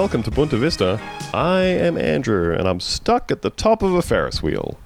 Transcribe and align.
welcome 0.00 0.22
to 0.22 0.30
Bunta 0.30 0.58
Vista. 0.58 0.98
I 1.34 1.60
am 1.60 1.98
Andrew, 1.98 2.54
and 2.54 2.66
I'm 2.66 2.80
stuck 2.80 3.30
at 3.30 3.42
the 3.42 3.50
top 3.50 3.82
of 3.82 3.92
a 3.92 4.00
Ferris 4.00 4.42
wheel. 4.42 4.78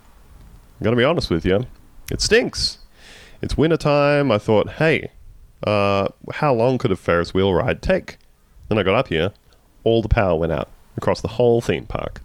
I'm 0.81 0.85
gonna 0.85 0.97
be 0.97 1.05
honest 1.05 1.31
with 1.31 1.47
you, 1.47 1.67
it 2.11 2.21
stinks. 2.21 2.79
It's 3.41 3.57
winter 3.57 3.77
time. 3.77 4.33
I 4.33 4.39
thought, 4.39 4.71
hey, 4.71 5.13
uh, 5.65 6.09
how 6.33 6.53
long 6.53 6.79
could 6.79 6.91
a 6.91 6.97
Ferris 6.97 7.33
wheel 7.33 7.55
ride 7.55 7.81
take? 7.81 8.19
Then 8.69 8.77
I 8.77 8.83
got 8.83 8.97
up 8.97 9.07
here, 9.07 9.31
all 9.85 10.03
the 10.03 10.09
power 10.09 10.37
went 10.37 10.51
out 10.51 10.69
across 10.97 11.21
the 11.21 11.29
whole 11.29 11.61
theme 11.61 11.87
park. 11.87 12.21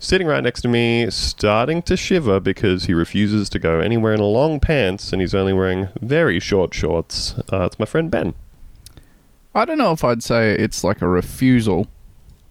Sitting 0.00 0.26
right 0.26 0.42
next 0.42 0.62
to 0.62 0.68
me, 0.68 1.08
starting 1.08 1.82
to 1.82 1.96
shiver 1.96 2.40
because 2.40 2.86
he 2.86 2.94
refuses 2.94 3.48
to 3.50 3.60
go 3.60 3.78
anywhere 3.78 4.12
in 4.12 4.20
long 4.20 4.58
pants 4.58 5.12
and 5.12 5.22
he's 5.22 5.36
only 5.36 5.52
wearing 5.52 5.88
very 6.00 6.40
short 6.40 6.74
shorts. 6.74 7.36
Uh, 7.52 7.66
it's 7.66 7.78
my 7.78 7.86
friend 7.86 8.10
Ben. 8.10 8.34
I 9.54 9.64
don't 9.64 9.78
know 9.78 9.92
if 9.92 10.02
I'd 10.04 10.22
say 10.22 10.52
it's 10.52 10.82
like 10.82 11.02
a 11.02 11.08
refusal. 11.08 11.86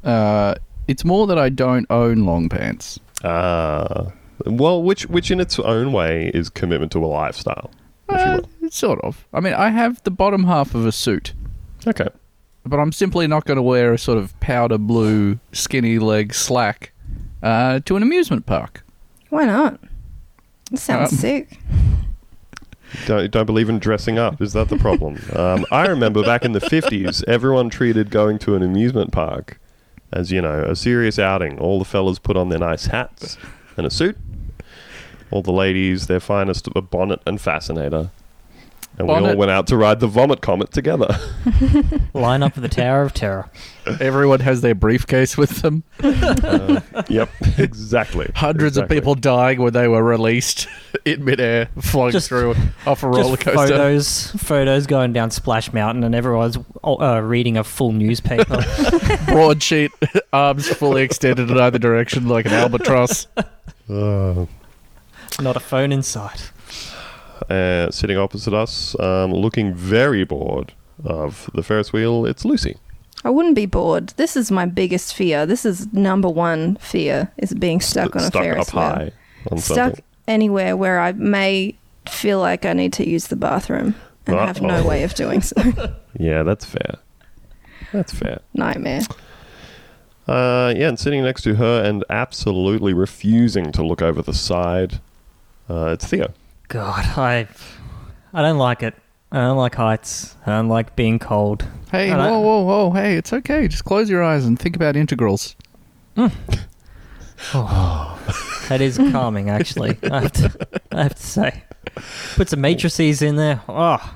Uh, 0.03 0.55
it's 0.87 1.03
more 1.05 1.27
that 1.27 1.37
I 1.39 1.49
don't 1.49 1.85
own 1.89 2.25
long 2.25 2.49
pants. 2.49 2.99
Ah, 3.23 4.11
well, 4.45 4.81
which 4.83 5.05
which 5.07 5.31
in 5.31 5.39
its 5.39 5.59
own 5.59 5.91
way 5.93 6.31
is 6.33 6.49
commitment 6.49 6.91
to 6.93 7.03
a 7.03 7.07
lifestyle. 7.07 7.71
Uh, 8.09 8.41
sort 8.69 8.99
of. 9.01 9.25
I 9.33 9.39
mean, 9.39 9.53
I 9.53 9.69
have 9.69 10.01
the 10.03 10.11
bottom 10.11 10.43
half 10.43 10.75
of 10.75 10.85
a 10.85 10.91
suit, 10.91 11.33
Okay. 11.87 12.07
but 12.65 12.77
I'm 12.77 12.91
simply 12.91 13.25
not 13.25 13.45
going 13.45 13.55
to 13.55 13.61
wear 13.61 13.93
a 13.93 13.97
sort 13.97 14.17
of 14.17 14.37
powder 14.41 14.77
blue 14.77 15.39
skinny 15.53 15.97
leg 15.97 16.33
slack 16.33 16.91
uh, 17.41 17.79
to 17.85 17.95
an 17.95 18.03
amusement 18.03 18.45
park. 18.45 18.83
Why 19.29 19.45
not? 19.45 19.79
That 20.71 20.77
sounds 20.77 21.13
Um, 21.13 21.17
sick. 21.19 21.57
Don't, 23.05 23.31
don't 23.31 23.45
believe 23.45 23.69
in 23.69 23.79
dressing 23.79 24.17
up. 24.17 24.41
Is 24.41 24.53
that 24.53 24.69
the 24.69 24.77
problem? 24.77 25.19
um, 25.35 25.65
I 25.71 25.87
remember 25.87 26.23
back 26.23 26.43
in 26.43 26.51
the 26.51 26.59
50s, 26.59 27.23
everyone 27.27 27.69
treated 27.69 28.09
going 28.09 28.39
to 28.39 28.55
an 28.55 28.63
amusement 28.63 29.11
park 29.11 29.59
as, 30.11 30.31
you 30.31 30.41
know, 30.41 30.63
a 30.63 30.75
serious 30.75 31.17
outing. 31.17 31.59
All 31.59 31.79
the 31.79 31.85
fellas 31.85 32.19
put 32.19 32.35
on 32.35 32.49
their 32.49 32.59
nice 32.59 32.87
hats 32.87 33.37
and 33.77 33.85
a 33.85 33.89
suit. 33.89 34.17
All 35.31 35.41
the 35.41 35.53
ladies, 35.53 36.07
their 36.07 36.19
finest 36.19 36.67
a 36.75 36.81
bonnet 36.81 37.21
and 37.25 37.39
fascinator. 37.39 38.11
And 39.01 39.23
we 39.23 39.29
all 39.31 39.35
went 39.35 39.51
out 39.51 39.67
to 39.67 39.77
ride 39.77 39.99
the 39.99 40.07
Vomit 40.07 40.41
Comet 40.41 40.71
together. 40.71 41.17
Line 42.13 42.43
up 42.43 42.55
at 42.57 42.61
the 42.61 42.69
Tower 42.69 43.03
of 43.03 43.13
Terror. 43.13 43.49
Everyone 43.99 44.39
has 44.41 44.61
their 44.61 44.75
briefcase 44.75 45.35
with 45.37 45.61
them. 45.61 45.83
yep, 47.09 47.29
exactly. 47.57 48.31
Hundreds 48.35 48.77
Exactly. 48.77 48.97
of 48.97 49.01
people 49.01 49.15
dying 49.15 49.61
when 49.61 49.73
they 49.73 49.87
were 49.87 50.03
released 50.03 50.67
in 51.05 51.25
midair, 51.25 51.67
flying 51.81 52.11
Just- 52.11 52.29
through 52.29 52.55
off 52.85 53.01
a 53.03 53.07
roller 53.07 53.35
Just 53.37 53.41
coaster. 53.41 53.67
photos, 53.75 54.31
photos 54.37 54.85
going 54.87 55.13
down 55.13 55.31
Splash 55.31 55.73
Mountain, 55.73 56.03
and 56.03 56.13
everyone's 56.13 56.57
uh, 56.83 57.21
reading 57.23 57.57
a 57.57 57.63
full 57.63 57.91
newspaper. 57.91 58.63
Broadsheet, 59.27 59.91
arms 60.31 60.67
fully 60.69 61.01
extended 61.03 61.49
in 61.49 61.57
either 61.59 61.79
direction 61.79 62.27
like 62.27 62.45
an 62.45 62.53
albatross. 62.53 63.27
Uh, 63.89 64.45
Not 65.41 65.55
a 65.55 65.59
phone 65.59 65.91
in 65.91 66.03
sight. 66.03 66.51
Uh, 67.49 67.91
sitting 67.91 68.17
opposite 68.17 68.53
us, 68.53 68.99
um, 68.99 69.31
looking 69.33 69.73
very 69.73 70.23
bored 70.23 70.73
of 71.03 71.49
the 71.53 71.63
Ferris 71.63 71.91
wheel, 71.91 72.25
it's 72.25 72.45
Lucy. 72.45 72.77
I 73.23 73.29
wouldn't 73.29 73.55
be 73.55 73.65
bored. 73.65 74.09
This 74.17 74.35
is 74.35 74.51
my 74.51 74.65
biggest 74.65 75.13
fear. 75.15 75.45
This 75.45 75.65
is 75.65 75.91
number 75.93 76.27
one 76.29 76.75
fear 76.77 77.31
is 77.37 77.53
being 77.53 77.79
stuck 77.79 78.15
on 78.15 78.23
a 78.23 78.25
Stuck 78.27 78.41
Ferris 78.41 78.73
up 78.73 78.99
wheel. 78.99 79.59
Stuck 79.59 79.61
something. 79.61 80.03
anywhere 80.27 80.75
where 80.75 80.99
I 80.99 81.11
may 81.11 81.75
feel 82.09 82.39
like 82.39 82.65
I 82.65 82.73
need 82.73 82.93
to 82.93 83.07
use 83.07 83.27
the 83.27 83.35
bathroom 83.35 83.95
and 84.25 84.35
have 84.37 84.61
no 84.61 84.85
way 84.85 85.03
of 85.03 85.13
doing 85.13 85.41
so. 85.41 85.55
Yeah, 86.19 86.43
that's 86.43 86.65
fair. 86.65 86.95
That's 87.93 88.13
fair. 88.13 88.41
Nightmare. 88.53 89.01
Uh, 90.27 90.73
yeah, 90.75 90.89
and 90.89 90.99
sitting 90.99 91.23
next 91.23 91.41
to 91.43 91.55
her 91.55 91.83
and 91.83 92.03
absolutely 92.09 92.93
refusing 92.93 93.71
to 93.71 93.83
look 93.83 94.01
over 94.01 94.21
the 94.21 94.33
side, 94.33 94.99
uh, 95.69 95.91
it's 95.93 96.05
Theo. 96.05 96.33
God, 96.71 97.05
I, 97.17 97.47
I 98.33 98.41
don't 98.41 98.57
like 98.57 98.81
it. 98.81 98.95
I 99.29 99.41
don't 99.41 99.57
like 99.57 99.75
heights. 99.75 100.35
I 100.45 100.51
don't 100.51 100.69
like 100.69 100.95
being 100.95 101.19
cold. 101.19 101.65
Hey, 101.91 102.11
whoa, 102.11 102.39
whoa, 102.39 102.63
whoa! 102.63 102.91
Hey, 102.91 103.15
it's 103.15 103.33
okay. 103.33 103.67
Just 103.67 103.83
close 103.83 104.09
your 104.09 104.23
eyes 104.23 104.45
and 104.45 104.57
think 104.57 104.75
about 104.75 104.95
integrals. 104.95 105.55
That 107.53 108.79
is 108.81 108.97
calming, 109.11 109.49
actually. 109.49 109.97
I 110.03 110.21
have 110.21 110.31
to, 110.33 110.67
I 110.91 111.03
have 111.03 111.15
to 111.15 111.23
say. 111.23 111.63
Put 112.35 112.49
some 112.49 112.61
matrices 112.61 113.23
in 113.23 113.35
there. 113.35 113.61
Oh, 113.67 114.15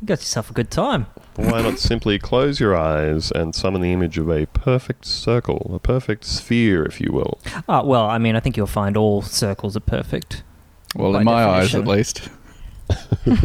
you 0.00 0.06
got 0.06 0.20
yourself 0.20 0.50
a 0.50 0.54
good 0.54 0.70
time. 0.70 1.06
Why 1.36 1.60
not 1.60 1.78
simply 1.78 2.18
close 2.18 2.58
your 2.58 2.74
eyes 2.74 3.30
and 3.30 3.54
summon 3.54 3.82
the 3.82 3.92
image 3.92 4.16
of 4.16 4.30
a 4.30 4.46
perfect 4.46 5.04
circle, 5.04 5.70
a 5.74 5.78
perfect 5.78 6.24
sphere, 6.24 6.84
if 6.84 6.98
you 6.98 7.12
will? 7.12 7.38
Uh, 7.68 7.82
well, 7.84 8.06
I 8.06 8.16
mean, 8.16 8.36
I 8.36 8.40
think 8.40 8.56
you'll 8.56 8.66
find 8.66 8.96
all 8.96 9.20
circles 9.20 9.76
are 9.76 9.80
perfect. 9.80 10.42
Well, 10.94 11.16
in 11.16 11.24
my 11.24 11.44
eyes, 11.44 11.74
at 11.74 11.86
least. 11.86 12.28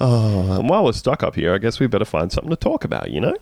Oh, 0.00 0.58
and 0.58 0.68
while 0.68 0.84
we're 0.84 0.92
stuck 0.92 1.22
up 1.22 1.34
here, 1.34 1.54
I 1.54 1.58
guess 1.58 1.78
we 1.78 1.86
better 1.86 2.06
find 2.06 2.32
something 2.32 2.48
to 2.50 2.56
talk 2.56 2.84
about, 2.84 3.10
you 3.10 3.20
know? 3.20 3.36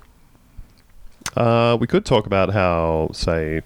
Uh, 1.36 1.76
we 1.80 1.86
could 1.86 2.04
talk 2.04 2.26
about 2.26 2.52
how, 2.52 3.10
say, 3.12 3.62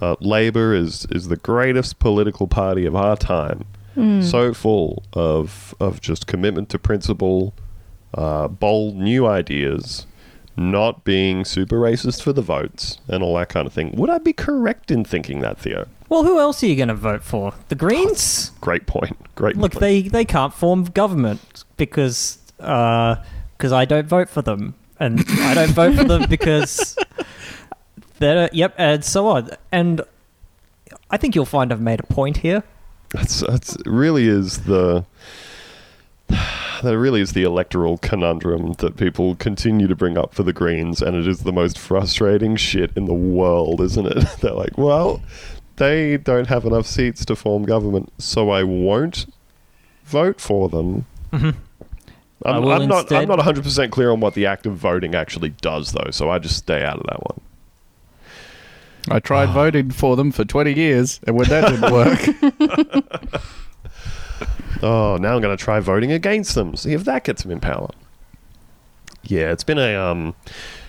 uh, 0.00 0.16
Labour 0.20 0.72
is, 0.72 1.04
is 1.10 1.28
the 1.28 1.36
greatest 1.36 1.98
political 1.98 2.46
party 2.48 2.86
of 2.86 2.96
our 2.96 3.16
time. 3.16 3.66
So 4.22 4.54
full 4.54 5.02
of, 5.12 5.74
of 5.78 6.00
just 6.00 6.26
commitment 6.26 6.70
to 6.70 6.78
principle, 6.78 7.52
uh, 8.14 8.48
bold 8.48 8.96
new 8.96 9.26
ideas, 9.26 10.06
not 10.56 11.04
being 11.04 11.44
super 11.44 11.76
racist 11.76 12.22
for 12.22 12.32
the 12.32 12.40
votes, 12.40 12.98
and 13.08 13.22
all 13.22 13.36
that 13.36 13.50
kind 13.50 13.66
of 13.66 13.74
thing. 13.74 13.92
Would 13.96 14.08
I 14.08 14.16
be 14.16 14.32
correct 14.32 14.90
in 14.90 15.04
thinking 15.04 15.40
that, 15.40 15.58
Theo? 15.58 15.86
Well, 16.10 16.24
who 16.24 16.40
else 16.40 16.62
are 16.62 16.66
you 16.66 16.74
going 16.74 16.88
to 16.88 16.94
vote 16.94 17.22
for? 17.22 17.54
The 17.68 17.76
Greens? 17.76 18.50
Great 18.60 18.86
point. 18.86 19.16
Great 19.36 19.56
Look, 19.56 19.72
point. 19.72 19.80
they, 19.80 20.02
they 20.02 20.24
can't 20.24 20.52
form 20.52 20.84
government 20.84 21.64
because 21.76 22.38
uh, 22.58 23.16
cause 23.58 23.72
I 23.72 23.84
don't 23.84 24.06
vote 24.06 24.28
for 24.28 24.42
them. 24.42 24.74
And 24.98 25.24
I 25.28 25.54
don't 25.54 25.70
vote 25.70 25.94
for 25.96 26.04
them 26.04 26.28
because 26.28 26.98
they're, 28.18 28.50
yep, 28.52 28.74
and 28.76 29.04
so 29.04 29.28
on. 29.28 29.50
And 29.72 30.02
I 31.10 31.16
think 31.16 31.34
you'll 31.34 31.46
find 31.46 31.72
I've 31.72 31.80
made 31.80 32.00
a 32.00 32.04
point 32.04 32.38
here. 32.38 32.64
That's 33.10 33.40
that's 33.40 33.76
really 33.86 34.26
is 34.28 34.64
the 34.64 35.04
that 36.28 36.98
really 36.98 37.20
is 37.20 37.32
the 37.32 37.42
electoral 37.42 37.98
conundrum 37.98 38.74
that 38.74 38.96
people 38.96 39.34
continue 39.36 39.86
to 39.86 39.96
bring 39.96 40.16
up 40.16 40.34
for 40.34 40.42
the 40.42 40.52
Greens, 40.52 41.02
and 41.02 41.16
it 41.16 41.26
is 41.26 41.40
the 41.40 41.52
most 41.52 41.78
frustrating 41.78 42.56
shit 42.56 42.92
in 42.96 43.06
the 43.06 43.14
world, 43.14 43.80
isn't 43.80 44.06
it? 44.06 44.24
They're 44.40 44.52
like, 44.52 44.78
well, 44.78 45.22
they 45.80 46.16
don't 46.18 46.46
have 46.46 46.64
enough 46.64 46.86
seats 46.86 47.24
to 47.24 47.34
form 47.34 47.64
government, 47.64 48.12
so 48.18 48.50
I 48.50 48.62
won't 48.62 49.26
vote 50.04 50.40
for 50.40 50.68
them. 50.68 51.06
Mhm. 51.32 51.54
I 52.44 52.50
I'm, 52.52 52.64
I'm 52.68 52.88
not. 52.88 53.10
I'm 53.12 53.26
not 53.28 53.38
100 53.38 53.64
percent 53.64 53.90
clear 53.92 54.10
on 54.12 54.20
what 54.20 54.34
the 54.34 54.46
act 54.46 54.64
of 54.66 54.76
voting 54.76 55.14
actually 55.14 55.50
does, 55.50 55.92
though. 55.92 56.10
So 56.10 56.30
I 56.30 56.38
just 56.38 56.56
stay 56.56 56.84
out 56.84 56.98
of 56.98 57.06
that 57.08 57.22
one. 57.22 57.40
I 59.10 59.18
tried 59.18 59.46
voting 59.50 59.90
for 59.90 60.14
them 60.14 60.30
for 60.30 60.44
20 60.44 60.72
years, 60.74 61.20
and 61.26 61.34
when 61.36 61.48
that 61.48 61.68
didn't 61.70 61.90
work, 61.90 63.42
Oh, 64.82 65.18
now 65.20 65.34
I'm 65.34 65.42
going 65.42 65.56
to 65.56 65.62
try 65.62 65.80
voting 65.80 66.12
against 66.12 66.54
them. 66.54 66.74
See 66.76 66.92
if 66.94 67.04
that 67.04 67.24
gets 67.24 67.42
them 67.42 67.52
in 67.52 67.60
power. 67.60 67.90
Yeah, 69.22 69.52
it's 69.52 69.64
been 69.64 69.78
a 69.78 69.94
um, 69.94 70.34
it's 70.46 70.79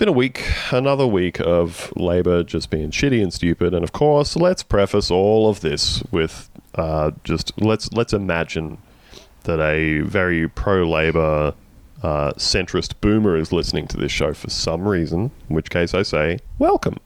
been 0.00 0.08
a 0.08 0.12
week, 0.12 0.50
another 0.72 1.06
week 1.06 1.38
of 1.40 1.92
Labor 1.94 2.42
just 2.42 2.70
being 2.70 2.90
shitty 2.90 3.22
and 3.22 3.30
stupid. 3.34 3.74
And 3.74 3.84
of 3.84 3.92
course, 3.92 4.34
let's 4.34 4.62
preface 4.62 5.10
all 5.10 5.50
of 5.50 5.60
this 5.60 6.02
with 6.10 6.48
uh, 6.74 7.10
just 7.22 7.52
let's 7.60 7.92
let's 7.92 8.14
imagine 8.14 8.78
that 9.42 9.60
a 9.60 10.00
very 10.00 10.48
pro-Labor 10.48 11.52
uh, 12.02 12.32
centrist 12.32 12.94
boomer 13.02 13.36
is 13.36 13.52
listening 13.52 13.86
to 13.88 13.98
this 13.98 14.10
show 14.10 14.32
for 14.32 14.48
some 14.48 14.88
reason. 14.88 15.30
In 15.50 15.54
which 15.56 15.68
case, 15.68 15.92
I 15.92 16.00
say 16.00 16.38
welcome. 16.58 16.96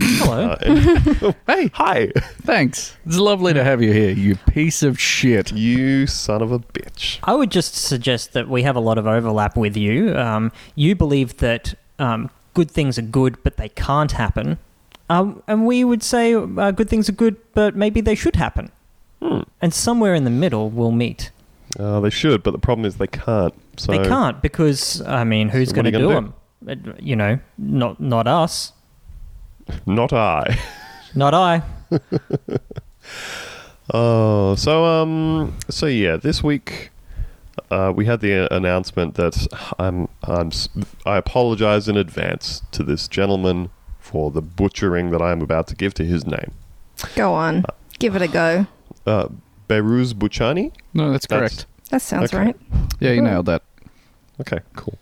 Hello. 0.00 0.48
Uh, 0.48 0.56
and- 0.62 1.36
hey, 1.46 1.70
hi, 1.72 2.10
thanks. 2.42 2.96
It's 3.06 3.16
lovely 3.16 3.54
to 3.54 3.62
have 3.62 3.80
you 3.80 3.92
here, 3.92 4.10
you 4.10 4.34
piece 4.34 4.82
of 4.82 4.98
shit. 5.00 5.52
you 5.52 6.08
son 6.08 6.42
of 6.42 6.50
a 6.50 6.58
bitch. 6.58 7.20
I 7.22 7.34
would 7.34 7.52
just 7.52 7.76
suggest 7.76 8.32
that 8.32 8.48
we 8.48 8.64
have 8.64 8.74
a 8.74 8.80
lot 8.80 8.98
of 8.98 9.06
overlap 9.06 9.56
with 9.56 9.76
you. 9.76 10.16
Um, 10.16 10.50
you 10.74 10.96
believe 10.96 11.36
that 11.36 11.74
um, 11.98 12.30
good 12.54 12.70
things 12.70 12.98
are 12.98 13.02
good, 13.02 13.42
but 13.42 13.56
they 13.56 13.68
can't 13.68 14.12
happen. 14.12 14.58
Um, 15.10 15.42
and 15.46 15.66
we 15.66 15.84
would 15.84 16.02
say 16.02 16.34
uh, 16.34 16.70
good 16.70 16.88
things 16.88 17.08
are 17.08 17.12
good, 17.12 17.36
but 17.54 17.76
maybe 17.76 18.00
they 18.00 18.14
should 18.14 18.36
happen. 18.36 18.70
Hmm. 19.20 19.42
And 19.60 19.72
somewhere 19.74 20.14
in 20.14 20.24
the 20.24 20.30
middle, 20.30 20.70
we'll 20.70 20.92
meet. 20.92 21.30
Uh, 21.78 22.00
they 22.00 22.10
should, 22.10 22.42
but 22.42 22.52
the 22.52 22.58
problem 22.58 22.84
is 22.84 22.96
they 22.96 23.06
can't. 23.06 23.54
So 23.76 23.92
they 23.92 24.06
can't 24.06 24.40
because, 24.40 25.02
I 25.02 25.24
mean, 25.24 25.48
who's 25.48 25.70
So 25.70 25.74
going 25.74 25.86
to 25.86 25.90
do 25.90 26.08
gonna 26.08 26.32
them? 26.60 26.96
You 27.00 27.16
know, 27.16 27.38
not 27.58 28.00
not 28.00 28.26
us, 28.26 28.72
Not 29.86 30.12
I. 30.12 30.58
not 31.14 31.34
I. 31.34 31.62
Oh, 33.92 34.54
so 34.54 34.86
um, 34.86 35.54
so 35.68 35.84
yeah, 35.84 36.16
this 36.16 36.42
week, 36.42 36.90
uh, 37.70 37.92
we 37.94 38.06
had 38.06 38.20
the 38.20 38.50
uh, 38.50 38.56
announcement 38.56 39.14
that 39.14 39.46
I'm, 39.78 40.08
I'm, 40.22 40.48
s- 40.48 40.68
I 41.06 41.16
apologize 41.16 41.88
in 41.88 41.96
advance 41.96 42.62
to 42.72 42.82
this 42.82 43.08
gentleman 43.08 43.70
for 43.98 44.30
the 44.30 44.42
butchering 44.42 45.10
that 45.10 45.22
I 45.22 45.32
am 45.32 45.40
about 45.40 45.66
to 45.68 45.74
give 45.76 45.94
to 45.94 46.04
his 46.04 46.26
name. 46.26 46.52
Go 47.16 47.32
on. 47.34 47.64
Give 47.98 48.16
it 48.16 48.22
a 48.22 48.28
go. 48.28 48.66
Uh, 49.06 49.28
Behrouz 49.68 50.12
Boochani? 50.14 50.72
No, 50.92 51.10
that's 51.10 51.26
That's- 51.26 51.50
correct. 51.54 51.66
That 51.90 52.02
sounds 52.02 52.32
Okay. 52.34 52.44
right. 52.46 52.56
Yeah, 53.00 53.12
you 53.12 53.22
nailed 53.22 53.46
that. 53.46 53.62
Okay, 54.40 54.60
cool. 54.74 54.98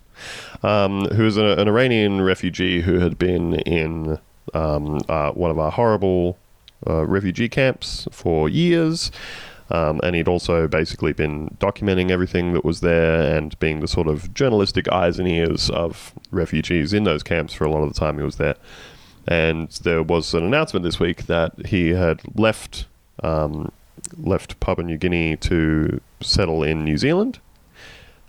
Um, 0.62 1.06
who 1.06 1.24
is 1.26 1.36
a, 1.36 1.56
an 1.58 1.68
Iranian 1.68 2.20
refugee 2.20 2.82
who 2.82 2.98
had 2.98 3.18
been 3.18 3.54
in 3.60 4.18
um, 4.52 5.00
uh, 5.08 5.30
one 5.30 5.50
of 5.50 5.58
our 5.58 5.70
horrible 5.70 6.38
uh, 6.86 7.06
refugee 7.06 7.48
camps 7.48 8.06
for 8.10 8.48
years. 8.48 9.10
Um, 9.72 10.00
and 10.02 10.14
he'd 10.14 10.28
also 10.28 10.68
basically 10.68 11.14
been 11.14 11.56
documenting 11.58 12.10
everything 12.10 12.52
that 12.52 12.62
was 12.62 12.80
there 12.80 13.34
and 13.36 13.58
being 13.58 13.80
the 13.80 13.88
sort 13.88 14.06
of 14.06 14.32
journalistic 14.34 14.86
eyes 14.92 15.18
and 15.18 15.26
ears 15.26 15.70
of 15.70 16.12
refugees 16.30 16.92
in 16.92 17.04
those 17.04 17.22
camps 17.22 17.54
for 17.54 17.64
a 17.64 17.70
lot 17.70 17.82
of 17.82 17.92
the 17.92 17.98
time 17.98 18.18
he 18.18 18.22
was 18.22 18.36
there. 18.36 18.56
And 19.26 19.70
there 19.82 20.02
was 20.02 20.34
an 20.34 20.44
announcement 20.44 20.84
this 20.84 21.00
week 21.00 21.24
that 21.26 21.66
he 21.66 21.90
had 21.90 22.20
left 22.36 22.86
um, 23.22 23.72
left 24.18 24.60
Papua 24.60 24.86
New 24.86 24.98
Guinea 24.98 25.36
to 25.38 26.00
settle 26.20 26.62
in 26.62 26.84
New 26.84 26.98
Zealand. 26.98 27.38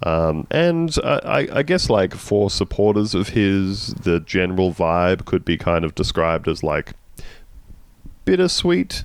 Um, 0.03 0.47
and 0.51 0.95
I, 1.03 1.47
I- 1.51 1.63
guess, 1.63 1.89
like, 1.89 2.13
for 2.13 2.49
supporters 2.49 3.15
of 3.15 3.29
his, 3.29 3.87
the 3.93 4.19
general 4.19 4.73
vibe 4.73 5.25
could 5.25 5.45
be 5.45 5.57
kind 5.57 5.85
of 5.85 5.95
described 5.95 6.47
as, 6.47 6.61
like, 6.61 6.93
bittersweet 8.25 9.03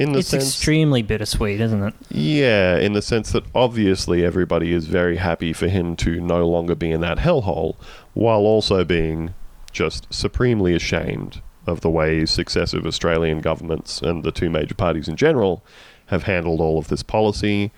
in 0.00 0.12
the 0.12 0.20
It's 0.20 0.28
sense. 0.28 0.44
extremely 0.44 1.02
bittersweet, 1.02 1.60
isn't 1.60 1.82
it? 1.82 1.94
Yeah, 2.10 2.76
in 2.78 2.94
the 2.94 3.02
sense 3.02 3.32
that 3.32 3.44
obviously 3.54 4.24
everybody 4.24 4.72
is 4.72 4.86
very 4.86 5.16
happy 5.18 5.52
for 5.52 5.68
him 5.68 5.94
to 5.96 6.20
no 6.20 6.48
longer 6.48 6.74
be 6.74 6.90
in 6.90 7.00
that 7.02 7.18
hellhole, 7.18 7.76
while 8.14 8.40
also 8.40 8.84
being 8.84 9.34
just 9.72 10.12
supremely 10.12 10.74
ashamed 10.74 11.42
of 11.66 11.82
the 11.82 11.90
way 11.90 12.24
successive 12.26 12.86
Australian 12.86 13.40
governments 13.40 14.00
and 14.00 14.24
the 14.24 14.32
two 14.32 14.48
major 14.50 14.74
parties 14.74 15.06
in 15.06 15.14
general 15.16 15.62
have 16.06 16.24
handled 16.24 16.60
all 16.60 16.78
of 16.78 16.88
this 16.88 17.02
policy. 17.02 17.70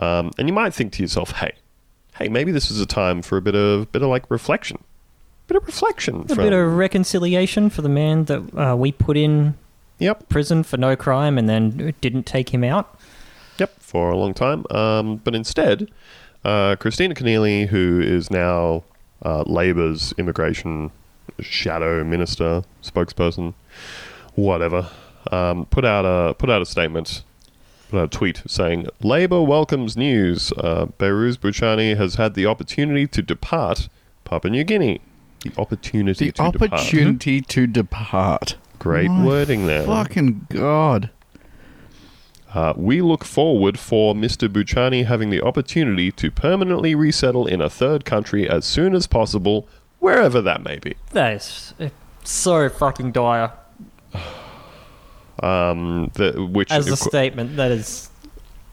Um, 0.00 0.30
and 0.38 0.48
you 0.48 0.54
might 0.54 0.74
think 0.74 0.92
to 0.94 1.02
yourself, 1.02 1.32
hey, 1.32 1.52
hey, 2.16 2.28
maybe 2.28 2.50
this 2.50 2.70
is 2.70 2.80
a 2.80 2.86
time 2.86 3.22
for 3.22 3.36
a 3.36 3.42
bit 3.42 3.54
of 3.54 3.92
bit 3.92 4.02
of 4.02 4.08
like 4.08 4.28
reflection, 4.30 4.82
bit 5.46 5.56
of 5.56 5.66
reflection. 5.66 6.24
A 6.30 6.34
bit 6.34 6.52
of 6.52 6.76
reconciliation 6.76 7.68
for 7.70 7.82
the 7.82 7.88
man 7.88 8.24
that 8.24 8.40
uh, 8.56 8.74
we 8.74 8.90
put 8.90 9.16
in 9.16 9.54
yep, 9.98 10.28
prison 10.28 10.62
for 10.62 10.76
no 10.76 10.96
crime 10.96 11.38
and 11.38 11.48
then 11.48 11.94
didn't 12.00 12.24
take 12.26 12.50
him 12.50 12.64
out. 12.64 12.98
Yep, 13.58 13.80
for 13.80 14.10
a 14.10 14.16
long 14.16 14.34
time. 14.34 14.64
Um, 14.70 15.16
but 15.16 15.34
instead, 15.34 15.90
uh, 16.44 16.76
Kristina 16.76 17.14
Keneally, 17.16 17.66
who 17.68 18.00
is 18.00 18.30
now 18.30 18.84
uh, 19.24 19.42
Labor's 19.46 20.12
immigration 20.18 20.90
shadow 21.40 22.04
minister, 22.04 22.62
spokesperson, 22.82 23.54
whatever, 24.34 24.88
um, 25.32 25.66
put 25.66 25.84
out 25.84 26.04
a 26.04 26.34
put 26.34 26.48
out 26.50 26.62
a 26.62 26.66
statement, 26.66 27.22
put 27.90 27.98
out 27.98 28.04
a 28.14 28.16
tweet 28.16 28.42
saying, 28.46 28.86
"Labor 29.02 29.42
welcomes 29.42 29.96
news. 29.96 30.52
Uh, 30.52 30.86
Behrouz 30.98 31.36
Boochani 31.36 31.96
has 31.96 32.14
had 32.14 32.34
the 32.34 32.46
opportunity 32.46 33.06
to 33.08 33.22
depart 33.22 33.88
Papua 34.24 34.50
New 34.52 34.64
Guinea. 34.64 35.00
The 35.42 35.52
opportunity 35.58 36.26
The 36.26 36.32
to 36.32 36.50
depart. 36.52 36.72
opportunity 36.72 37.40
to 37.40 37.66
depart. 37.66 38.56
Great 38.78 39.10
My 39.10 39.24
wording 39.24 39.66
there. 39.66 39.84
Fucking 39.84 40.46
God. 40.50 41.10
Uh, 42.54 42.72
we 42.76 43.02
look 43.02 43.24
forward 43.24 43.78
for 43.78 44.14
Mr. 44.14 44.48
Boochani 44.48 45.04
having 45.04 45.30
the 45.30 45.42
opportunity 45.42 46.10
to 46.12 46.30
permanently 46.30 46.94
resettle 46.94 47.46
in 47.46 47.60
a 47.60 47.68
third 47.68 48.04
country 48.04 48.48
as 48.48 48.64
soon 48.64 48.94
as 48.94 49.06
possible, 49.06 49.68
wherever 49.98 50.40
that 50.40 50.62
may 50.62 50.78
be. 50.78 50.94
That 51.10 51.34
is 51.34 51.74
so 52.24 52.68
fucking 52.68 53.12
dire. 53.12 53.52
Um, 55.42 56.10
the, 56.14 56.48
which, 56.50 56.70
As 56.72 56.88
a 56.88 56.94
of 56.94 57.00
cour- 57.00 57.08
statement, 57.08 57.56
that 57.56 57.70
is. 57.70 58.07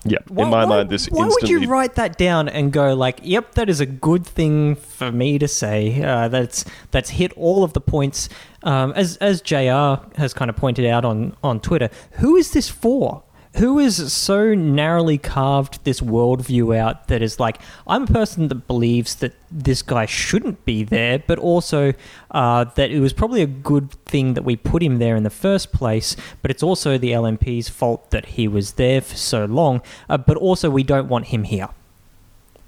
Yeah, 0.06 0.20
Why- 0.28 0.44
in 0.46 0.50
my 0.50 0.64
why- 0.64 0.70
mind, 0.70 0.90
this 0.90 1.08
Why 1.08 1.26
would 1.28 1.50
you 1.50 1.66
write 1.68 1.96
that 1.96 2.18
down 2.18 2.48
and 2.48 2.72
go 2.72 2.94
like, 2.94 3.20
"Yep, 3.24 3.56
that 3.56 3.70
is 3.70 3.80
a 3.82 3.86
good 3.86 4.26
thing 4.26 4.76
for 4.76 5.12
me 5.12 5.38
to 5.40 5.48
say." 5.48 6.02
Uh, 6.02 6.28
that's 6.28 6.64
that's 6.92 7.10
hit 7.12 7.34
all 7.36 7.64
of 7.64 7.74
the 7.74 7.82
points. 7.82 8.30
Um, 8.64 8.94
as 8.96 9.18
as 9.18 9.42
Jr. 9.42 9.98
has 10.18 10.34
kind 10.34 10.50
of 10.50 10.56
pointed 10.56 10.86
out 10.86 11.04
on 11.06 11.36
on 11.44 11.60
Twitter, 11.60 11.90
who 12.14 12.36
is 12.36 12.52
this 12.52 12.70
for? 12.70 13.24
Who 13.58 13.80
is 13.80 14.12
so 14.12 14.54
narrowly 14.54 15.18
carved 15.18 15.86
this 15.86 16.02
worldview 16.02 16.78
out 16.78 17.08
that 17.08 17.22
is 17.22 17.40
like, 17.40 17.62
I'm 17.88 18.04
a 18.04 18.08
person 18.08 18.50
that 18.50 18.68
believes 18.68 19.16
that 19.16 19.34
this 19.50 19.82
guy 19.82 20.06
shouldn't 20.06 20.66
be 20.66 20.84
there, 20.84 21.20
but 21.20 21.40
also 21.40 21.94
uh, 22.32 22.66
that 22.66 22.92
it 22.92 23.00
was 23.00 23.14
probably 23.14 23.42
a 23.42 23.48
good 23.48 23.92
thing 24.06 24.34
that 24.34 24.44
we 24.44 24.58
put 24.58 24.84
him 24.84 24.98
there 24.98 25.16
in 25.16 25.24
the 25.24 25.30
first 25.30 25.72
place, 25.72 26.18
but 26.42 26.52
it's 26.52 26.64
also 26.64 26.98
the 26.98 27.12
LNP's 27.12 27.70
fault 27.70 28.12
that 28.12 28.26
he 28.26 28.46
was 28.46 28.74
there 28.74 29.00
for 29.00 29.16
so 29.16 29.46
long, 29.46 29.82
uh, 30.10 30.18
but 30.18 30.36
also 30.36 30.70
we 30.70 30.84
don't 30.84 31.08
want 31.08 31.28
him 31.28 31.46
here. 31.46 31.70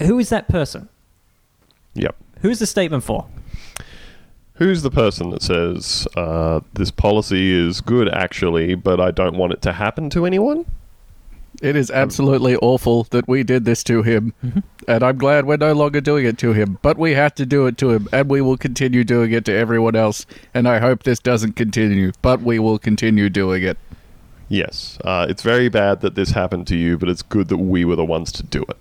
Who 0.02 0.20
is 0.20 0.30
that 0.30 0.48
person? 0.48 0.88
Yep. 1.96 2.16
Who's 2.42 2.60
the 2.60 2.68
statement 2.68 3.04
for? 3.04 3.28
Who's 4.54 4.82
the 4.84 4.92
person 4.92 5.32
that 5.32 5.44
says 5.44 6.08
uh, 6.16 6.62
this 6.74 6.92
policy 6.92 7.52
is 7.52 7.82
good, 7.82 8.08
actually, 8.10 8.74
but 8.74 9.02
I 9.02 9.12
don't 9.12 9.36
want 9.36 9.54
it 9.54 9.62
to 9.64 9.74
happen 9.74 10.10
to 10.12 10.26
anyone? 10.26 10.66
It 11.62 11.76
is 11.76 11.90
absolutely 11.90 12.56
awful 12.58 13.04
that 13.06 13.28
we 13.28 13.44
did 13.44 13.66
this 13.66 13.84
to 13.86 14.04
him. 14.04 14.34
And 14.88 15.04
I'm 15.04 15.18
glad 15.18 15.46
we're 15.46 15.58
no 15.58 15.74
longer 15.74 16.00
doing 16.02 16.26
it 16.26 16.38
to 16.40 16.54
him. 16.54 16.78
But 16.82 16.98
we 16.98 17.14
had 17.14 17.36
to 17.38 17.46
do 17.46 17.66
it 17.66 17.78
to 17.80 17.92
him, 17.92 18.08
and 18.14 18.30
we 18.30 18.42
will 18.42 18.58
continue 18.58 19.04
doing 19.04 19.32
it 19.32 19.44
to 19.46 19.54
everyone 19.54 19.96
else. 19.96 20.26
And 20.54 20.68
I 20.68 20.80
hope 20.80 21.04
this 21.04 21.20
doesn't 21.20 21.54
continue, 21.54 22.12
but 22.22 22.42
we 22.42 22.60
will 22.60 22.78
continue 22.78 23.30
doing 23.30 23.64
it. 23.64 23.78
Yes, 24.50 24.98
uh, 25.04 25.26
it's 25.30 25.42
very 25.42 25.68
bad 25.68 26.02
that 26.02 26.16
this 26.16 26.32
happened 26.32 26.68
to 26.68 26.76
you, 26.78 26.98
but 26.98 27.10
it's 27.10 27.22
good 27.22 27.50
that 27.50 27.58
we 27.58 27.84
were 27.84 27.98
the 27.98 28.06
ones 28.06 28.32
to 28.34 28.44
do 28.44 28.64
it. 28.70 28.78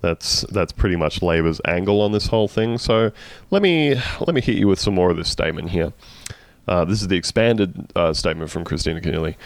That's 0.00 0.42
that's 0.50 0.72
pretty 0.72 0.96
much 0.96 1.22
Labor's 1.22 1.60
angle 1.64 2.00
on 2.00 2.12
this 2.12 2.26
whole 2.28 2.48
thing. 2.48 2.78
So 2.78 3.12
let 3.50 3.62
me 3.62 3.94
let 4.20 4.34
me 4.34 4.40
hit 4.40 4.56
you 4.56 4.66
with 4.66 4.80
some 4.80 4.94
more 4.94 5.10
of 5.10 5.16
this 5.16 5.28
statement 5.28 5.70
here. 5.70 5.92
Uh, 6.66 6.84
this 6.84 7.02
is 7.02 7.08
the 7.08 7.16
expanded 7.16 7.90
uh, 7.94 8.12
statement 8.12 8.50
from 8.50 8.64
Kristina 8.64 9.02
Keneally. 9.02 9.36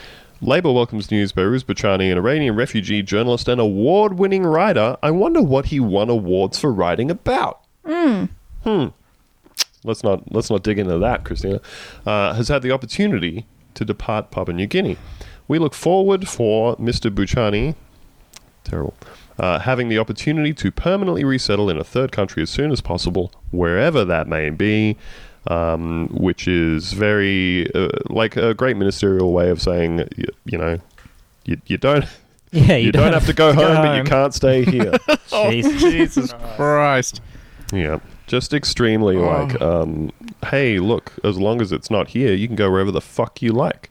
Labour 0.43 0.73
welcomes 0.73 1.11
news 1.11 1.33
Behrouz 1.33 1.65
Boochani, 1.65 2.13
an 2.13 2.19
Iranian 2.19 2.55
refugee 2.55 3.03
journalist 3.03 3.49
and 3.49 3.61
award-winning 3.61 4.43
writer. 4.43 4.97
I 5.03 5.11
wonder 5.11 5.41
what 5.41 5.67
he 5.67 5.81
won 5.81 6.11
awards 6.11 6.59
for 6.59 6.73
writing 6.73 7.11
about. 7.11 7.63
Hmm. 8.65 8.87
Let's 9.85 10.03
not 10.03 10.33
let's 10.33 10.51
not 10.51 10.63
dig 10.63 10.79
into 10.79 10.99
that, 10.99 11.25
Kristina. 11.25 11.63
Uh, 12.05 12.35
has 12.35 12.49
had 12.49 12.63
the 12.63 12.73
opportunity 12.73 13.47
to 13.75 13.85
depart 13.85 14.31
Papua 14.31 14.55
New 14.55 14.67
Guinea. 14.67 14.99
We 15.49 15.59
look 15.59 15.75
forward 15.75 16.29
for 16.29 16.77
Mr. 16.77 17.09
Boochani, 17.11 17.77
terrible, 18.65 18.95
uh, 19.39 19.61
having 19.61 19.89
the 19.89 19.99
opportunity 19.99 20.53
to 20.55 20.73
permanently 20.73 21.25
resettle 21.25 21.71
in 21.71 21.79
a 21.79 21.85
third 21.85 22.11
country 22.11 22.43
as 22.43 22.51
soon 22.51 22.73
as 22.73 22.81
possible, 22.81 23.33
wherever 23.53 24.05
that 24.05 24.27
may 24.27 24.51
be. 24.51 24.97
Um, 25.49 26.09
which 26.09 26.49
is 26.49 26.93
very 26.93 27.73
uh, 27.73 27.89
like 28.11 28.37
a 28.37 28.53
great 28.53 28.77
ministerial 28.77 29.33
way 29.33 29.49
of 29.51 29.63
saying, 29.63 30.09
you, 30.17 30.27
you 30.45 30.59
know, 30.59 30.79
you, 31.45 31.61
you 31.67 31.77
don't 31.77 32.05
Yeah, 32.53 32.77
you, 32.77 32.91
don't, 32.91 33.13
have 33.13 33.27
to 33.27 33.33
go 33.33 33.53
home, 33.61 33.77
but 33.77 33.97
you 33.97 34.05
can't 34.05 34.33
stay 34.35 34.65
here. 34.71 34.93
Jeez. 35.29 35.79
Jesus 35.79 36.33
Christ. 36.57 37.21
Yeah, 37.73 37.99
just 38.27 38.55
extremely 38.55 39.17
Oh. 39.17 39.21
like, 39.23 39.61
um, 39.61 40.11
hey, 40.47 40.79
look, 40.79 41.13
as 41.23 41.39
long 41.39 41.61
as 41.61 41.71
it's 41.73 41.91
not 41.91 42.09
here, 42.09 42.33
you 42.35 42.47
can 42.47 42.57
go 42.57 42.71
wherever 42.71 42.91
the 42.91 43.01
fuck 43.01 43.43
you 43.43 43.53
like. 43.53 43.91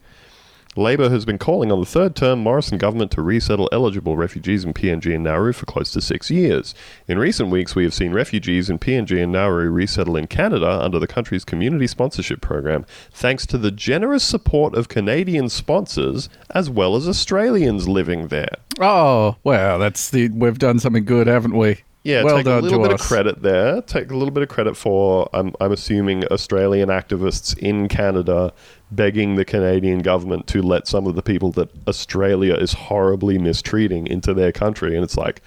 Labor 0.76 1.08
has 1.08 1.24
been 1.24 1.38
calling 1.38 1.72
on 1.72 1.80
the 1.80 1.86
third 1.86 2.14
term 2.14 2.40
Morrison 2.40 2.76
government 2.76 3.10
to 3.12 3.22
resettle 3.22 3.68
eligible 3.72 4.16
refugees 4.16 4.64
in 4.64 4.74
PNG 4.74 5.14
and 5.14 5.24
Nauru 5.24 5.52
for 5.52 5.64
close 5.64 5.90
to 5.92 6.00
six 6.00 6.30
years. 6.30 6.74
In 7.08 7.18
recent 7.18 7.50
weeks, 7.50 7.74
we 7.74 7.84
have 7.84 7.94
seen 7.94 8.12
refugees 8.12 8.68
in 8.68 8.78
PNG 8.78 9.22
and 9.22 9.32
Nauru 9.32 9.70
resettle 9.70 10.16
in 10.16 10.26
Canada 10.26 10.68
under 10.82 10.98
the 10.98 11.06
country's 11.06 11.44
community 11.44 11.86
sponsorship 11.86 12.40
program, 12.40 12.84
thanks 13.10 13.46
to 13.46 13.58
the 13.58 13.70
generous 13.70 14.22
support 14.22 14.74
of 14.74 14.88
Canadian 14.88 15.48
sponsors 15.48 16.28
as 16.50 16.68
well 16.68 16.94
as 16.94 17.08
Australians 17.08 17.88
living 17.88 18.28
there. 18.28 18.56
Oh, 18.78 19.36
well, 19.44 19.78
that's 19.78 20.10
the. 20.10 20.28
We've 20.28 20.58
done 20.58 20.78
something 20.78 21.04
good, 21.04 21.26
haven't 21.26 21.56
we? 21.56 21.78
Yeah, 22.06 22.22
well 22.22 22.36
take 22.36 22.44
done 22.44 22.58
a 22.58 22.62
little 22.62 22.82
bit 22.84 22.92
us. 22.92 23.00
of 23.00 23.06
credit 23.08 23.42
there. 23.42 23.82
Take 23.82 24.12
a 24.12 24.14
little 24.14 24.30
bit 24.30 24.44
of 24.44 24.48
credit 24.48 24.76
for, 24.76 25.28
I'm, 25.32 25.56
I'm 25.60 25.72
assuming, 25.72 26.24
Australian 26.26 26.88
activists 26.88 27.58
in 27.58 27.88
Canada 27.88 28.52
begging 28.90 29.34
the 29.34 29.44
Canadian 29.44 30.00
government 30.00 30.46
to 30.48 30.62
let 30.62 30.86
some 30.86 31.06
of 31.06 31.14
the 31.14 31.22
people 31.22 31.50
that 31.52 31.70
Australia 31.88 32.54
is 32.54 32.72
horribly 32.72 33.38
mistreating 33.38 34.06
into 34.06 34.32
their 34.32 34.52
country. 34.52 34.94
And 34.94 35.02
it's 35.02 35.16
like, 35.16 35.42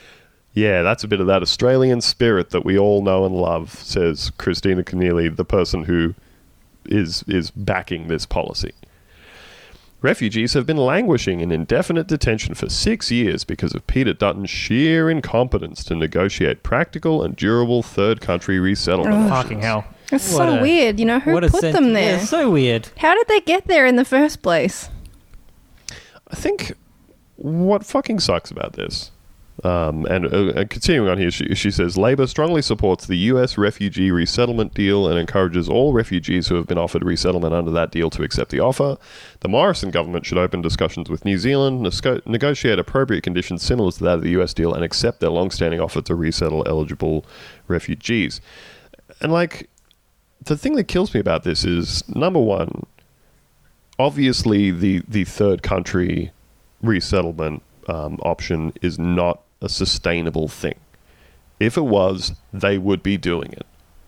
yeah, 0.53 0.81
that's 0.81 1.03
a 1.03 1.07
bit 1.07 1.21
of 1.21 1.27
that 1.27 1.41
Australian 1.41 2.01
spirit 2.01 2.49
that 2.49 2.65
we 2.65 2.77
all 2.77 3.01
know 3.01 3.25
and 3.25 3.35
love, 3.35 3.71
says 3.71 4.31
Kristina 4.37 4.83
Keneally, 4.83 5.33
the 5.33 5.45
person 5.45 5.85
who 5.85 6.15
is 6.85 7.23
is 7.27 7.51
backing 7.51 8.07
this 8.07 8.25
policy. 8.25 8.73
Refugees 10.01 10.53
have 10.53 10.65
been 10.65 10.77
languishing 10.77 11.41
in 11.41 11.51
indefinite 11.51 12.07
detention 12.07 12.55
for 12.55 12.69
six 12.69 13.11
years 13.11 13.43
because 13.43 13.75
of 13.75 13.85
Peter 13.85 14.13
Dutton's 14.13 14.49
sheer 14.49 15.09
incompetence 15.09 15.83
to 15.83 15.95
negotiate 15.95 16.63
practical 16.63 17.21
and 17.21 17.35
durable 17.35 17.83
third 17.83 18.21
country 18.21 18.59
resettlement. 18.59 19.13
Ugh. 19.13 19.29
Fucking 19.29 19.59
hell. 19.59 19.85
It's 20.11 20.31
What 20.33 20.37
so 20.37 20.57
a- 20.57 20.61
weird. 20.61 20.99
You 20.99 21.05
know, 21.05 21.19
who 21.19 21.39
put 21.39 21.51
sent- 21.51 21.73
them 21.75 21.93
there? 21.93 22.17
Yeah, 22.17 22.25
so 22.25 22.49
weird. 22.49 22.89
How 22.97 23.13
did 23.15 23.27
they 23.27 23.41
get 23.41 23.67
there 23.67 23.85
in 23.85 23.95
the 23.95 24.05
first 24.05 24.41
place? 24.41 24.89
I 26.31 26.35
think 26.35 26.73
what 27.35 27.85
fucking 27.85 28.19
sucks 28.19 28.51
about 28.51 28.73
this, 28.73 29.11
um, 29.63 30.05
and, 30.05 30.25
uh, 30.31 30.53
and 30.55 30.69
continuing 30.69 31.09
on 31.09 31.17
here, 31.17 31.31
she, 31.31 31.55
she 31.55 31.71
says 31.71 31.97
Labor 31.97 32.27
strongly 32.27 32.61
supports 32.61 33.05
the 33.07 33.17
U.S. 33.17 33.57
refugee 33.57 34.11
resettlement 34.11 34.73
deal 34.73 35.07
and 35.07 35.17
encourages 35.17 35.67
all 35.69 35.93
refugees 35.93 36.47
who 36.47 36.55
have 36.55 36.67
been 36.67 36.77
offered 36.77 37.03
resettlement 37.03 37.53
under 37.53 37.71
that 37.71 37.91
deal 37.91 38.09
to 38.11 38.23
accept 38.23 38.51
the 38.51 38.59
offer. 38.59 38.97
The 39.39 39.47
Morrison 39.47 39.89
government 39.89 40.25
should 40.25 40.37
open 40.37 40.61
discussions 40.61 41.09
with 41.09 41.23
New 41.25 41.37
Zealand, 41.37 41.85
nesco- 41.85 42.25
negotiate 42.27 42.77
appropriate 42.79 43.21
conditions 43.23 43.63
similar 43.63 43.91
to 43.91 44.03
that 44.03 44.15
of 44.15 44.21
the 44.23 44.31
U.S. 44.31 44.53
deal, 44.53 44.73
and 44.73 44.83
accept 44.83 45.19
their 45.19 45.29
long-standing 45.31 45.79
offer 45.79 46.01
to 46.01 46.15
resettle 46.15 46.63
eligible 46.67 47.25
refugees. 47.67 48.41
And 49.21 49.31
like, 49.31 49.68
the 50.43 50.57
thing 50.57 50.75
that 50.75 50.85
kills 50.87 51.13
me 51.13 51.19
about 51.19 51.43
this 51.43 51.65
is 51.65 52.07
number 52.09 52.39
one, 52.39 52.85
obviously 53.97 54.71
the 54.71 55.03
the 55.07 55.25
third 55.25 55.61
country 55.63 56.31
resettlement 56.81 57.61
um, 57.87 58.19
option 58.23 58.73
is 58.81 58.97
not 58.97 59.41
a 59.61 59.69
sustainable 59.69 60.47
thing. 60.47 60.79
If 61.59 61.77
it 61.77 61.85
was, 61.85 62.33
they 62.53 62.77
would 62.77 63.03
be 63.03 63.17
doing 63.17 63.51
it. 63.51 63.65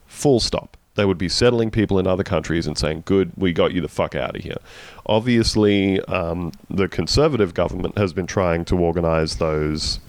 Full 0.08 0.40
stop. 0.40 0.78
They 0.96 1.06
would 1.06 1.18
be 1.18 1.30
settling 1.30 1.72
people 1.72 2.00
in 2.00 2.08
other 2.08 2.24
countries 2.24 2.68
and 2.68 2.78
saying, 2.78 3.04
"Good, 3.06 3.32
we 3.38 3.54
got 3.54 3.74
you 3.74 3.82
the 3.82 3.88
fuck 3.88 4.16
out 4.16 4.36
of 4.36 4.44
here." 4.44 4.58
Obviously, 5.06 6.00
um, 6.02 6.52
the 6.70 6.88
conservative 6.88 7.54
government 7.54 7.98
has 7.98 8.14
been 8.14 8.28
trying 8.28 8.66
to 8.66 8.78
organize 8.78 9.38
those 9.38 10.00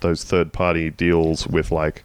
those 0.00 0.22
third 0.24 0.52
party 0.52 0.90
deals 0.90 1.46
with 1.46 1.72
like 1.72 2.04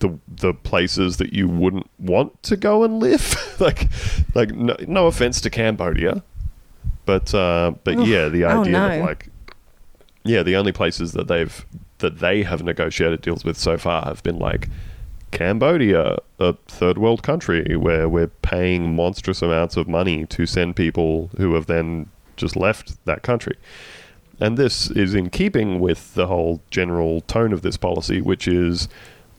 the 0.00 0.18
the 0.28 0.52
places 0.54 1.16
that 1.18 1.32
you 1.32 1.48
wouldn't 1.48 1.88
want 1.98 2.42
to 2.44 2.56
go 2.56 2.84
and 2.84 3.00
live. 3.00 3.34
like 3.60 3.88
like 4.34 4.50
no, 4.54 4.76
no 4.86 5.06
offense 5.06 5.40
to 5.42 5.50
Cambodia, 5.50 6.22
but 7.04 7.34
uh, 7.34 7.72
but 7.84 7.96
Ugh. 7.98 8.06
yeah, 8.06 8.28
the 8.28 8.44
Oh, 8.44 8.60
idea 8.62 8.72
that 8.72 8.98
no. 8.98 9.04
like 9.04 9.28
yeah, 10.24 10.42
the 10.42 10.56
only 10.56 10.72
places 10.72 11.12
that 11.12 11.28
they've 11.28 11.64
that 11.98 12.18
they 12.18 12.42
have 12.42 12.62
negotiated 12.62 13.22
deals 13.22 13.44
with 13.44 13.56
so 13.56 13.78
far 13.78 14.04
have 14.04 14.22
been 14.22 14.38
like 14.38 14.68
Cambodia, 15.32 16.18
a 16.38 16.52
third 16.68 16.98
world 16.98 17.22
country 17.22 17.76
where 17.76 18.08
we're 18.08 18.26
paying 18.28 18.94
monstrous 18.94 19.42
amounts 19.42 19.76
of 19.76 19.88
money 19.88 20.26
to 20.26 20.46
send 20.46 20.76
people 20.76 21.30
who 21.36 21.54
have 21.54 21.66
then 21.66 22.08
just 22.36 22.54
left 22.56 23.02
that 23.06 23.22
country. 23.22 23.56
And 24.40 24.58
this 24.58 24.90
is 24.90 25.14
in 25.14 25.30
keeping 25.30 25.80
with 25.80 26.12
the 26.14 26.26
whole 26.26 26.60
general 26.70 27.22
tone 27.22 27.52
of 27.54 27.62
this 27.62 27.78
policy, 27.78 28.20
which 28.20 28.46
is 28.46 28.88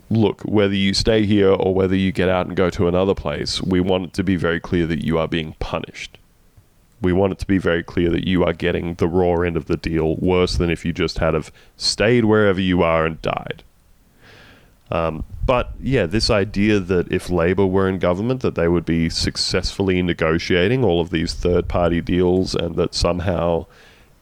look, 0.10 0.42
whether 0.42 0.76
you 0.76 0.94
stay 0.94 1.26
here 1.26 1.50
or 1.52 1.74
whether 1.74 1.96
you 1.96 2.12
get 2.12 2.30
out 2.30 2.48
and 2.48 2.56
go 2.56 2.70
to 2.70 2.88
another 2.88 3.14
place, 3.14 3.62
we 3.62 3.80
want 3.80 4.06
it 4.06 4.14
to 4.14 4.24
be 4.24 4.36
very 4.36 4.60
clear 4.60 4.88
that 4.88 5.04
you 5.04 5.18
are 5.18 5.28
being 5.28 5.56
punished. 5.60 6.18
We 7.02 7.14
want 7.14 7.34
it 7.34 7.40
to 7.40 7.48
be 7.48 7.58
very 7.58 7.84
clear 7.84 8.10
that 8.10 8.28
you 8.28 8.44
are 8.44 8.54
getting 8.54 8.96
the 8.96 9.08
raw 9.08 9.42
end 9.42 9.56
of 9.56 9.66
the 9.66 9.78
deal 9.78 10.16
worse 10.16 10.58
than 10.58 10.70
if 10.70 10.84
you 10.84 10.94
just 10.94 11.20
had 11.20 11.34
have 11.34 11.52
stayed 11.76 12.26
wherever 12.26 12.62
you 12.62 12.82
are 12.82 13.06
and 13.06 13.22
died. 13.22 13.64
Um, 14.90 15.24
but 15.46 15.74
yeah, 15.80 16.06
this 16.06 16.30
idea 16.30 16.80
that 16.80 17.12
if 17.12 17.30
Labour 17.30 17.66
were 17.66 17.88
in 17.88 18.00
government, 18.00 18.42
that 18.42 18.56
they 18.56 18.68
would 18.68 18.86
be 18.86 19.10
successfully 19.10 20.02
negotiating 20.02 20.84
all 20.84 21.02
of 21.02 21.10
these 21.10 21.34
third-party 21.34 22.02
deals, 22.02 22.56
and 22.56 22.76
that 22.78 22.96
somehow 22.96 23.66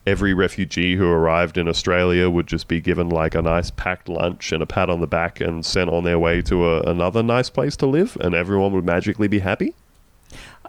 every 0.05 0.33
refugee 0.33 0.95
who 0.95 1.07
arrived 1.07 1.57
in 1.57 1.67
Australia 1.67 2.29
would 2.29 2.47
just 2.47 2.67
be 2.67 2.79
given 2.79 3.09
like 3.09 3.35
a 3.35 3.41
nice 3.41 3.71
packed 3.71 4.07
lunch 4.07 4.51
and 4.51 4.61
a 4.61 4.65
pat 4.65 4.89
on 4.89 5.01
the 5.01 5.07
back 5.07 5.41
and 5.41 5.65
sent 5.65 5.89
on 5.89 6.03
their 6.03 6.19
way 6.19 6.41
to 6.43 6.69
a, 6.69 6.81
another 6.81 7.23
nice 7.23 7.49
place 7.49 7.75
to 7.77 7.85
live, 7.85 8.17
and 8.21 8.35
everyone 8.35 8.71
would 8.73 8.85
magically 8.85 9.27
be 9.27 9.39
happy. 9.39 9.73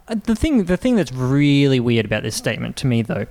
Uh, 0.08 0.16
The 0.24 0.34
thing, 0.34 0.64
the 0.64 0.76
thing 0.76 0.96
that's 0.96 1.12
really 1.12 1.80
weird 1.80 2.06
about 2.06 2.22
this 2.22 2.36
statement 2.36 2.76
to 2.76 2.86
me, 2.86 3.02
though, 3.02 3.26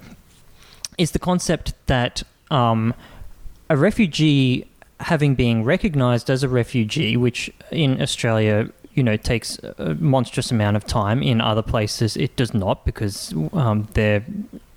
is 0.98 1.12
the 1.12 1.20
concept 1.20 1.74
that 1.88 2.24
um, 2.52 2.94
a 3.70 3.76
refugee 3.76 4.68
having 5.00 5.36
been 5.36 5.64
recognised 5.64 6.30
as 6.30 6.44
a 6.44 6.48
refugee, 6.48 7.18
which 7.18 7.52
in 7.72 8.02
Australia, 8.02 8.70
you 8.96 9.04
know, 9.04 9.18
takes 9.18 9.60
a 9.78 9.96
monstrous 9.96 10.52
amount 10.52 10.78
of 10.78 10.86
time. 10.86 11.22
In 11.22 11.42
other 11.42 11.62
places, 11.62 12.18
it 12.18 12.36
does 12.36 12.54
not 12.54 12.86
because 12.86 13.34
um, 13.54 13.88
they're 13.94 14.25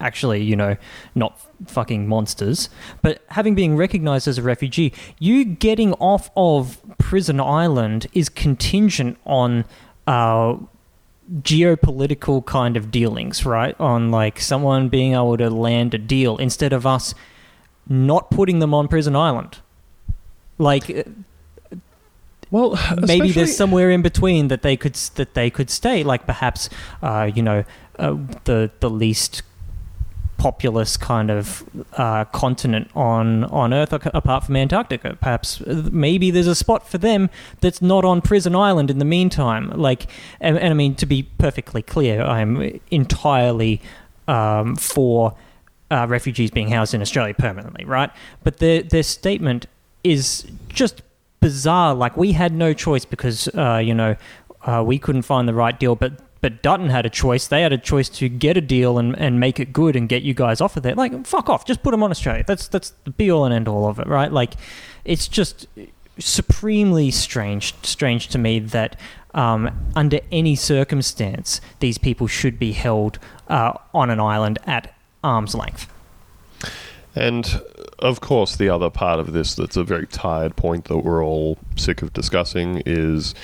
actually, 0.01 0.43
you 0.43 0.57
know, 0.57 0.77
not 1.15 1.41
fucking 1.67 2.07
monsters. 2.09 2.69
But 3.01 3.23
having 3.29 3.55
been 3.55 3.77
recognised 3.77 4.29
as 4.29 4.39
a 4.39 4.43
refugee, 4.43 4.93
you 5.19 5.45
getting 5.45 5.95
off 5.95 6.31
of 6.37 6.81
prison 6.99 7.41
island 7.41 8.07
is 8.13 8.29
contingent 8.29 9.19
on. 9.25 9.65
Uh, 10.07 10.57
geopolitical 11.43 12.43
kind 12.47 12.75
of 12.75 12.91
dealings, 12.91 13.45
right? 13.45 13.79
On 13.79 14.11
like 14.11 14.41
someone 14.41 14.89
being 14.89 15.13
able 15.13 15.37
to 15.37 15.51
land 15.51 15.93
a 15.93 15.99
deal 15.99 16.39
instead 16.39 16.73
of 16.73 16.87
us 16.87 17.15
not 17.87 18.31
putting 18.31 18.59
them 18.61 18.73
on 18.73 18.89
prison 18.89 19.15
island. 19.15 19.59
Like 20.59 20.89
uh, 20.89 21.03
Well, 22.51 22.79
maybe 23.07 23.31
there's 23.33 23.57
somewhere 23.57 23.91
in 23.91 24.03
between 24.03 24.49
that 24.49 24.63
they 24.63 24.77
could 24.77 24.95
that 24.95 25.35
they 25.35 25.51
could 25.51 25.71
stay. 25.71 26.03
Like 26.03 26.27
perhaps, 26.27 26.71
uh, 27.03 27.31
you 27.35 27.43
know, 27.43 27.65
uh, 27.99 28.17
the 28.45 28.71
the 28.81 28.91
least 28.91 29.43
populous 30.39 30.97
kind 30.97 31.31
of 31.31 31.65
uh, 31.95 32.25
continent 32.27 32.89
on 32.95 33.45
on 33.45 33.75
Earth 33.75 33.93
apart 33.93 34.45
from 34.45 34.57
Antarctica. 34.57 35.19
Perhaps 35.21 35.61
uh, 35.61 35.89
maybe 35.93 36.31
there's 36.31 36.47
a 36.47 36.55
spot 36.55 36.89
for 36.89 36.97
them 36.97 37.29
that's 37.61 37.83
not 37.83 38.05
on 38.05 38.23
Prison 38.23 38.55
Island 38.55 38.91
in 38.91 38.99
the 38.99 39.05
meantime. 39.05 39.71
Like, 39.71 40.07
and, 40.41 40.57
and 40.59 40.71
I 40.71 40.75
mean 40.75 40.95
to 40.97 41.07
be 41.07 41.25
perfectly 41.25 41.83
clear, 41.83 42.23
I'm 42.23 42.81
entirely 42.91 43.83
um, 44.27 44.77
for 44.77 45.35
uh, 45.91 46.07
refugees 46.09 46.51
being 46.51 46.69
housed 46.69 46.95
in 46.95 47.03
Australia 47.03 47.35
permanently, 47.35 47.85
right? 47.85 48.11
But 48.43 48.59
their 48.59 48.83
their 48.83 49.03
statement 49.03 49.67
is 50.05 50.47
just 50.69 51.03
bizarre. 51.41 51.95
Like 51.95 52.17
we 52.17 52.33
had 52.33 52.53
no 52.53 52.73
choice 52.73 53.05
because 53.05 53.49
uh, 53.55 53.77
you 53.85 53.95
know 53.95 54.17
uh, 54.63 54.83
we 54.87 54.99
couldn't 54.99 55.23
find 55.23 55.49
the 55.49 55.55
right 55.55 55.79
deal, 55.79 55.97
but 55.97 56.13
but 56.41 56.63
Dutton 56.63 56.91
had 56.91 57.05
a 57.05 57.11
choice. 57.11 57.47
They 57.47 57.63
had 57.63 57.73
a 57.73 57.79
choice 57.79 58.09
to 58.11 58.29
get 58.29 58.57
a 58.57 58.61
deal 58.61 58.99
and, 58.99 59.19
and 59.19 59.41
make 59.41 59.59
it 59.59 59.73
good 59.73 59.97
and 59.97 60.09
get 60.09 60.23
you 60.23 60.35
guys 60.35 60.61
off 60.61 60.77
of 60.77 60.83
there. 60.83 60.95
Like 60.95 61.27
fuck 61.27 61.49
off, 61.49 61.65
just 61.65 61.83
put 61.83 61.91
them 61.91 62.03
on 62.03 62.11
Australia. 62.11 62.45
That's 62.47 62.69
that's 62.69 62.91
the 63.05 63.11
be 63.11 63.31
all 63.31 63.45
and 63.45 63.55
end 63.55 63.69
all 63.69 63.89
of 63.89 63.99
it, 63.99 64.07
right? 64.07 64.33
Like 64.33 64.55
it's 65.05 65.29
just 65.29 65.67
supremely 66.19 67.13
strange 67.13 67.75
strange 67.83 68.27
to 68.29 68.39
me 68.39 68.59
that 68.59 68.99
um, 69.35 69.71
under 69.95 70.19
any 70.33 70.57
circumstance 70.57 71.61
these 71.79 71.97
people 71.97 72.27
should 72.27 72.59
be 72.59 72.73
held 72.73 73.19
uh, 73.49 73.73
on 73.95 74.11
an 74.11 74.21
island 74.21 74.59
at 74.67 74.95
arm's 75.23 75.55
length. 75.55 75.93
And 77.15 77.61
of 77.99 78.21
course, 78.21 78.57
the 78.57 78.69
other 78.69 78.91
part 78.91 79.19
of 79.19 79.33
this 79.33 79.55
that's 79.55 79.77
a 79.77 79.85
very 79.85 80.07
tired 80.07 80.57
point 80.57 80.85
that 80.85 80.99
we're 80.99 81.25
all 81.25 81.59
sick 81.77 82.03
of 82.03 82.13
discussing 82.13 82.83
is 82.87 83.35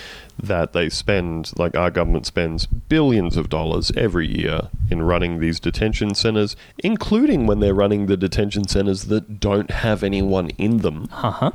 that 0.43 0.73
they 0.73 0.89
spend, 0.89 1.53
like 1.59 1.77
our 1.77 1.91
government 1.91 2.27
spends 2.27 2.67
billions 2.67 3.37
of 3.37 3.49
dollars 3.49 3.91
every 3.97 4.27
year 4.27 4.69
in 4.91 5.03
running 5.03 5.41
these 5.41 5.61
detention 5.61 6.15
centers, 6.15 6.57
including 6.79 7.47
when 7.47 7.61
they're 7.61 7.75
running 7.75 8.07
the 8.07 8.17
detention 8.17 8.67
centers 8.67 9.05
that 9.05 9.41
don't 9.41 9.71
have 9.71 10.03
anyone 10.03 10.51
in 10.51 10.79
them. 10.79 11.09
Uh 11.13 11.31
huh. 11.31 11.51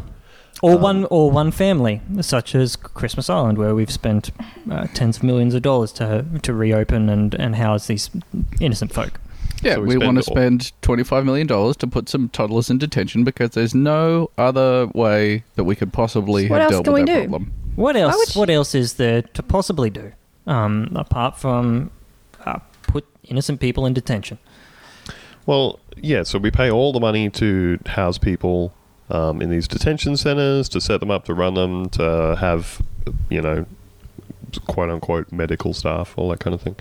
Or 0.62 0.78
one, 0.78 1.06
or 1.06 1.32
one 1.32 1.52
family, 1.52 2.02
such 2.20 2.54
as 2.54 2.76
Christmas 2.76 3.30
Island, 3.30 3.58
where 3.58 3.74
we've 3.74 3.92
spent 3.92 4.32
uh, 4.70 4.88
tens 4.94 5.18
of 5.18 5.24
millions 5.24 5.54
of 5.56 5.62
dollars 5.62 5.94
to 5.94 6.26
to 6.42 6.54
reopen 6.54 7.08
and, 7.08 7.34
and 7.36 7.56
house 7.56 7.88
these 7.88 8.10
innocent 8.60 8.92
folk. 8.92 9.22
Yeah, 9.62 9.76
So 9.76 9.82
we 9.82 9.98
we, 9.98 10.06
want 10.06 10.18
to 10.18 10.24
spend 10.24 10.72
$25 10.84 11.26
million 11.26 11.48
to 11.48 11.88
put 11.88 12.08
some 12.10 12.30
toddlers 12.30 12.70
in 12.70 12.78
detention 12.78 13.24
because 13.24 13.52
there's 13.52 13.76
no 13.76 14.30
other 14.38 14.88
way 14.94 15.44
that 15.56 15.66
we 15.66 15.76
could 15.76 15.92
possibly 15.92 16.48
What 16.48 16.62
have 16.62 16.72
else 16.72 16.84
dealt 16.84 16.86
can 16.86 16.94
with 16.94 17.02
we 17.08 17.14
that 17.14 17.22
do? 17.24 17.30
problem. 17.30 17.54
What 17.76 17.96
else? 17.96 18.36
you- 18.36 18.40
What 18.40 18.50
else 18.50 18.74
is 18.76 18.94
there 18.94 19.22
to 19.22 19.44
possibly 19.44 19.90
do, 19.90 20.12
um, 20.48 20.92
apart 20.96 21.38
from 21.38 21.92
uh, 22.46 22.60
put 22.84 23.06
innocent 23.24 23.60
people 23.60 23.86
in 23.86 23.94
detention? 23.94 24.38
Well, 25.46 25.80
yeah, 25.98 26.24
so 26.24 26.38
we 26.40 26.52
pay 26.52 26.70
all 26.72 26.94
the 26.94 27.00
money 27.00 27.30
to 27.32 27.80
house 27.88 28.18
people 28.18 28.74
um, 29.10 29.42
in 29.42 29.50
these 29.50 29.68
detention 29.68 30.16
centers, 30.18 30.70
to 30.70 30.80
set 30.80 31.00
them 31.00 31.10
up, 31.12 31.26
to 31.26 31.34
run 31.34 31.56
them, 31.56 31.90
to 31.90 32.36
have, 32.40 32.82
you 33.30 33.42
know, 33.42 33.66
quote 34.68 34.90
unquote 34.90 35.32
medical 35.32 35.74
staff, 35.74 36.14
all 36.18 36.30
that 36.30 36.40
kind 36.40 36.54
of 36.54 36.62
thing. 36.62 36.76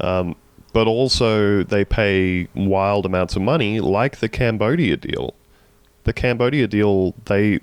Um, 0.00 0.34
but 0.72 0.86
also, 0.86 1.62
they 1.62 1.84
pay 1.84 2.48
wild 2.54 3.06
amounts 3.06 3.36
of 3.36 3.42
money, 3.42 3.80
like 3.80 4.18
the 4.18 4.28
Cambodia 4.28 4.96
deal. 4.96 5.34
The 6.04 6.12
Cambodia 6.12 6.66
deal, 6.66 7.14
they 7.26 7.60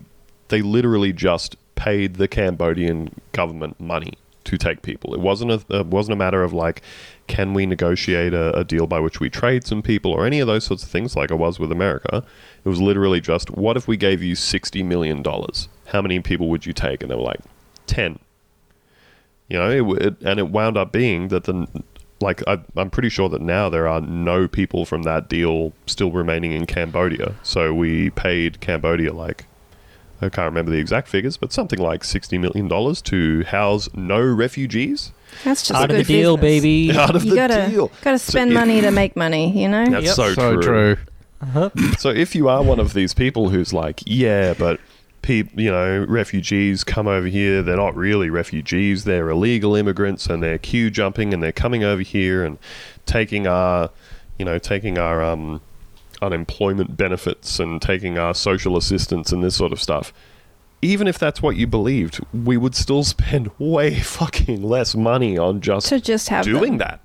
they 0.48 0.62
literally 0.62 1.14
just 1.14 1.56
paid 1.76 2.16
the 2.16 2.28
Cambodian 2.28 3.20
government 3.32 3.80
money 3.80 4.14
to 4.46 4.58
take 4.58 4.82
people. 4.82 5.14
It 5.14 5.20
wasn't 5.20 5.52
a 5.52 5.80
it 5.80 5.88
wasn't 5.88 6.14
a 6.14 6.18
matter 6.18 6.44
of 6.44 6.54
like, 6.54 6.82
can 7.28 7.54
we 7.54 7.66
negotiate 7.66 8.34
a, 8.34 8.58
a 8.58 8.64
deal 8.64 8.88
by 8.88 9.00
which 9.00 9.20
we 9.20 9.30
trade 9.30 9.66
some 9.66 9.82
people 9.82 10.12
or 10.12 10.26
any 10.26 10.40
of 10.40 10.48
those 10.48 10.66
sorts 10.66 10.84
of 10.84 10.90
things 10.90 11.16
like 11.16 11.32
it 11.32 11.36
was 11.36 11.60
with 11.60 11.72
America. 11.72 12.24
It 12.64 12.70
was 12.70 12.82
literally 12.82 13.22
just, 13.22 13.52
what 13.52 13.78
if 13.78 13.88
we 13.88 13.98
gave 13.98 14.24
you 14.24 14.36
sixty 14.36 14.84
million 14.84 15.22
dollars? 15.22 15.70
How 15.88 16.02
many 16.02 16.20
people 16.20 16.50
would 16.50 16.66
you 16.66 16.74
take? 16.74 17.02
And 17.02 17.12
they 17.12 17.16
were 17.16 17.22
like, 17.22 17.42
ten. 17.88 18.20
You 19.48 19.58
know, 19.58 19.70
it, 19.70 20.02
it, 20.02 20.22
and 20.22 20.40
it 20.40 20.50
wound 20.50 20.78
up 20.78 20.92
being 20.92 21.30
that 21.30 21.46
the 21.46 21.68
like 22.22 22.42
I, 22.48 22.60
I'm 22.76 22.90
pretty 22.90 23.10
sure 23.10 23.30
that 23.30 23.42
now 23.42 23.70
there 23.70 23.88
are 23.88 24.02
no 24.02 24.48
people 24.48 24.86
from 24.86 25.04
that 25.04 25.30
deal 25.30 25.74
still 25.86 26.12
remaining 26.12 26.52
in 26.52 26.66
Cambodia. 26.66 27.36
So 27.44 27.74
we 27.74 28.10
paid 28.10 28.60
Cambodia 28.62 29.14
like 29.14 29.46
I 30.22 30.28
can't 30.28 30.46
remember 30.46 30.72
the 30.72 30.78
exact 30.80 31.08
figures, 31.08 31.38
but 31.38 31.54
something 31.54 31.80
like 31.80 32.04
sixty 32.04 32.38
million 32.38 32.68
dollars 32.68 33.02
to 33.04 33.44
house 33.46 33.88
no 33.94 34.20
refugees 34.22 35.12
That's 35.46 35.62
just 35.66 35.80
Out 35.80 35.90
of 35.90 35.96
good 35.96 36.06
the 36.06 36.14
deal, 36.14 36.36
baby. 36.36 36.92
out 36.98 37.16
of 37.16 37.24
You 37.24 37.30
the 37.32 37.36
gotta 37.38 37.68
deal. 37.70 37.92
gotta 38.02 38.20
spend 38.20 38.52
if- 38.52 38.56
money 38.56 38.82
to 38.82 38.92
make 38.92 39.16
money. 39.16 39.62
You 39.62 39.70
know. 39.70 39.86
That's 39.86 40.06
Yep. 40.08 40.16
so, 40.16 40.34
so 40.34 40.54
true. 40.56 40.62
true. 40.62 40.98
Uh-huh. 41.42 41.70
So 42.00 42.10
if 42.10 42.36
you 42.36 42.50
are 42.50 42.62
one 42.62 42.82
of 42.82 42.94
these 42.94 43.14
people 43.14 43.48
who's 43.48 43.72
like, 43.72 44.02
yeah, 44.06 44.54
but 44.60 44.82
peop 45.22 45.50
you 45.60 45.72
know, 45.72 46.06
refugees 46.08 46.84
come 46.84 47.08
over 47.08 47.28
here, 47.28 47.62
they're 47.62 47.76
not 47.78 47.96
really 47.96 48.30
refugees, 48.30 49.04
they're 49.04 49.30
illegal 49.30 49.76
immigrants 49.76 50.28
and 50.28 50.42
they're 50.42 50.58
queue 50.58 50.90
jumping 50.90 51.34
and 51.34 51.42
they're 51.44 51.52
coming 51.52 51.84
over 51.84 52.02
here 52.02 52.44
and 52.44 52.58
taking 53.06 53.48
our, 53.48 53.90
you 54.38 54.46
know, 54.46 54.58
taking 54.58 54.98
our 54.98 55.22
um, 55.24 55.62
unemployment 56.22 56.98
benefits 56.98 57.60
and 57.60 57.82
taking 57.82 58.18
our 58.18 58.34
social 58.34 58.78
assistance 58.78 59.32
and 59.32 59.44
this 59.44 59.56
sort 59.56 59.72
of 59.72 59.82
stuff. 59.82 60.14
Even 60.82 61.08
if 61.08 61.20
that's 61.20 61.42
what 61.42 61.58
you 61.58 61.68
believed, 61.68 62.20
we 62.34 62.56
would 62.56 62.76
still 62.76 63.04
spend 63.16 63.52
way 63.60 64.00
fucking 64.00 64.62
less 64.62 64.96
money 64.96 65.38
on 65.38 65.62
just 65.62 65.88
To 65.88 66.00
just 66.00 66.30
have 66.30 66.46
doing 66.46 66.78
them. 66.78 66.88
that. 66.90 67.02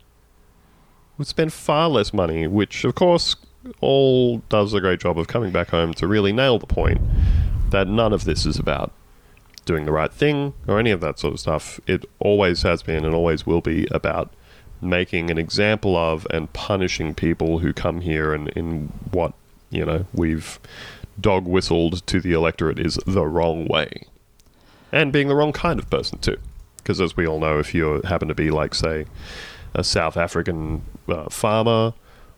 We'd 1.19 1.27
spend 1.29 1.53
far 1.53 1.89
less 1.89 2.13
money, 2.13 2.47
which 2.47 2.85
of 2.85 2.95
course 2.95 3.37
all 3.81 4.39
does 4.49 4.75
a 4.75 4.81
great 4.81 5.01
job 5.01 5.19
of 5.19 5.27
coming 5.27 5.51
back 5.51 5.71
home 5.71 5.95
to 5.95 6.07
really 6.07 6.33
nail 6.33 6.59
the 6.59 6.67
point 6.67 7.01
that 7.75 7.89
none 7.89 8.13
of 8.13 8.25
this 8.25 8.47
is 8.47 8.57
about 8.57 8.93
doing 9.65 9.85
the 9.85 9.91
right 9.91 10.13
thing 10.13 10.55
or 10.69 10.79
any 10.79 10.93
of 10.93 11.01
that 11.01 11.19
sort 11.19 11.35
of 11.35 11.41
stuff. 11.41 11.81
It 11.89 12.05
always 12.21 12.63
has 12.63 12.85
been 12.85 13.05
and 13.05 13.15
always 13.15 13.47
will 13.47 13.61
be 13.61 13.89
about 13.91 14.33
making 14.81 15.29
an 15.31 15.39
example 15.39 15.97
of 15.97 16.25
and 16.31 16.53
punishing 16.53 17.15
people 17.15 17.59
who 17.59 17.73
come 17.73 18.01
here 18.01 18.33
and 18.33 18.49
in 18.51 18.93
what, 19.11 19.33
you 19.71 19.85
know, 19.85 20.07
we've 20.13 20.61
dog 21.21 21.47
whistled 21.47 22.07
to 22.07 22.21
the 22.21 22.33
electorate 22.33 22.79
is 22.79 22.95
the 23.07 23.27
wrong 23.27 23.67
way. 23.67 24.05
And 24.93 25.13
being 25.13 25.27
the 25.27 25.35
wrong 25.35 25.53
kind 25.53 25.81
of 25.81 25.91
person 25.91 26.19
too. 26.19 26.39
Because 26.77 27.01
as 27.01 27.17
we 27.17 27.27
all 27.27 27.41
know, 27.41 27.59
if 27.59 27.75
you 27.75 28.03
happen 28.05 28.29
to 28.29 28.35
be 28.35 28.51
like, 28.51 28.75
say, 28.75 29.07
a 29.75 29.83
South 29.83 30.17
African 30.17 30.83
uh, 31.09 31.29
farmer 31.29 31.93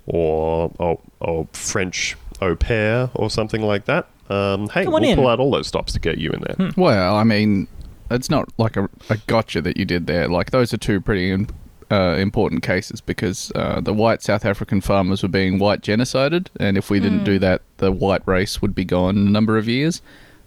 or, 0.06 0.72
or 1.20 1.48
French 1.52 2.16
au 2.40 2.56
pair 2.56 3.10
or 3.12 3.28
something 3.28 3.60
like 3.60 3.84
that, 3.84 4.08
um, 4.30 4.68
hey, 4.70 4.84
Come 4.84 4.94
on 4.94 5.02
we'll 5.02 5.10
in. 5.10 5.16
pull 5.16 5.28
out 5.28 5.40
all 5.40 5.50
those 5.50 5.66
stops 5.68 5.92
to 5.94 6.00
get 6.00 6.18
you 6.18 6.30
in 6.30 6.40
there. 6.40 6.70
Well, 6.76 7.16
I 7.16 7.24
mean, 7.24 7.68
it's 8.10 8.28
not 8.30 8.48
like 8.58 8.76
a, 8.76 8.88
a 9.10 9.16
gotcha 9.26 9.60
that 9.62 9.76
you 9.76 9.84
did 9.84 10.06
there. 10.06 10.28
Like 10.28 10.50
those 10.50 10.72
are 10.74 10.76
two 10.78 11.00
pretty 11.00 11.30
im- 11.30 11.48
uh, 11.90 12.16
important 12.18 12.62
cases 12.62 13.00
because 13.00 13.52
uh, 13.54 13.80
the 13.80 13.92
white 13.92 14.22
South 14.22 14.44
African 14.44 14.80
farmers 14.80 15.22
were 15.22 15.28
being 15.28 15.58
white 15.58 15.80
genocided, 15.82 16.48
and 16.58 16.76
if 16.76 16.90
we 16.90 16.98
didn't 17.00 17.24
do 17.24 17.38
that, 17.38 17.62
the 17.78 17.92
white 17.92 18.22
race 18.26 18.60
would 18.60 18.74
be 18.74 18.84
gone 18.84 19.16
in 19.16 19.26
a 19.26 19.30
number 19.30 19.56
of 19.56 19.68
years. 19.68 20.02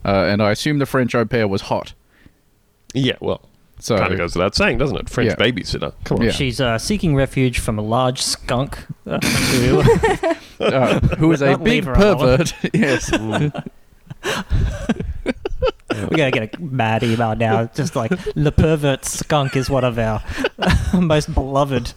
Uh, 0.06 0.26
and 0.30 0.42
I 0.42 0.52
assume 0.52 0.80
the 0.80 0.86
French 0.86 1.14
au 1.16 1.26
pair 1.26 1.48
was 1.48 1.62
hot. 1.64 1.94
Yeah, 2.94 3.18
well, 3.20 3.42
So 3.82 3.98
kind 3.98 4.12
of 4.12 4.18
goes 4.18 4.36
without 4.36 4.56
saying, 4.56 4.78
doesn't 4.78 4.98
it? 4.98 5.10
French 5.10 5.30
Yeah. 5.30 5.36
babysitter. 5.36 5.94
Come 6.04 6.18
on. 6.20 6.26
Yeah. 6.26 6.32
She's 6.32 6.60
uh, 6.60 6.78
seeking 6.78 7.16
refuge 7.16 7.60
from 7.60 7.80
a 7.80 7.82
large 7.82 8.22
skunk 8.22 8.86
uh, 9.08 9.20
who 9.20 9.80
uh, 10.64 11.00
who 11.18 11.32
is 11.32 11.42
a 11.42 11.52
Not 11.52 11.64
leave 11.64 11.86
big 11.86 11.94
pervert? 11.94 12.54
yes. 12.74 13.12
We're 15.92 16.18
gonna 16.18 16.32
get 16.32 16.56
a 16.56 16.62
mad 16.62 17.04
email 17.04 17.36
now. 17.36 17.66
Just 17.66 17.96
like 17.96 18.12
the 18.36 18.52
pervert 18.52 19.06
skunk 19.06 19.56
is 19.56 19.70
one 19.70 19.84
of 19.84 19.98
our 19.98 20.22
most 20.94 21.34
beloved 21.34 21.94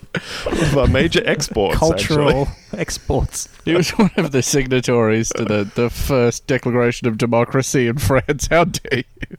Of 0.47 0.79
our 0.79 0.87
major 0.87 1.23
exports, 1.27 1.79
cultural 1.79 2.47
actually. 2.49 2.81
exports. 2.81 3.49
He 3.64 3.75
was 3.75 3.90
one 3.90 4.11
of 4.16 4.33
the 4.33 4.42
signatories 4.42 5.29
to 5.37 5.45
the, 5.45 5.64
the 5.75 5.90
first 5.90 6.47
Declaration 6.47 7.07
of 7.07 7.18
Democracy 7.18 7.87
in 7.87 7.99
France. 7.99 8.49
How 8.51 8.64
dare 8.64 9.05
you? 9.21 9.37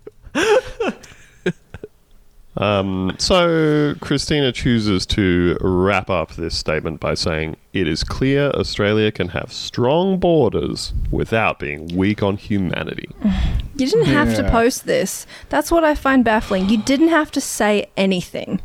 Um, 2.56 3.16
so 3.18 3.96
Kristina 4.00 4.54
chooses 4.54 5.06
to 5.08 5.58
wrap 5.60 6.10
up 6.10 6.34
this 6.36 6.56
statement 6.56 7.00
by 7.00 7.16
saying, 7.16 7.56
"It 7.74 7.88
is 7.88 8.04
clear 8.04 8.52
Australia 8.52 9.12
can 9.12 9.30
have 9.30 9.52
strong 9.52 10.20
borders 10.20 10.94
without 11.10 11.58
being 11.60 11.96
weak 11.96 12.22
on 12.22 12.38
humanity." 12.38 13.10
You 13.76 13.88
didn't 13.88 14.06
have 14.06 14.36
to 14.36 14.48
post 14.52 14.86
this. 14.86 15.26
That's 15.50 15.72
what 15.72 15.84
I 15.84 15.96
find 15.96 16.24
baffling. 16.24 16.70
You 16.70 16.78
didn't 16.78 17.08
have 17.08 17.32
to 17.32 17.42
say 17.42 17.90
anything. 17.98 18.62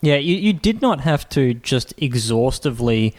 Yeah, 0.00 0.16
you, 0.16 0.34
you 0.36 0.54
did 0.54 0.80
not 0.80 1.00
have 1.00 1.28
to 1.30 1.52
just 1.52 1.92
exhaustively 1.98 3.14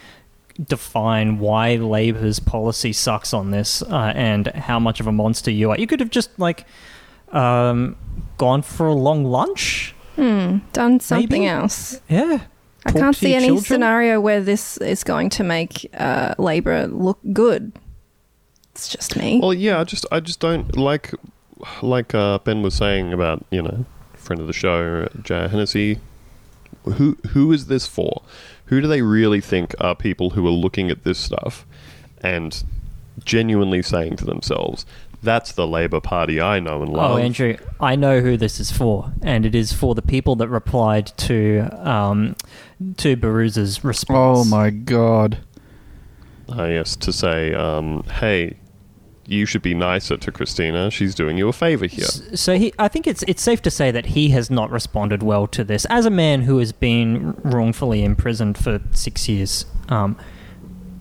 define 0.62 1.38
why 1.38 1.75
Labor's 1.75 2.39
policy 2.39 2.93
sucks 2.93 3.32
on 3.32 3.51
this 3.51 3.84
uh, 3.84 4.12
and 4.15 4.47
how 4.47 4.79
much 4.79 4.99
of 4.99 5.06
a 5.06 5.12
monster 5.12 5.51
you 5.51 5.69
are. 5.69 5.77
You 5.77 5.86
could 5.86 5.99
have 5.99 6.10
just 6.10 6.38
like 6.39 6.65
um, 7.32 7.95
gone 8.38 8.62
for 8.62 8.88
a 8.88 8.93
long 8.93 9.24
lunch. 9.26 9.93
Hmm. 10.15 10.58
Done 10.74 11.00
something 11.00 11.41
Maybe. 11.41 11.48
else. 11.48 12.00
Yeah. 12.10 12.39
I 12.86 12.91
Talk 12.91 13.02
can't 13.02 13.15
to 13.15 13.19
see 13.19 13.30
your 13.30 13.38
any 13.38 13.48
children. 13.48 13.63
scenario 13.65 14.19
where 14.19 14.41
this 14.41 14.78
is 14.78 15.04
going 15.04 15.30
to 15.32 15.43
make 15.43 15.89
uh, 15.93 16.36
Labour 16.38 16.88
look 16.88 17.17
good. 17.32 17.72
It's 18.72 18.89
just 18.89 19.15
me. 19.15 19.39
Well, 19.41 19.54
yeah, 19.54 19.80
I 19.80 19.84
just 19.86 20.06
I 20.12 20.19
just 20.19 20.39
don't 20.39 20.76
like 20.76 21.12
like 21.82 22.13
uh, 22.13 22.39
Ben 22.39 22.62
was 22.62 22.74
saying 22.76 23.13
about 23.13 23.46
you 23.52 23.62
know 23.62 23.86
friend 24.15 24.41
of 24.41 24.48
the 24.48 24.54
show 24.54 25.08
Jay 25.22 25.48
Hennessy. 25.48 26.00
Who 26.84 27.17
who 27.30 27.52
is 27.54 27.67
this 27.67 27.88
for? 27.88 28.22
Who 28.65 28.82
do 28.82 28.88
they 28.88 29.02
really 29.02 29.39
think 29.41 29.74
are 29.80 29.96
people 29.96 30.32
who 30.32 30.46
are 30.48 30.52
looking 30.52 30.89
at 30.89 31.04
this 31.04 31.19
stuff 31.19 31.65
and 32.22 32.63
genuinely 33.24 33.82
saying 33.84 34.15
to 34.17 34.26
themselves, 34.26 34.86
"That's 35.23 35.51
the 35.53 35.65
Labor 35.65 35.99
Party 36.01 36.39
I 36.39 36.59
know 36.59 36.81
and 36.83 36.91
love." 36.91 37.12
Oh, 37.12 37.17
Andrew, 37.17 37.57
I 37.79 37.95
know 37.95 38.21
who 38.21 38.38
this 38.38 38.59
is 38.59 38.71
for, 38.71 39.12
and 39.21 39.45
it 39.45 39.55
is 39.55 39.73
for 39.73 39.95
the 39.95 40.01
people 40.01 40.36
that 40.38 40.47
replied 40.49 41.07
to 41.17 41.67
um, 41.81 42.36
to 42.97 43.15
Baruza's 43.15 43.83
response. 43.83 44.39
Oh 44.47 44.49
my 44.49 44.69
god. 44.69 45.39
Ah, 46.49 46.65
yes, 46.67 46.95
to 46.97 47.12
say, 47.13 47.53
um, 47.53 48.03
"Hey, 48.19 48.57
you 49.25 49.45
should 49.45 49.62
be 49.62 49.73
nicer 49.73 50.17
to 50.17 50.31
Kristina. 50.31 50.91
She's 50.91 51.15
doing 51.15 51.38
you 51.38 51.47
a 51.47 51.53
favor 51.53 51.86
here." 51.88 52.03
S- 52.03 52.21
So 52.36 52.57
he, 52.57 52.73
I 52.77 52.89
think 52.89 53.07
it's 53.07 53.23
it's 53.23 53.41
safe 53.41 53.62
to 53.63 53.71
say 53.71 53.89
that 53.91 54.07
he 54.07 54.29
has 54.29 54.49
not 54.51 54.69
responded 54.69 55.23
well 55.23 55.47
to 55.47 55.63
this. 55.63 55.86
As 55.86 56.05
a 56.05 56.09
man 56.09 56.41
who 56.41 56.57
has 56.57 56.71
been 56.73 57.33
wrongfully 57.43 58.03
imprisoned 58.03 58.57
for 58.57 58.81
six 58.91 59.29
years, 59.29 59.65
um, 59.89 60.17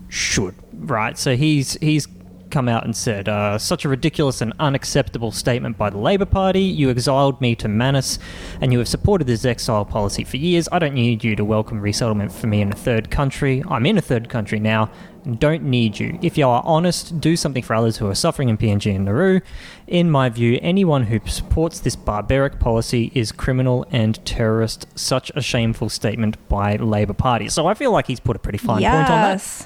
should 0.07 0.55
right. 0.73 1.17
So 1.17 1.35
he's 1.35 1.73
he's 1.81 2.07
come 2.53 2.69
out 2.69 2.85
and 2.85 2.95
said 2.95 3.27
uh, 3.27 3.57
such 3.57 3.83
a 3.83 3.89
ridiculous 3.89 4.39
and 4.39 4.53
unacceptable 4.59 5.31
statement 5.31 5.75
by 5.77 5.89
the 5.89 5.97
Labor 5.97 6.25
Party. 6.25 6.61
You 6.61 6.91
exiled 6.91 7.41
me 7.41 7.55
to 7.55 7.67
Manus, 7.67 8.19
and 8.61 8.71
you 8.71 8.77
have 8.77 8.87
supported 8.87 9.25
this 9.25 9.43
exile 9.43 9.83
policy 9.85 10.23
for 10.23 10.37
years. 10.37 10.69
I 10.71 10.77
don't 10.79 10.93
need 10.93 11.23
you 11.23 11.35
to 11.35 11.43
welcome 11.43 11.81
resettlement 11.81 12.31
for 12.31 12.45
me 12.47 12.61
in 12.61 12.71
a 12.71 12.75
third 12.75 13.09
country. 13.09 13.63
I'm 13.67 13.85
in 13.87 13.97
a 13.97 14.01
third 14.01 14.29
country 14.29 14.59
now. 14.59 14.91
and 15.25 15.39
Don't 15.39 15.63
need 15.63 15.99
you. 15.99 16.19
If 16.21 16.37
you 16.37 16.47
are 16.47 16.61
honest, 16.63 17.19
do 17.19 17.35
something 17.35 17.63
for 17.63 17.73
others 17.75 17.97
who 17.97 18.07
are 18.07 18.13
suffering 18.15 18.49
in 18.49 18.57
PNG 18.57 18.95
and 18.95 19.05
Nauru. 19.05 19.41
In 19.87 20.11
my 20.11 20.29
view, 20.29 20.59
anyone 20.61 21.03
who 21.07 21.19
supports 21.25 21.79
this 21.79 21.95
barbaric 21.95 22.59
policy 22.59 23.11
is 23.15 23.31
criminal 23.31 23.85
and 23.91 24.23
terrorist. 24.27 24.85
Such 24.95 25.31
a 25.35 25.41
shameful 25.41 25.89
statement 25.89 26.37
by 26.49 26.75
Labor 26.75 27.13
Party. 27.13 27.49
So 27.49 27.65
I 27.65 27.73
feel 27.73 27.91
like 27.91 28.05
he's 28.05 28.19
put 28.19 28.35
a 28.35 28.39
pretty 28.39 28.59
fine 28.59 28.83
point 28.83 28.85
on 28.85 29.21
that. 29.21 29.29
yes. 29.33 29.65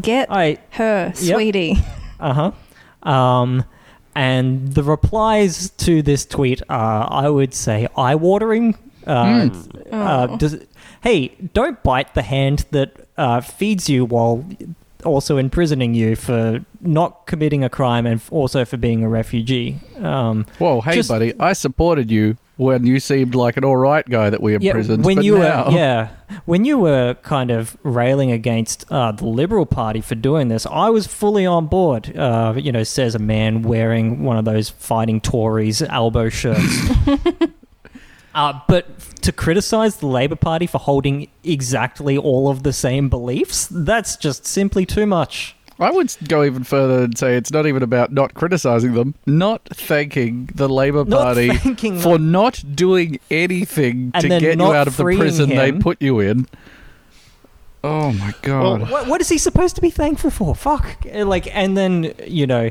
Get 0.00 0.28
I 0.32 0.58
her, 0.70 1.12
Yep. 1.20 1.34
sweetie. 1.36 1.76
uh 2.20 2.52
huh. 3.04 3.08
Um, 3.10 3.64
and 4.14 4.74
the 4.74 4.82
replies 4.82 5.70
to 5.70 6.00
this 6.02 6.24
tweet 6.24 6.62
are, 6.68 7.08
I 7.10 7.28
would 7.28 7.52
say, 7.54 7.88
eye 7.96 8.14
watering. 8.14 8.76
Uh, 9.06 9.50
uh, 9.92 10.28
Oh. 10.30 10.36
does, 10.38 10.56
hey, 11.02 11.28
don't 11.52 11.82
bite 11.82 12.14
the 12.14 12.22
hand 12.22 12.64
that 12.70 12.96
uh, 13.18 13.40
feeds 13.40 13.88
you 13.88 14.04
while 14.04 14.44
also 15.04 15.36
imprisoning 15.36 15.94
you 15.94 16.16
for 16.16 16.64
not 16.80 17.26
committing 17.26 17.62
a 17.62 17.68
crime 17.68 18.06
and 18.06 18.22
also 18.30 18.64
for 18.64 18.78
being 18.78 19.04
a 19.04 19.08
refugee. 19.08 19.78
Um, 19.98 20.46
Whoa, 20.58 20.80
hey, 20.80 20.94
Just- 20.94 21.10
buddy, 21.10 21.34
I 21.38 21.52
supported 21.52 22.10
you 22.10 22.38
when 22.56 22.86
you 22.86 23.00
seemed 23.00 23.34
like 23.34 23.56
an 23.56 23.64
all 23.64 23.76
right 23.76 24.08
guy 24.08 24.30
that 24.30 24.42
we 24.42 24.54
imprisoned. 24.54 25.02
Yeah, 25.02 25.06
when 25.06 25.16
but 25.16 25.24
you 25.24 25.38
now, 25.38 25.66
were 25.66 25.76
yeah 25.76 26.08
when 26.44 26.64
you 26.64 26.78
were 26.78 27.14
kind 27.22 27.50
of 27.50 27.76
railing 27.82 28.30
against 28.30 28.90
uh, 28.90 29.12
the 29.12 29.26
Liberal 29.26 29.66
Party 29.66 30.00
for 30.00 30.14
doing 30.14 30.48
this, 30.48 30.66
I 30.66 30.90
was 30.90 31.06
fully 31.06 31.46
on 31.46 31.66
board. 31.66 32.16
Uh, 32.16 32.54
you 32.56 32.72
know, 32.72 32.82
says 32.82 33.14
a 33.14 33.18
man 33.18 33.62
wearing 33.62 34.22
one 34.24 34.36
of 34.36 34.44
those 34.44 34.68
fighting 34.68 35.20
Tories 35.20 35.82
elbow 35.82 36.28
shirts. 36.28 36.88
Uh, 38.34 38.58
but 38.66 38.98
to 39.22 39.30
criticize 39.30 39.98
the 39.98 40.08
Labour 40.08 40.34
Party 40.34 40.66
for 40.66 40.78
holding 40.78 41.28
exactly 41.44 42.18
all 42.18 42.48
of 42.48 42.64
the 42.64 42.72
same 42.72 43.08
beliefs, 43.08 43.68
that's 43.70 44.16
just 44.16 44.44
simply 44.44 44.84
too 44.84 45.06
much. 45.06 45.54
I 45.80 45.90
would 45.90 46.14
go 46.28 46.44
even 46.44 46.62
further 46.64 47.02
and 47.04 47.18
say 47.18 47.36
it's 47.36 47.50
not 47.50 47.66
even 47.66 47.82
about 47.82 48.12
not 48.12 48.34
criticizing 48.34 48.94
them, 48.94 49.14
not 49.26 49.68
thanking 49.72 50.48
the 50.54 50.68
Labour 50.68 51.04
Not 51.04 51.18
Party 51.22 51.48
thanking 51.56 51.98
for 51.98 52.18
not 52.18 52.62
doing 52.74 53.18
anything 53.30 54.12
And 54.14 54.22
to 54.22 54.28
then 54.28 54.40
get 54.40 54.50
you 54.50 54.56
not 54.56 54.76
out 54.76 54.86
of 54.86 54.96
the 54.96 55.02
freeing 55.02 55.20
prison 55.20 55.48
they 55.50 55.68
him. 55.70 55.80
put 55.80 56.00
you 56.00 56.20
in. 56.20 56.46
Oh 57.82 58.12
my 58.12 58.32
god. 58.42 58.88
What, 58.90 59.08
what 59.08 59.20
is 59.20 59.28
he 59.28 59.36
supposed 59.36 59.74
to 59.74 59.82
be 59.82 59.90
thankful 59.90 60.30
for? 60.30 60.54
Fuck. 60.54 61.04
Uh, 61.12 61.26
Like, 61.26 61.54
and 61.54 61.76
then 61.76 62.14
you 62.26 62.46
know, 62.46 62.70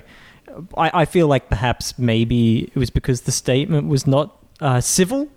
I, 0.78 1.02
I 1.02 1.06
feel 1.06 1.28
like 1.28 1.50
perhaps 1.50 2.00
maybe 2.00 2.64
it 2.74 2.76
was 2.76 2.90
because 2.90 3.22
the 3.22 3.32
statement 3.32 3.88
was 3.90 4.08
not 4.08 4.36
uh, 4.62 4.80
civil, 4.82 5.28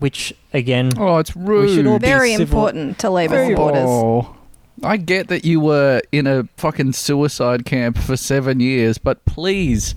which 0.00 0.34
again, 0.52 0.90
oh, 0.98 1.18
it's 1.18 1.34
rude. 1.36 1.70
should 1.70 1.86
all 1.86 1.98
be 1.98 2.06
Very 2.06 2.32
civil- 2.36 2.42
important 2.66 2.98
to 2.98 3.10
Labour 3.10 3.36
Very- 3.36 3.50
supporters. 3.54 3.84
Oh, 3.86 4.36
I 4.82 4.96
get 4.96 5.28
that 5.28 5.44
you 5.44 5.60
were 5.60 6.02
in 6.10 6.26
a 6.26 6.44
fucking 6.56 6.92
suicide 6.94 7.64
camp 7.64 7.98
for 7.98 8.16
seven 8.16 8.60
years, 8.60 8.98
but 8.98 9.24
please 9.24 9.94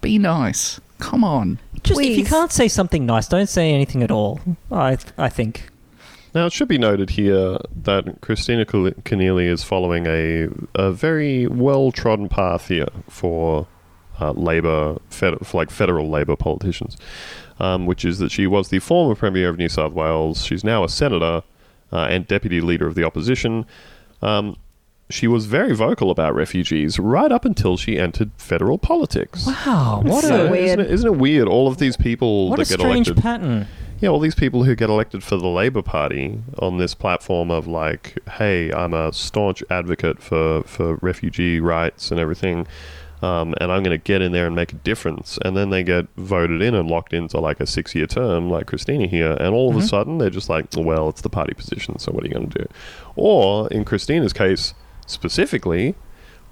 be 0.00 0.18
nice. 0.18 0.80
Come 0.98 1.24
on. 1.24 1.58
just 1.82 2.00
if 2.00 2.16
you 2.16 2.24
can't 2.24 2.52
say 2.52 2.68
something 2.68 3.04
nice, 3.06 3.26
don't 3.26 3.48
say 3.48 3.72
anything 3.72 4.02
at 4.02 4.10
all. 4.10 4.40
I 4.70 4.98
I 5.18 5.28
think. 5.28 5.68
Now, 6.34 6.46
it 6.46 6.52
should 6.52 6.68
be 6.68 6.78
noted 6.78 7.10
here 7.10 7.58
that 7.82 8.20
Kristina 8.22 8.64
Keneally 8.64 9.44
is 9.46 9.62
following 9.64 10.06
a, 10.06 10.48
a 10.74 10.90
very 10.90 11.46
well 11.46 11.92
trodden 11.92 12.28
path 12.30 12.68
here 12.68 12.88
for 13.08 13.66
uh, 14.18 14.32
Labour, 14.32 14.98
fed- 15.10 15.44
for 15.44 15.58
like 15.58 15.70
federal 15.70 16.08
Labour 16.08 16.36
politicians, 16.36 16.96
um, 17.58 17.84
which 17.84 18.04
is 18.04 18.18
that 18.18 18.30
she 18.30 18.46
was 18.46 18.68
the 18.70 18.78
former 18.78 19.14
Premier 19.14 19.50
of 19.50 19.58
New 19.58 19.68
South 19.68 19.92
Wales. 19.92 20.44
She's 20.44 20.64
now 20.64 20.84
a 20.84 20.88
Senator 20.88 21.42
uh, 21.92 22.06
and 22.08 22.26
Deputy 22.26 22.60
Leader 22.62 22.86
of 22.86 22.94
the 22.94 23.04
Opposition. 23.04 23.66
Um, 24.22 24.56
she 25.10 25.26
was 25.26 25.44
very 25.46 25.74
vocal 25.74 26.10
about 26.10 26.34
refugees 26.34 26.98
right 26.98 27.30
up 27.30 27.44
until 27.44 27.76
she 27.76 27.98
entered 27.98 28.30
federal 28.38 28.78
politics. 28.78 29.46
Wow, 29.46 30.00
what 30.04 30.24
So 30.24 30.46
a 30.46 30.50
weird. 30.50 30.64
Isn't 30.66 30.80
it, 30.80 30.90
isn't 30.90 31.06
it 31.14 31.18
weird? 31.18 31.48
All 31.48 31.68
of 31.68 31.78
these 31.78 31.96
people 31.96 32.48
what 32.48 32.58
a 32.58 32.62
get 32.62 32.80
strange 32.80 33.08
elected. 33.08 33.22
pattern. 33.22 33.66
Yeah, 34.00 34.08
all 34.08 34.18
these 34.18 34.34
people 34.34 34.64
who 34.64 34.74
get 34.74 34.88
elected 34.90 35.22
for 35.22 35.36
the 35.36 35.46
Labour 35.46 35.82
Party 35.82 36.40
on 36.58 36.78
this 36.78 36.92
platform 36.94 37.50
of 37.52 37.68
like, 37.68 38.18
hey, 38.32 38.72
I'm 38.72 38.94
a 38.94 39.12
staunch 39.12 39.62
advocate 39.70 40.20
for, 40.20 40.62
for 40.64 40.96
refugee 40.96 41.60
rights 41.60 42.10
and 42.10 42.18
everything, 42.18 42.66
um, 43.22 43.54
and 43.60 43.70
I'm 43.70 43.82
going 43.82 43.96
to 43.96 44.02
get 44.02 44.20
in 44.20 44.32
there 44.32 44.46
and 44.46 44.54
make 44.54 44.72
a 44.72 44.76
difference. 44.76 45.38
And 45.44 45.56
then 45.56 45.70
they 45.70 45.82
get 45.82 46.06
voted 46.16 46.60
in 46.60 46.74
and 46.74 46.90
locked 46.90 47.12
into 47.12 47.38
like 47.38 47.60
a 47.60 47.66
six 47.66 47.94
year 47.94 48.06
term, 48.06 48.50
like 48.50 48.66
Kristina 48.66 49.08
here, 49.08 49.36
and 49.40 49.54
all 49.54 49.70
of 49.70 49.76
a 49.76 49.82
sudden 49.82 50.18
they're 50.18 50.30
just 50.30 50.48
like, 50.48 50.66
well, 50.76 51.08
it's 51.08 51.22
the 51.22 51.30
party 51.30 51.54
position, 51.54 51.98
so 51.98 52.12
what 52.12 52.24
are 52.24 52.26
you 52.26 52.34
going 52.34 52.50
to 52.50 52.58
do? 52.58 52.66
Or 53.16 53.68
in 53.68 53.84
Kristina's 53.84 54.32
case 54.32 54.74
specifically, 55.06 55.94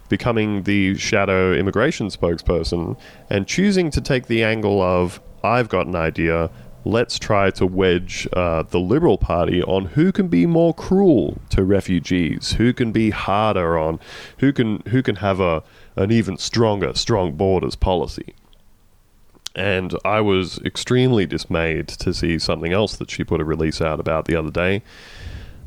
becoming 0.08 0.64
the 0.64 0.96
shadow 0.96 1.54
immigration 1.54 2.08
spokesperson 2.08 2.98
and 3.30 3.46
choosing 3.46 3.90
to 3.92 4.00
take 4.00 4.26
the 4.26 4.44
angle 4.44 4.82
of 4.82 5.20
I've 5.42 5.68
got 5.68 5.86
an 5.86 5.96
idea. 5.96 6.50
Let's 6.84 7.18
try 7.18 7.50
to 7.50 7.66
wedge 7.66 8.26
uh, 8.32 8.62
the 8.62 8.80
Liberal 8.80 9.18
Party 9.18 9.62
on 9.62 9.86
who 9.86 10.12
can 10.12 10.28
be 10.28 10.46
more 10.46 10.74
cruel 10.74 11.38
to 11.50 11.62
refugees, 11.62 12.52
who 12.52 12.72
can 12.72 12.90
be 12.90 13.10
harder 13.10 13.78
on, 13.78 14.00
who 14.38 14.52
can 14.52 14.82
who 14.88 15.02
can 15.02 15.16
have 15.16 15.40
a 15.40 15.62
an 15.96 16.10
even 16.12 16.36
stronger 16.36 16.94
strong 16.94 17.32
borders 17.32 17.76
policy. 17.76 18.34
And 19.54 19.94
I 20.04 20.20
was 20.20 20.58
extremely 20.58 21.26
dismayed 21.26 21.88
to 21.88 22.14
see 22.14 22.38
something 22.38 22.72
else 22.72 22.96
that 22.96 23.10
she 23.10 23.24
put 23.24 23.40
a 23.40 23.44
release 23.44 23.80
out 23.80 23.98
about 23.98 24.26
the 24.26 24.36
other 24.36 24.50
day, 24.50 24.82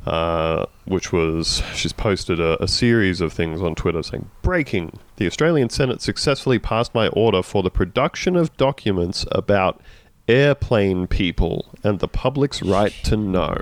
uh, 0.06 0.66
which 0.86 1.12
was 1.12 1.62
she's 1.76 1.92
posted 1.92 2.40
a, 2.40 2.62
a 2.64 2.68
series 2.68 3.20
of 3.20 3.34
things 3.34 3.62
on 3.62 3.76
Twitter 3.76 4.02
saying, 4.02 4.30
Breaking! 4.42 4.98
The 5.18 5.28
Australian 5.28 5.70
Senate 5.70 6.02
successfully 6.02 6.60
passed 6.60 6.96
my 6.96 7.08
order 7.10 7.44
for 7.44 7.62
the 7.62 7.70
production 7.70 8.38
of 8.38 8.56
documents 8.56 9.26
about 9.34 9.82
airplane 10.30 11.06
people 11.06 11.66
and 11.84 12.00
the 12.00 12.08
public's 12.08 12.62
right 12.62 12.94
to 13.04 13.18
know. 13.18 13.58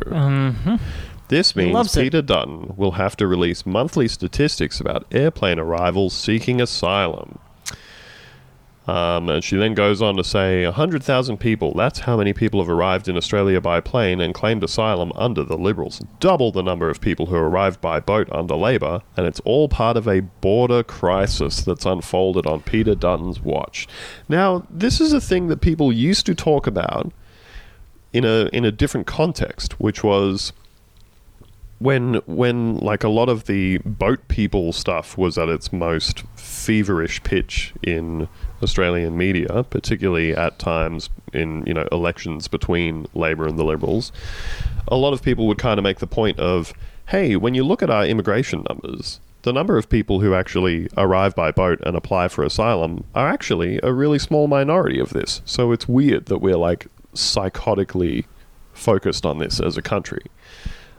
This 1.32 1.56
means 1.56 1.74
loves 1.74 1.96
it. 1.96 2.02
Peter 2.02 2.22
Dutton 2.22 2.74
will 2.76 2.92
have 2.92 3.16
to 3.16 3.26
release 3.26 3.66
monthly 3.66 4.10
statistics 4.10 4.82
about 4.82 5.06
airplane 5.14 5.60
arrivals 5.60 6.14
seeking 6.14 6.60
asylum. 6.60 7.40
Um, 8.86 9.30
and 9.30 9.42
she 9.42 9.56
then 9.56 9.74
goes 9.74 10.02
on 10.02 10.18
to 10.18 10.26
say 10.26 10.66
100,000 10.66 11.38
people, 11.38 11.74
that's 11.74 12.00
how 12.00 12.18
many 12.18 12.34
people 12.34 12.60
have 12.60 12.70
arrived 12.70 13.08
in 13.08 13.16
Australia 13.16 13.62
by 13.62 13.80
plane 13.80 14.20
and 14.20 14.34
claimed 14.34 14.62
asylum 14.62 15.14
under 15.16 15.46
the 15.46 15.58
Liberals. 15.58 16.02
Double 16.20 16.52
the 16.52 16.64
number 16.64 16.90
of 16.90 17.00
people 17.00 17.28
who 17.28 17.38
arrived 17.38 17.80
by 17.80 18.02
boat 18.02 18.28
under 18.34 18.56
Labor, 18.56 19.02
and 19.16 19.26
it's 19.26 19.40
all 19.46 19.70
part 19.70 19.96
of 19.96 20.10
a 20.10 20.20
border 20.20 20.84
crisis 20.84 21.62
that's 21.62 21.86
unfolded 21.86 22.46
on 22.46 22.60
Peter 22.60 22.94
Dutton's 22.94 23.40
watch. 23.40 23.88
Now, 24.28 24.66
this 24.70 25.00
is 25.00 25.14
a 25.14 25.22
thing 25.22 25.48
that 25.48 25.62
people 25.62 25.94
used 25.94 26.26
to 26.26 26.36
talk 26.36 26.68
about 26.68 27.14
in 28.12 28.26
a 28.26 28.50
in 28.52 28.66
a 28.66 28.72
different 28.74 29.08
context, 29.08 29.80
which 29.80 30.04
was 30.04 30.52
when 31.82 32.16
when 32.28 32.78
like 32.78 33.04
a 33.04 33.10
lot 33.10 33.28
of 33.28 33.46
the 33.46 33.80
boat 33.80 34.28
people 34.28 34.72
stuff 34.72 35.18
was 35.18 35.38
at 35.38 35.50
its 35.50 35.74
most 35.74 36.24
feverish 36.36 37.24
pitch 37.24 37.74
in 37.82 38.30
Australian 38.62 39.18
media, 39.18 39.66
particularly 39.70 40.36
at 40.36 40.60
times 40.60 41.10
in 41.34 41.66
you 41.66 41.74
know 41.74 41.88
elections 41.92 42.48
between 42.48 43.08
Labor 43.16 43.48
and 43.48 43.58
the 43.58 43.64
Liberals, 43.64 44.12
a 44.88 44.96
lot 44.96 45.14
of 45.14 45.24
people 45.24 45.48
would 45.48 45.58
kind 45.58 45.80
of 45.80 45.84
make 45.84 45.98
the 45.98 46.08
point 46.08 46.40
of, 46.40 46.72
hey, 47.08 47.36
when 47.36 47.56
you 47.56 47.64
look 47.64 47.82
at 47.82 47.90
our 47.90 48.06
immigration 48.06 48.64
numbers, 48.70 49.20
the 49.42 49.52
number 49.52 49.80
of 49.80 49.90
people 49.90 50.20
who 50.20 50.36
actually 50.36 50.88
arrive 50.98 51.34
by 51.34 51.50
boat 51.50 51.80
and 51.84 51.96
apply 51.96 52.28
for 52.28 52.44
asylum 52.44 53.04
are 53.16 53.28
actually 53.28 53.80
a 53.82 53.92
really 53.92 54.20
small 54.20 54.48
minority 54.48 55.00
of 55.00 55.10
this. 55.10 55.42
So 55.46 55.72
it's 55.72 55.88
weird 55.88 56.28
that 56.28 56.38
we're 56.38 56.58
like 56.58 56.86
psychotically 57.16 58.26
focused 58.72 59.26
on 59.26 59.40
this 59.40 59.60
as 59.60 59.78
a 59.78 59.82
country. 59.82 60.22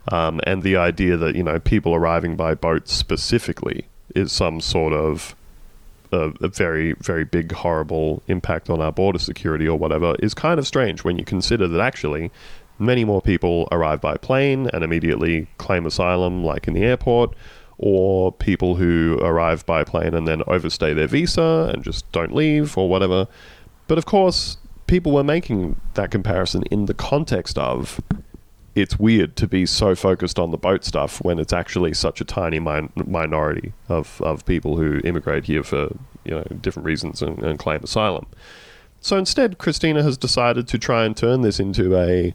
Um, 0.08 0.40
and 0.44 0.62
the 0.62 0.76
idea 0.76 1.16
that 1.16 1.36
you 1.36 1.42
know 1.42 1.58
people 1.60 1.94
arriving 1.94 2.36
by 2.36 2.54
boat 2.54 2.88
specifically 2.88 3.86
is 4.14 4.32
some 4.32 4.60
sort 4.60 4.92
of 4.92 5.36
a, 6.10 6.32
a 6.40 6.48
very 6.48 6.94
very 6.94 7.24
big 7.24 7.52
horrible 7.52 8.22
impact 8.26 8.68
on 8.68 8.80
our 8.80 8.92
border 8.92 9.18
security 9.18 9.66
or 9.68 9.78
whatever 9.78 10.16
is 10.18 10.34
kind 10.34 10.58
of 10.58 10.66
strange 10.66 11.04
when 11.04 11.18
you 11.18 11.24
consider 11.24 11.68
that 11.68 11.80
actually 11.80 12.30
many 12.78 13.04
more 13.04 13.22
people 13.22 13.68
arrive 13.70 14.00
by 14.00 14.16
plane 14.16 14.68
and 14.72 14.82
immediately 14.82 15.46
claim 15.58 15.86
asylum 15.86 16.44
like 16.44 16.66
in 16.66 16.74
the 16.74 16.82
airport 16.82 17.34
or 17.78 18.32
people 18.32 18.76
who 18.76 19.18
arrive 19.22 19.64
by 19.66 19.82
plane 19.84 20.14
and 20.14 20.26
then 20.26 20.42
overstay 20.46 20.92
their 20.92 21.06
visa 21.06 21.70
and 21.72 21.82
just 21.82 22.10
don't 22.12 22.34
leave 22.34 22.76
or 22.76 22.88
whatever. 22.88 23.26
But 23.88 23.98
of 23.98 24.06
course 24.06 24.56
people 24.86 25.12
were 25.12 25.24
making 25.24 25.80
that 25.94 26.10
comparison 26.10 26.62
in 26.70 26.86
the 26.86 26.94
context 26.94 27.56
of 27.58 28.00
it's 28.74 28.98
weird 28.98 29.36
to 29.36 29.46
be 29.46 29.66
so 29.66 29.94
focused 29.94 30.38
on 30.38 30.50
the 30.50 30.56
boat 30.56 30.84
stuff 30.84 31.22
when 31.22 31.38
it's 31.38 31.52
actually 31.52 31.92
such 31.92 32.20
a 32.20 32.24
tiny 32.24 32.58
min- 32.58 32.90
minority 33.06 33.72
of, 33.88 34.20
of 34.22 34.44
people 34.46 34.76
who 34.76 35.00
immigrate 35.04 35.44
here 35.44 35.62
for 35.62 35.94
you 36.24 36.30
know 36.32 36.44
different 36.60 36.86
reasons 36.86 37.22
and, 37.22 37.42
and 37.42 37.58
claim 37.58 37.80
asylum. 37.82 38.26
So 39.00 39.18
instead, 39.18 39.58
Kristina 39.58 40.02
has 40.02 40.16
decided 40.16 40.68
to 40.68 40.78
try 40.78 41.04
and 41.04 41.16
turn 41.16 41.42
this 41.42 41.58
into 41.58 41.96
a 41.96 42.34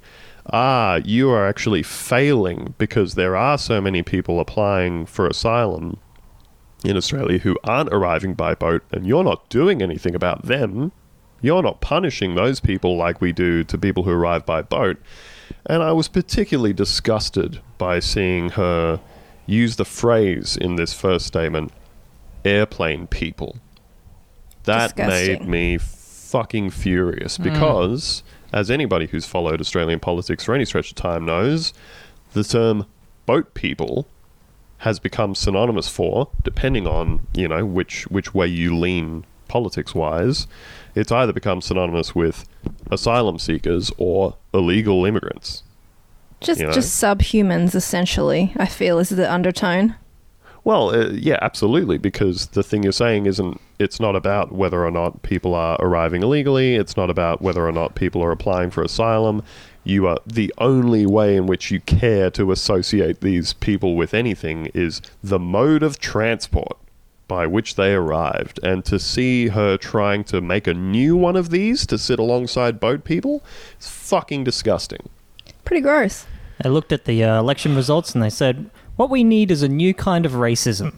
ah, 0.51 0.99
you 1.03 1.29
are 1.29 1.47
actually 1.47 1.83
failing 1.83 2.73
because 2.77 3.15
there 3.15 3.35
are 3.35 3.57
so 3.57 3.81
many 3.81 4.03
people 4.03 4.39
applying 4.39 5.05
for 5.05 5.27
asylum 5.27 5.97
in 6.83 6.95
Australia 6.95 7.39
who 7.39 7.57
aren't 7.63 7.89
arriving 7.93 8.33
by 8.33 8.53
boat, 8.53 8.83
and 8.91 9.07
you're 9.07 9.23
not 9.23 9.49
doing 9.49 9.81
anything 9.81 10.13
about 10.13 10.45
them. 10.45 10.91
You're 11.41 11.63
not 11.63 11.81
punishing 11.81 12.35
those 12.35 12.59
people 12.59 12.97
like 12.97 13.21
we 13.21 13.31
do 13.31 13.63
to 13.63 13.77
people 13.77 14.03
who 14.03 14.11
arrive 14.11 14.45
by 14.45 14.61
boat. 14.61 14.97
And 15.67 15.83
I 15.83 15.91
was 15.91 16.07
particularly 16.07 16.73
disgusted 16.73 17.59
by 17.77 17.99
seeing 17.99 18.49
her 18.51 19.01
use 19.45 19.75
the 19.75 19.85
phrase 19.85 20.57
in 20.57 20.77
this 20.77 20.93
first 20.93 21.27
statement 21.27 21.71
airplane 22.45 23.07
people. 23.07 23.57
That 24.63 24.97
made 24.97 25.47
me 25.47 25.77
fucking 25.77 26.71
furious 26.71 27.37
hmm. 27.37 27.43
because, 27.43 28.23
as 28.51 28.71
anybody 28.71 29.07
who's 29.07 29.25
followed 29.25 29.61
Australian 29.61 29.99
politics 29.99 30.43
for 30.43 30.55
any 30.55 30.65
stretch 30.65 30.89
of 30.89 30.95
time 30.95 31.25
knows, 31.25 31.73
the 32.33 32.43
term 32.43 32.85
boat 33.25 33.53
people 33.53 34.07
has 34.79 34.99
become 34.99 35.33
synonymous 35.35 35.89
for, 35.89 36.29
depending 36.43 36.87
on 36.87 37.27
you 37.33 37.47
know 37.47 37.65
which 37.65 38.07
which 38.07 38.33
way 38.33 38.47
you 38.47 38.77
lean 38.77 39.25
politics 39.47 39.95
wise, 39.95 40.47
it's 40.95 41.11
either 41.11 41.33
become 41.33 41.61
synonymous 41.61 42.15
with 42.15 42.47
asylum 42.91 43.39
seekers 43.39 43.91
or 43.97 44.35
illegal 44.53 45.05
immigrants. 45.05 45.63
Just 46.41 46.59
You 46.59 46.67
know? 46.67 46.73
just 46.73 47.01
subhumans, 47.01 47.73
essentially. 47.75 48.53
I 48.57 48.67
feel 48.67 48.99
is 48.99 49.09
the 49.09 49.31
undertone. 49.31 49.95
Well, 50.63 50.89
uh, 50.93 51.09
yeah, 51.11 51.39
absolutely. 51.41 51.97
Because 51.97 52.47
the 52.47 52.61
thing 52.61 52.83
you're 52.83 52.91
saying 52.91 53.25
isn't. 53.25 53.59
It's 53.79 53.99
not 53.99 54.15
about 54.15 54.51
whether 54.51 54.85
or 54.85 54.91
not 54.91 55.21
people 55.21 55.53
are 55.55 55.77
arriving 55.79 56.23
illegally. 56.23 56.75
It's 56.75 56.97
not 56.97 57.09
about 57.09 57.41
whether 57.41 57.65
or 57.67 57.71
not 57.71 57.95
people 57.95 58.21
are 58.23 58.31
applying 58.31 58.71
for 58.71 58.83
asylum. 58.83 59.43
you 59.83 60.05
are 60.05 60.19
the 60.27 60.53
only 60.57 61.05
way 61.05 61.37
in 61.37 61.47
which 61.47 61.71
you 61.71 61.79
care 61.79 62.29
to 62.31 62.51
associate 62.51 63.21
these 63.21 63.53
people 63.53 63.95
with 63.95 64.13
anything 64.13 64.65
is 64.73 65.01
the 65.23 65.39
mode 65.39 65.81
of 65.81 65.97
transport 65.97 66.77
by 67.27 67.47
which 67.47 67.75
they 67.75 67.93
arrived. 67.93 68.59
And 68.63 68.83
to 68.85 68.99
see 68.99 69.47
her 69.49 69.77
trying 69.77 70.23
to 70.25 70.41
make 70.41 70.67
a 70.67 70.73
new 70.73 71.15
one 71.15 71.35
of 71.35 71.49
these 71.49 71.85
to 71.87 71.97
sit 71.97 72.19
alongside 72.19 72.79
boat 72.79 73.03
people 73.03 73.43
is 73.79 73.87
fucking 73.87 74.43
disgusting. 74.43 75.09
Pretty 75.65 75.81
gross. 75.81 76.25
They 76.63 76.69
looked 76.69 76.91
at 76.91 77.05
the 77.05 77.23
uh, 77.23 77.39
election 77.39 77.75
results 77.75 78.13
and 78.13 78.23
they 78.23 78.29
said, 78.29 78.69
"What 78.95 79.09
we 79.09 79.23
need 79.23 79.51
is 79.51 79.61
a 79.61 79.67
new 79.67 79.93
kind 79.93 80.25
of 80.25 80.33
racism." 80.33 80.95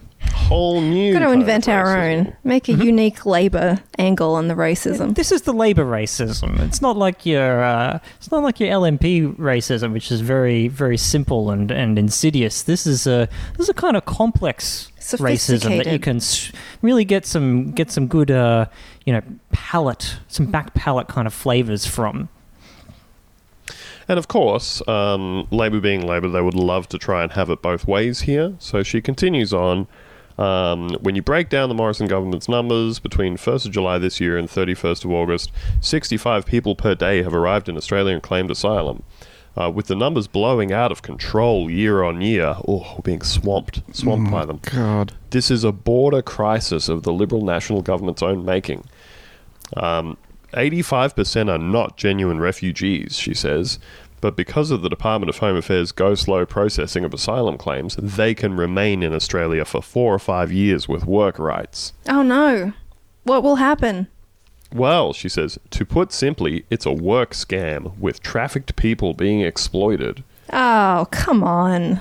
Whole 0.49 0.81
new. 0.81 1.13
Got 1.13 1.19
to 1.19 1.31
invent 1.31 1.69
our 1.69 1.95
own. 1.95 2.35
Make 2.43 2.69
a 2.69 2.73
unique 2.73 3.23
Labour 3.23 3.83
angle 3.99 4.33
on 4.33 4.47
the 4.47 4.55
racism. 4.55 5.13
This 5.13 5.31
is 5.31 5.43
the 5.43 5.53
labor 5.53 5.85
racism. 5.85 6.59
It's 6.61 6.81
not 6.81 6.97
like 6.97 7.23
your 7.23 7.63
uh, 7.63 7.99
it's 8.17 8.31
not 8.31 8.41
like 8.41 8.59
your 8.59 8.69
LNP 8.69 9.35
racism, 9.35 9.93
which 9.93 10.11
is 10.11 10.21
very 10.21 10.67
very 10.67 10.97
simple 10.97 11.51
and, 11.51 11.69
and 11.69 11.99
insidious. 11.99 12.63
This 12.63 12.87
is 12.87 13.05
a 13.05 13.29
this 13.57 13.65
is 13.65 13.69
a 13.69 13.75
kind 13.75 13.95
of 13.95 14.05
complex 14.05 14.91
racism 14.99 15.83
that 15.83 15.93
you 15.93 15.99
can 15.99 16.19
really 16.81 17.05
get 17.05 17.27
some 17.27 17.69
get 17.71 17.91
some 17.91 18.07
good 18.07 18.31
uh, 18.31 18.65
you 19.05 19.13
know 19.13 19.21
palate 19.51 20.17
some 20.29 20.47
back 20.47 20.73
palate 20.73 21.07
kind 21.07 21.27
of 21.27 21.33
flavors 21.33 21.85
from. 21.85 22.27
And 24.07 24.17
of 24.17 24.27
course, 24.27 24.81
um, 24.87 25.47
Labour 25.51 25.79
being 25.79 26.07
Labour, 26.07 26.27
they 26.27 26.41
would 26.41 26.55
love 26.55 26.89
to 26.89 26.97
try 26.97 27.21
and 27.21 27.31
have 27.33 27.51
it 27.51 27.61
both 27.61 27.87
ways 27.87 28.21
here. 28.21 28.55
So 28.57 28.81
she 28.81 28.99
continues 28.99 29.53
on. 29.53 29.87
Um, 30.39 30.91
when 31.01 31.15
you 31.15 31.21
break 31.21 31.49
down 31.49 31.67
the 31.67 31.75
Morrison 31.75 32.07
government's 32.07 32.47
numbers 32.47 32.97
between 32.97 33.35
1st 33.35 33.65
of 33.65 33.71
July 33.73 33.97
this 33.97 34.21
year 34.21 34.37
and 34.37 34.47
31st 34.47 35.03
of 35.03 35.11
August, 35.11 35.51
65 35.81 36.45
people 36.45 36.75
per 36.75 36.95
day 36.95 37.21
have 37.23 37.33
arrived 37.33 37.67
in 37.67 37.75
Australia 37.75 38.13
and 38.13 38.23
claimed 38.23 38.49
asylum. 38.49 39.03
Uh, 39.57 39.69
with 39.69 39.87
the 39.87 39.95
numbers 39.95 40.27
blowing 40.27 40.71
out 40.71 40.93
of 40.93 41.01
control 41.01 41.69
year 41.69 42.03
on 42.03 42.21
year, 42.21 42.55
oh, 42.65 42.93
we're 42.95 43.01
being 43.03 43.21
swamped, 43.21 43.81
swamped 43.93 44.31
by 44.31 44.45
them. 44.45 44.61
God. 44.63 45.11
This 45.31 45.51
is 45.51 45.65
a 45.65 45.73
border 45.73 46.21
crisis 46.21 46.87
of 46.87 47.03
the 47.03 47.11
Liberal 47.11 47.43
National 47.43 47.81
Government's 47.81 48.23
own 48.23 48.45
making. 48.45 48.85
Um, 49.75 50.17
85% 50.53 51.49
are 51.49 51.57
not 51.57 51.97
genuine 51.97 52.39
refugees, 52.39 53.17
she 53.17 53.33
says, 53.33 53.77
but 54.21 54.35
because 54.35 54.71
of 54.71 54.81
the 54.81 54.89
Department 54.89 55.29
of 55.29 55.37
Home 55.37 55.55
Affairs' 55.57 55.91
go 55.91 56.15
slow 56.15 56.45
processing 56.45 57.03
of 57.03 57.13
asylum 57.13 57.57
claims, 57.57 57.95
they 57.95 58.33
can 58.33 58.55
remain 58.55 59.03
in 59.03 59.13
Australia 59.13 59.65
for 59.65 59.81
four 59.81 60.13
or 60.13 60.19
five 60.19 60.51
years 60.51 60.87
with 60.87 61.05
work 61.05 61.39
rights. 61.39 61.93
Oh 62.07 62.21
no. 62.23 62.73
What 63.23 63.43
will 63.43 63.57
happen? 63.57 64.07
Well, 64.73 65.13
she 65.13 65.29
says, 65.29 65.57
to 65.71 65.85
put 65.85 66.11
simply, 66.11 66.65
it's 66.69 66.85
a 66.85 66.91
work 66.91 67.31
scam 67.31 67.97
with 67.97 68.21
trafficked 68.21 68.75
people 68.75 69.13
being 69.13 69.41
exploited. 69.41 70.23
Oh, 70.53 71.07
come 71.11 71.43
on. 71.43 71.99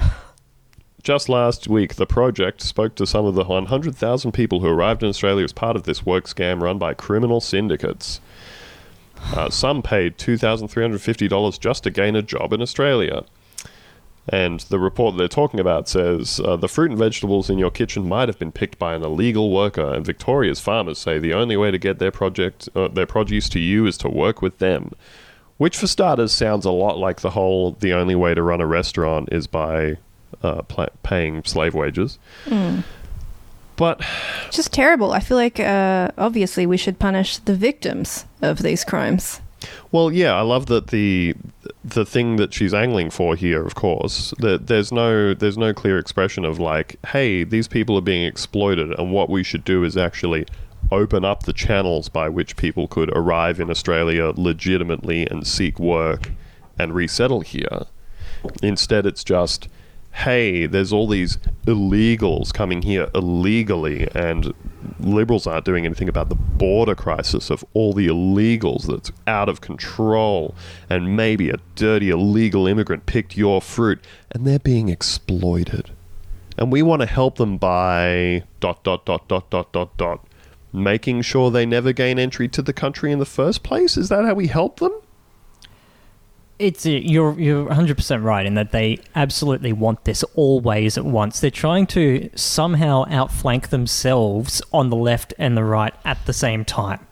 Just 1.02 1.28
last 1.28 1.68
week, 1.68 1.94
the 1.94 2.06
project 2.06 2.60
spoke 2.60 2.94
to 2.96 3.06
some 3.06 3.24
of 3.24 3.34
the 3.34 3.44
100,000 3.44 4.32
people 4.32 4.60
who 4.60 4.68
arrived 4.68 5.02
in 5.02 5.08
Australia 5.08 5.44
as 5.44 5.52
part 5.52 5.76
of 5.76 5.84
this 5.84 6.04
work 6.04 6.26
scam 6.26 6.60
run 6.60 6.76
by 6.76 6.92
criminal 6.92 7.40
syndicates. 7.40 8.20
Uh, 9.32 9.50
some 9.50 9.82
paid 9.82 10.18
$2,350 10.18 11.60
just 11.60 11.84
to 11.84 11.90
gain 11.90 12.16
a 12.16 12.22
job 12.22 12.52
in 12.52 12.62
Australia. 12.62 13.24
And 14.30 14.60
the 14.60 14.78
report 14.78 15.16
they're 15.16 15.28
talking 15.28 15.58
about 15.58 15.88
says 15.88 16.40
uh, 16.44 16.56
the 16.56 16.68
fruit 16.68 16.90
and 16.90 16.98
vegetables 16.98 17.48
in 17.48 17.58
your 17.58 17.70
kitchen 17.70 18.06
might 18.08 18.28
have 18.28 18.38
been 18.38 18.52
picked 18.52 18.78
by 18.78 18.94
an 18.94 19.02
illegal 19.02 19.50
worker, 19.50 19.94
and 19.94 20.04
Victoria's 20.04 20.60
farmers 20.60 20.98
say 20.98 21.18
the 21.18 21.32
only 21.32 21.56
way 21.56 21.70
to 21.70 21.78
get 21.78 21.98
their 21.98 22.10
project, 22.10 22.68
uh, 22.74 22.88
their 22.88 23.06
produce 23.06 23.48
to 23.50 23.58
you 23.58 23.86
is 23.86 23.96
to 23.98 24.08
work 24.08 24.42
with 24.42 24.58
them. 24.58 24.92
Which, 25.56 25.76
for 25.76 25.86
starters, 25.86 26.30
sounds 26.30 26.66
a 26.66 26.70
lot 26.70 26.98
like 26.98 27.20
the 27.20 27.30
whole 27.30 27.72
the 27.72 27.92
only 27.92 28.14
way 28.14 28.34
to 28.34 28.42
run 28.42 28.60
a 28.60 28.66
restaurant 28.66 29.30
is 29.32 29.46
by 29.46 29.96
uh, 30.42 30.62
pla 30.62 30.86
paying 31.02 31.42
slave 31.44 31.74
wages. 31.74 32.18
But 33.78 34.04
Just 34.50 34.72
terrible. 34.72 35.12
I 35.12 35.20
feel 35.20 35.38
like 35.38 35.58
uh, 35.58 36.10
obviously 36.18 36.66
we 36.66 36.76
should 36.76 36.98
punish 36.98 37.38
the 37.38 37.54
victims 37.54 38.26
of 38.42 38.58
these 38.58 38.84
crimes. 38.84 39.40
Well, 39.92 40.12
yeah, 40.12 40.34
I 40.34 40.42
love 40.42 40.66
that 40.66 40.88
the 40.88 41.34
the 41.84 42.04
thing 42.04 42.36
that 42.36 42.52
she's 42.52 42.74
angling 42.74 43.10
for 43.10 43.34
here, 43.34 43.64
of 43.64 43.74
course, 43.74 44.34
that 44.38 44.66
there's 44.66 44.92
no 44.92 45.32
there's 45.32 45.56
no 45.56 45.72
clear 45.72 45.98
expression 45.98 46.44
of 46.44 46.58
like, 46.58 46.96
hey, 47.06 47.44
these 47.44 47.68
people 47.68 47.96
are 47.96 48.02
being 48.02 48.26
exploited, 48.26 48.98
and 48.98 49.12
what 49.12 49.30
we 49.30 49.42
should 49.42 49.64
do 49.64 49.84
is 49.84 49.96
actually 49.96 50.44
open 50.90 51.24
up 51.24 51.44
the 51.44 51.52
channels 51.52 52.08
by 52.08 52.28
which 52.28 52.56
people 52.56 52.88
could 52.88 53.10
arrive 53.16 53.60
in 53.60 53.70
Australia 53.70 54.32
legitimately 54.36 55.26
and 55.28 55.46
seek 55.46 55.78
work 55.78 56.30
and 56.78 56.94
resettle 56.94 57.40
here. 57.40 57.86
Instead, 58.62 59.04
it's 59.06 59.24
just, 59.24 59.68
hey, 60.18 60.66
there's 60.66 60.92
all 60.92 61.06
these 61.06 61.36
illegals 61.66 62.52
coming 62.52 62.82
here 62.82 63.08
illegally, 63.14 64.08
and 64.16 64.52
liberals 64.98 65.46
aren't 65.46 65.64
doing 65.64 65.86
anything 65.86 66.08
about 66.08 66.28
the 66.28 66.34
border 66.34 66.96
crisis 66.96 67.50
of 67.50 67.64
all 67.72 67.92
the 67.92 68.08
illegals 68.08 68.86
that's 68.86 69.12
out 69.28 69.48
of 69.48 69.60
control, 69.60 70.56
and 70.90 71.16
maybe 71.16 71.50
a 71.50 71.56
dirty 71.76 72.10
illegal 72.10 72.66
immigrant 72.66 73.06
picked 73.06 73.36
your 73.36 73.60
fruit, 73.60 74.04
and 74.32 74.44
they're 74.44 74.58
being 74.58 74.88
exploited. 74.88 75.90
And 76.56 76.72
we 76.72 76.82
want 76.82 77.00
to 77.02 77.06
help 77.06 77.36
them 77.36 77.56
by 77.56 78.42
dot 78.58 78.82
dot 78.82 79.06
dot 79.06 79.28
dot 79.28 79.48
dot 79.50 79.72
dot 79.72 79.96
dot 79.96 80.24
making 80.70 81.22
sure 81.22 81.50
they 81.50 81.64
never 81.64 81.92
gain 81.92 82.18
entry 82.18 82.46
to 82.46 82.60
the 82.60 82.74
country 82.74 83.10
in 83.10 83.18
the 83.18 83.24
first 83.24 83.62
place. 83.62 83.96
Is 83.96 84.10
that 84.10 84.24
how 84.24 84.34
we 84.34 84.48
help 84.48 84.80
them? 84.80 84.92
It's 86.58 86.84
uh, 86.86 86.90
you're 86.90 87.38
you're 87.38 87.64
100 87.64 87.96
percent 87.96 88.22
right 88.22 88.44
in 88.44 88.54
that 88.54 88.72
they 88.72 88.98
absolutely 89.14 89.72
want 89.72 90.04
this 90.04 90.24
always 90.34 90.98
at 90.98 91.04
once. 91.04 91.40
They're 91.40 91.50
trying 91.50 91.86
to 91.88 92.30
somehow 92.34 93.04
outflank 93.08 93.68
themselves 93.68 94.60
on 94.72 94.90
the 94.90 94.96
left 94.96 95.34
and 95.38 95.56
the 95.56 95.64
right 95.64 95.94
at 96.04 96.24
the 96.26 96.32
same 96.32 96.64
time. 96.64 97.06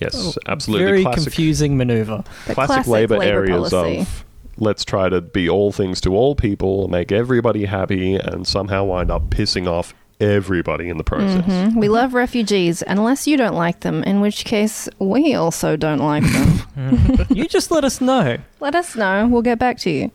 Yes, 0.00 0.38
absolutely. 0.46 0.86
Very 0.86 1.02
classic, 1.02 1.24
confusing 1.24 1.76
maneuver. 1.76 2.24
Classic, 2.44 2.54
classic 2.54 2.86
labor, 2.86 3.18
Labour 3.18 3.32
areas 3.32 3.70
policy. 3.70 4.00
of 4.00 4.24
let's 4.56 4.84
try 4.84 5.08
to 5.08 5.20
be 5.20 5.48
all 5.48 5.72
things 5.72 6.00
to 6.02 6.14
all 6.14 6.34
people, 6.34 6.88
make 6.88 7.12
everybody 7.12 7.64
happy, 7.64 8.16
and 8.16 8.46
somehow 8.46 8.84
wind 8.84 9.10
up 9.10 9.30
pissing 9.30 9.66
off 9.66 9.94
everybody 10.20 10.88
in 10.88 10.98
the 10.98 11.04
process. 11.04 11.44
Mhm. 11.44 11.76
We 11.76 11.88
love 11.88 12.14
refugees, 12.14 12.82
unless 12.86 13.26
you 13.26 13.36
don't 13.36 13.54
like 13.54 13.80
them, 13.80 14.02
in 14.04 14.20
which 14.20 14.44
case 14.44 14.88
we 14.98 15.34
also 15.34 15.76
don't 15.76 16.00
like 16.00 16.24
them. 16.24 17.26
you 17.30 17.46
just 17.46 17.70
let 17.70 17.84
us 17.84 18.00
know. 18.00 18.38
Let 18.60 18.74
us 18.74 18.96
know. 18.96 19.26
We'll 19.28 19.42
get 19.42 19.58
back 19.58 19.78
to 19.80 19.90
you. 19.90 20.10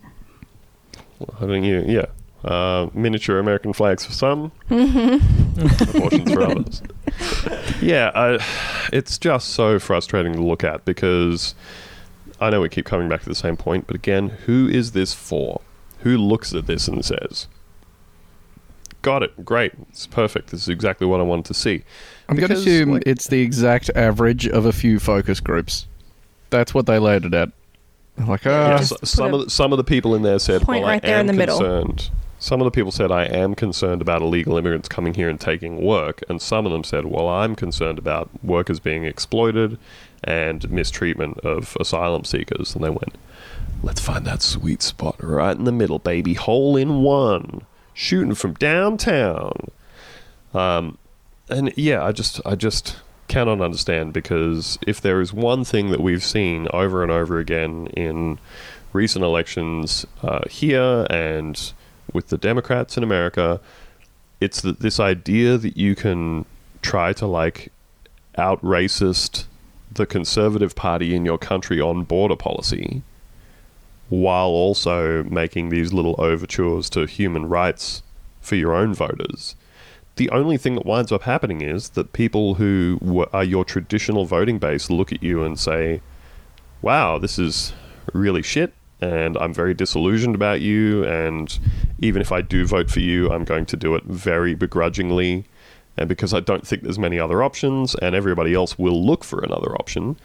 I 1.41 1.45
think 1.45 1.65
you, 1.65 1.83
yeah. 1.87 2.05
Uh, 2.43 2.89
miniature 2.93 3.39
American 3.39 3.71
flags 3.71 4.03
for 4.05 4.11
some, 4.11 4.51
proportions 4.67 6.33
for 6.33 6.43
others. 6.51 6.81
Yeah, 7.81 8.11
I, 8.13 8.43
it's 8.91 9.17
just 9.17 9.49
so 9.49 9.79
frustrating 9.79 10.33
to 10.33 10.41
look 10.41 10.61
at 10.61 10.83
because 10.83 11.55
I 12.41 12.49
know 12.49 12.59
we 12.59 12.67
keep 12.67 12.85
coming 12.85 13.07
back 13.07 13.21
to 13.23 13.29
the 13.29 13.35
same 13.35 13.55
point, 13.55 13.87
but 13.87 13.95
again, 13.95 14.29
who 14.45 14.67
is 14.67 14.91
this 14.91 15.13
for? 15.13 15.61
Who 15.99 16.17
looks 16.17 16.53
at 16.53 16.67
this 16.67 16.89
and 16.89 17.05
says, 17.05 17.47
"Got 19.03 19.21
it, 19.21 19.45
great, 19.45 19.73
it's 19.89 20.07
perfect. 20.07 20.49
This 20.49 20.61
is 20.63 20.69
exactly 20.69 21.05
what 21.05 21.19
I 21.19 21.23
wanted 21.23 21.45
to 21.45 21.53
see." 21.53 21.83
I'm 22.27 22.35
going 22.35 22.49
to 22.49 22.55
assume 22.55 22.93
like- 22.93 23.03
it's 23.05 23.27
the 23.27 23.41
exact 23.41 23.91
average 23.95 24.47
of 24.47 24.65
a 24.65 24.73
few 24.73 24.97
focus 24.97 25.39
groups. 25.39 25.85
That's 26.49 26.73
what 26.73 26.87
they 26.87 26.97
laid 26.97 27.25
it 27.25 27.33
at. 27.35 27.51
They're 28.17 28.25
Like, 28.27 28.45
Yeah, 28.45 28.73
ah, 28.73 28.77
just 28.77 28.91
S- 28.93 28.99
put 28.99 29.07
some 29.07 29.33
of 29.33 29.43
the, 29.45 29.49
some 29.49 29.73
of 29.73 29.77
the 29.77 29.83
people 29.83 30.15
in 30.15 30.21
there 30.23 30.39
said, 30.39 30.61
point 30.63 30.81
"Well, 30.81 30.89
right 30.91 31.03
I 31.03 31.07
there 31.07 31.15
am 31.17 31.21
in 31.21 31.27
the 31.27 31.33
middle." 31.33 31.57
concerned." 31.59 32.09
Some 32.39 32.59
of 32.59 32.65
the 32.65 32.71
people 32.71 32.91
said, 32.91 33.09
"I 33.11 33.23
am 33.23 33.55
concerned 33.55 34.01
about 34.01 34.21
illegal 34.21 34.57
immigrants 34.57 34.89
coming 34.89 35.13
here 35.13 35.29
and 35.29 35.39
taking 35.39 35.81
work," 35.81 36.21
and 36.27 36.41
some 36.41 36.65
of 36.65 36.71
them 36.71 36.83
said, 36.83 37.05
"Well, 37.05 37.27
I'm 37.29 37.55
concerned 37.55 37.97
about 37.97 38.29
workers 38.43 38.79
being 38.79 39.05
exploited 39.05 39.77
and 40.23 40.69
mistreatment 40.69 41.39
of 41.39 41.75
asylum 41.79 42.23
seekers." 42.25 42.75
And 42.75 42.83
they 42.83 42.89
went, 42.89 43.15
"Let's 43.81 44.01
find 44.01 44.25
that 44.25 44.41
sweet 44.41 44.81
spot 44.81 45.15
right 45.19 45.55
in 45.57 45.63
the 45.63 45.71
middle, 45.71 45.99
baby, 45.99 46.33
hole 46.33 46.75
in 46.77 47.01
one, 47.01 47.61
shooting 47.93 48.35
from 48.35 48.53
downtown." 48.55 49.69
Um, 50.53 50.97
and 51.49 51.73
yeah, 51.75 52.03
I 52.03 52.11
just, 52.11 52.39
I 52.45 52.55
just 52.55 52.97
cannot 53.27 53.61
understand 53.61 54.13
because 54.13 54.77
if 54.85 55.01
there 55.01 55.21
is 55.21 55.33
one 55.33 55.63
thing 55.63 55.89
that 55.91 56.01
we've 56.01 56.23
seen 56.23 56.67
over 56.73 57.03
and 57.03 57.11
over 57.11 57.39
again 57.39 57.87
in 57.87 58.39
recent 58.91 59.23
elections 59.23 60.05
uh, 60.21 60.47
here 60.49 61.07
and 61.09 61.73
with 62.13 62.27
the 62.27 62.37
Democrats 62.37 62.97
in 62.97 63.03
America, 63.03 63.59
it's 64.39 64.61
that 64.61 64.79
this 64.79 64.99
idea 64.99 65.57
that 65.57 65.77
you 65.77 65.95
can 65.95 66.45
try 66.81 67.13
to 67.13 67.25
like 67.25 67.71
out 68.37 68.61
racist 68.61 69.45
the 69.91 70.05
conservative 70.05 70.75
party 70.75 71.15
in 71.15 71.25
your 71.25 71.37
country 71.37 71.79
on 71.79 72.03
border 72.03 72.35
policy 72.35 73.03
while 74.21 74.47
also 74.47 75.23
making 75.23 75.69
these 75.69 75.91
little 75.93 76.15
overtures 76.19 76.89
to 76.89 77.05
human 77.05 77.47
rights 77.47 78.03
for 78.41 78.55
your 78.55 78.73
own 78.73 78.93
voters 78.93 79.55
the 80.15 80.29
only 80.29 80.57
thing 80.57 80.75
that 80.75 80.85
winds 80.85 81.11
up 81.11 81.23
happening 81.23 81.61
is 81.61 81.89
that 81.89 82.13
people 82.13 82.55
who 82.55 82.99
w- 82.99 83.25
are 83.33 83.43
your 83.43 83.65
traditional 83.65 84.25
voting 84.25 84.59
base 84.59 84.89
look 84.89 85.11
at 85.11 85.23
you 85.23 85.43
and 85.43 85.59
say, 85.59 86.01
wow, 86.81 87.17
this 87.17 87.39
is 87.39 87.73
really 88.13 88.43
shit, 88.43 88.73
and 89.01 89.37
I'm 89.37 89.53
very 89.53 89.73
disillusioned 89.73 90.35
about 90.35 90.61
you. 90.61 91.03
And 91.03 91.57
even 91.99 92.21
if 92.21 92.31
I 92.31 92.41
do 92.41 92.65
vote 92.65 92.91
for 92.91 92.99
you, 92.99 93.31
I'm 93.31 93.43
going 93.43 93.65
to 93.67 93.77
do 93.77 93.95
it 93.95 94.03
very 94.03 94.53
begrudgingly, 94.53 95.45
and 95.97 96.07
because 96.07 96.33
I 96.33 96.39
don't 96.41 96.65
think 96.67 96.83
there's 96.83 96.99
many 96.99 97.19
other 97.19 97.41
options, 97.41 97.95
and 97.95 98.13
everybody 98.13 98.53
else 98.53 98.77
will 98.77 99.03
look 99.03 99.23
for 99.23 99.43
another 99.43 99.75
option. 99.75 100.17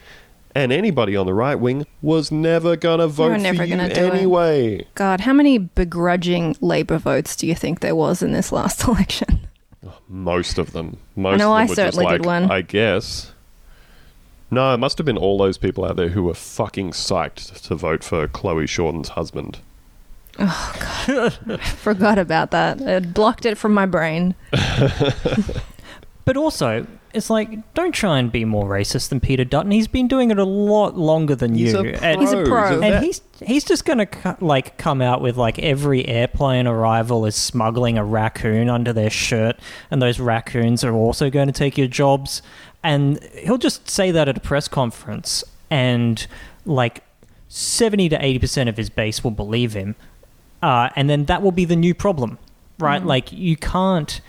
And 0.54 0.72
anybody 0.72 1.14
on 1.16 1.26
the 1.26 1.34
right 1.34 1.54
wing 1.54 1.86
was 2.02 2.32
never 2.32 2.74
gonna 2.76 3.06
vote 3.06 3.32
for 3.32 3.38
never 3.38 3.64
you 3.64 3.76
gonna 3.76 3.92
do 3.92 4.06
it. 4.06 4.14
anyway. 4.14 4.86
God, 4.94 5.20
how 5.20 5.32
many 5.32 5.58
begrudging 5.58 6.56
Labor 6.60 6.98
votes 6.98 7.36
do 7.36 7.46
you 7.46 7.54
think 7.54 7.80
there 7.80 7.94
was 7.94 8.22
in 8.22 8.32
this 8.32 8.50
last 8.50 8.84
election? 8.88 9.46
Oh, 9.86 9.94
most 10.08 10.58
of 10.58 10.72
them. 10.72 10.96
Most 11.16 11.38
know 11.38 11.52
I 11.52 11.66
certainly 11.66 12.04
like, 12.06 12.22
did 12.22 12.26
one. 12.26 12.50
I 12.50 12.62
guess. 12.62 13.32
No, 14.50 14.72
it 14.72 14.78
must 14.78 14.96
have 14.98 15.04
been 15.04 15.18
all 15.18 15.36
those 15.36 15.58
people 15.58 15.84
out 15.84 15.96
there 15.96 16.08
who 16.08 16.22
were 16.22 16.34
fucking 16.34 16.92
psyched 16.92 17.60
to 17.68 17.74
vote 17.74 18.02
for 18.02 18.26
Chloe 18.26 18.66
Shorten's 18.66 19.10
husband. 19.10 19.58
Oh 20.38 20.72
god. 21.06 21.38
I 21.48 21.56
Forgot 21.58 22.18
about 22.18 22.50
that. 22.52 22.80
It 22.80 23.12
blocked 23.12 23.44
it 23.44 23.58
from 23.58 23.74
my 23.74 23.86
brain. 23.86 24.34
But 26.28 26.36
also, 26.36 26.86
it's 27.14 27.30
like, 27.30 27.74
don't 27.74 27.92
try 27.92 28.18
and 28.18 28.30
be 28.30 28.44
more 28.44 28.68
racist 28.68 29.08
than 29.08 29.20
Peter 29.20 29.44
Dutton. 29.44 29.70
He's 29.70 29.88
been 29.88 30.08
doing 30.08 30.30
it 30.30 30.38
a 30.38 30.44
lot 30.44 30.96
longer 30.96 31.34
than 31.34 31.54
He's 31.54 31.72
you. 31.72 31.80
a 31.80 31.84
and, 32.02 32.20
He's 32.20 32.32
a 32.32 32.44
pro. 32.44 32.62
He's 32.62 32.70
a 32.70 32.72
and 32.74 32.80
vet. 32.80 33.02
he's 33.02 33.20
he's 33.44 33.64
just 33.64 33.84
gonna 33.84 34.06
co- 34.06 34.36
like 34.40 34.76
come 34.78 35.00
out 35.00 35.20
with 35.20 35.36
like 35.36 35.58
every 35.58 36.06
airplane 36.06 36.66
arrival 36.66 37.24
is 37.26 37.34
smuggling 37.36 37.96
a 37.98 38.04
raccoon 38.04 38.68
under 38.68 38.92
their 38.92 39.10
shirt, 39.10 39.58
and 39.90 40.02
those 40.02 40.20
raccoons 40.20 40.84
are 40.84 40.92
also 40.94 41.30
going 41.30 41.46
to 41.46 41.52
take 41.52 41.78
your 41.78 41.88
jobs. 41.88 42.42
And 42.82 43.22
he'll 43.34 43.58
just 43.58 43.88
say 43.90 44.10
that 44.10 44.28
at 44.28 44.36
a 44.36 44.40
press 44.40 44.68
conference, 44.68 45.42
and 45.70 46.26
like 46.64 47.02
seventy 47.48 48.08
to 48.08 48.24
eighty 48.24 48.38
percent 48.38 48.68
of 48.68 48.76
his 48.76 48.90
base 48.90 49.24
will 49.24 49.30
believe 49.30 49.72
him, 49.72 49.96
uh, 50.62 50.90
and 50.94 51.08
then 51.10 51.24
that 51.24 51.42
will 51.42 51.52
be 51.52 51.64
the 51.64 51.76
new 51.76 51.94
problem, 51.94 52.38
right? 52.78 53.02
Like 53.04 53.32
you 53.32 53.56
can't 53.56 54.20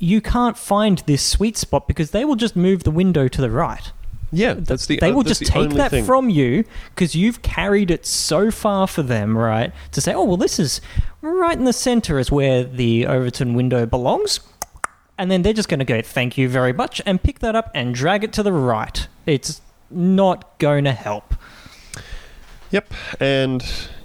you 0.00 0.20
can't 0.20 0.58
find 0.58 0.98
this 1.06 1.22
sweet 1.22 1.56
spot 1.56 1.86
because 1.86 2.10
they 2.10 2.24
will 2.24 2.34
just 2.34 2.56
move 2.56 2.82
the 2.82 2.90
window 2.90 3.28
to 3.28 3.40
the 3.40 3.50
right 3.50 3.92
Yeah, 4.32 4.54
that's 4.54 4.86
the. 4.86 4.98
they 4.98 5.10
uh, 5.10 5.14
will 5.14 5.22
just 5.22 5.40
the 5.40 5.46
take 5.46 5.70
that 5.74 5.90
thing. 5.92 6.04
from 6.04 6.28
you 6.30 6.64
because 6.94 7.14
you've 7.14 7.42
carried 7.42 7.90
it 7.90 8.06
so 8.06 8.50
far 8.50 8.86
for 8.88 9.02
them, 9.02 9.36
right? 9.36 9.72
To 9.92 10.00
say, 10.00 10.12
oh, 10.14 10.24
well, 10.24 10.36
this 10.36 10.58
is 10.58 10.80
right 11.20 11.56
in 11.56 11.64
the 11.64 11.72
center 11.72 12.18
is 12.18 12.30
where 12.32 12.64
the 12.64 13.06
Overton 13.06 13.54
window 13.54 13.86
belongs. 13.86 14.40
And 15.18 15.30
then 15.30 15.42
they're 15.42 15.52
just 15.52 15.68
going 15.68 15.80
to 15.80 15.84
go, 15.84 16.00
thank 16.00 16.38
you 16.38 16.48
very 16.48 16.72
much, 16.72 17.02
and 17.04 17.22
pick 17.22 17.40
that 17.40 17.54
up 17.54 17.70
and 17.74 17.94
drag 17.94 18.24
it 18.24 18.32
to 18.32 18.42
the 18.42 18.52
right. 18.54 19.06
It's 19.26 19.60
not 19.90 20.58
going 20.58 20.84
to 20.84 20.92
help. 20.92 21.34
Yep, 22.70 22.94
and 23.18 23.62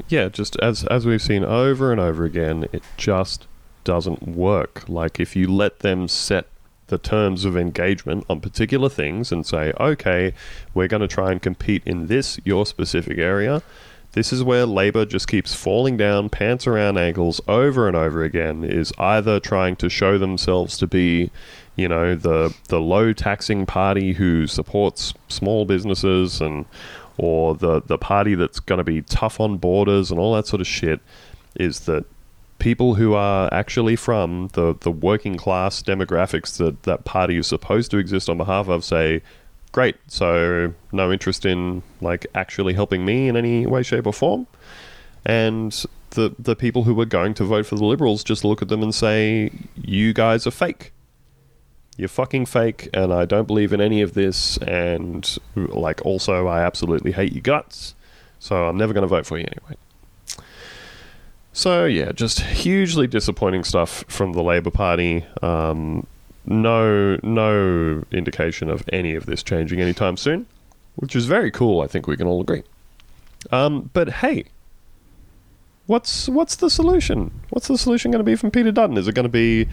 yeah, 0.09 0.27
just 0.27 0.57
as 0.59 0.83
as 0.85 1.05
we've 1.05 1.21
seen 1.21 1.45
over 1.45 1.91
and 1.91 2.01
over 2.01 2.25
again, 2.25 2.65
it 2.73 2.81
just 2.97 3.47
doesn't 3.85 4.27
work. 4.27 4.83
Like 4.89 5.19
if 5.21 5.35
you 5.35 5.49
let 5.49 5.79
them 5.79 6.09
set 6.09 6.47
the 6.87 6.97
terms 6.97 7.45
of 7.45 7.57
engagement 7.57 8.25
on 8.29 8.41
particular 8.41 8.89
things 8.89 9.31
and 9.31 9.45
say, 9.45 9.73
okay, 9.79 10.33
we're 10.73 10.87
going 10.87 11.01
to 11.01 11.07
try 11.07 11.31
and 11.31 11.41
compete 11.41 11.81
in 11.85 12.07
this 12.07 12.39
your 12.43 12.65
specific 12.65 13.17
area. 13.17 13.63
This 14.11 14.31
is 14.31 14.43
where 14.43 14.65
Labor 14.65 15.05
just 15.05 15.27
keeps 15.27 15.53
falling 15.53 15.97
down, 15.97 16.29
pants 16.29 16.67
around 16.67 16.97
ankles 16.97 17.41
over 17.47 17.87
and 17.87 17.97
over 17.97 18.23
again. 18.23 18.63
Is 18.63 18.93
either 18.97 19.39
trying 19.39 19.75
to 19.77 19.89
show 19.89 20.17
themselves 20.17 20.77
to 20.77 20.87
be, 20.87 21.31
you 21.75 21.89
know, 21.89 22.15
the 22.15 22.55
the 22.69 22.79
low 22.79 23.11
taxing 23.11 23.65
party 23.65 24.13
who 24.13 24.47
supports 24.47 25.13
small 25.27 25.65
businesses 25.65 26.39
and 26.39 26.65
or 27.17 27.55
the 27.55 27.81
the 27.81 27.97
party 27.97 28.35
that's 28.35 28.61
going 28.61 28.77
to 28.77 28.85
be 28.85 29.01
tough 29.01 29.41
on 29.41 29.57
borders 29.57 30.11
and 30.11 30.19
all 30.19 30.33
that 30.35 30.47
sort 30.47 30.61
of 30.61 30.67
shit 30.67 31.01
is 31.55 31.81
that 31.81 32.05
people 32.65 32.95
who 32.95 33.13
are 33.13 33.47
actually 33.53 33.95
from 33.95 34.47
the 34.53 34.75
the 34.79 34.89
working 34.89 35.37
class 35.37 35.83
demographics 35.83 36.57
that 36.57 36.81
that 36.81 37.05
party 37.05 37.37
is 37.37 37.45
supposed 37.45 37.91
to 37.91 37.97
exist 37.99 38.27
on 38.27 38.39
behalf 38.39 38.67
of 38.67 38.83
say 38.83 39.21
great 39.71 39.95
so 40.07 40.73
no 40.91 41.11
interest 41.11 41.45
in 41.45 41.83
like 42.01 42.25
actually 42.33 42.73
helping 42.73 43.05
me 43.05 43.27
in 43.27 43.37
any 43.37 43.67
way 43.67 43.83
shape 43.83 44.07
or 44.07 44.13
form. 44.13 44.47
And 45.27 45.71
the 46.11 46.33
the 46.39 46.55
people 46.55 46.85
who 46.85 46.95
were 46.95 47.05
going 47.05 47.35
to 47.35 47.43
vote 47.43 47.67
for 47.67 47.75
the 47.75 47.85
liberals 47.85 48.23
just 48.23 48.43
look 48.43 48.63
at 48.63 48.67
them 48.67 48.81
and 48.81 48.95
say 48.95 49.51
you 49.75 50.11
guys 50.11 50.47
are 50.47 50.57
fake. 50.65 50.91
You're 51.97 52.09
fucking 52.09 52.47
fake 52.47 52.89
and 52.95 53.13
I 53.13 53.25
don't 53.25 53.45
believe 53.45 53.73
in 53.73 53.79
any 53.79 54.01
of 54.01 54.15
this 54.15 54.57
and 54.57 55.37
like 55.55 56.03
also 56.03 56.47
I 56.47 56.61
absolutely 56.61 57.11
hate 57.11 57.31
your 57.31 57.43
guts 57.43 57.93
so 58.39 58.67
I'm 58.67 58.75
never 58.75 58.91
going 58.91 59.03
to 59.03 59.15
vote 59.17 59.27
for 59.27 59.37
you 59.37 59.45
anyway 59.45 59.77
so 61.55 61.85
yeah 61.85 62.11
just 62.11 62.41
hugely 62.41 63.07
disappointing 63.07 63.63
stuff 63.63 64.03
from 64.07 64.33
the 64.33 64.43
Labor 64.43 64.69
Party. 64.69 65.25
Um, 65.41 66.05
no 66.45 67.17
no 67.23 68.03
indication 68.11 68.69
of 68.69 68.83
any 68.93 69.15
of 69.15 69.25
this 69.25 69.41
changing 69.41 69.81
anytime 69.81 70.17
soon 70.17 70.45
which 70.95 71.15
is 71.15 71.25
very 71.25 71.51
cool. 71.51 71.81
I 71.81 71.87
think 71.87 72.07
we 72.07 72.15
can 72.15 72.27
all 72.27 72.41
agree. 72.41 72.63
Um, 73.51 73.89
but 73.93 74.09
hey 74.09 74.45
what's 75.87 76.27
what's 76.27 76.57
the 76.57 76.69
solution? 76.69 77.31
What's 77.49 77.67
the 77.67 77.77
solution 77.77 78.11
going 78.11 78.19
to 78.19 78.23
be 78.25 78.35
from 78.35 78.51
Peter 78.51 78.71
Dutton? 78.71 78.97
Is 78.97 79.07
it 79.07 79.15
going 79.15 79.23
to 79.23 79.29
be 79.29 79.67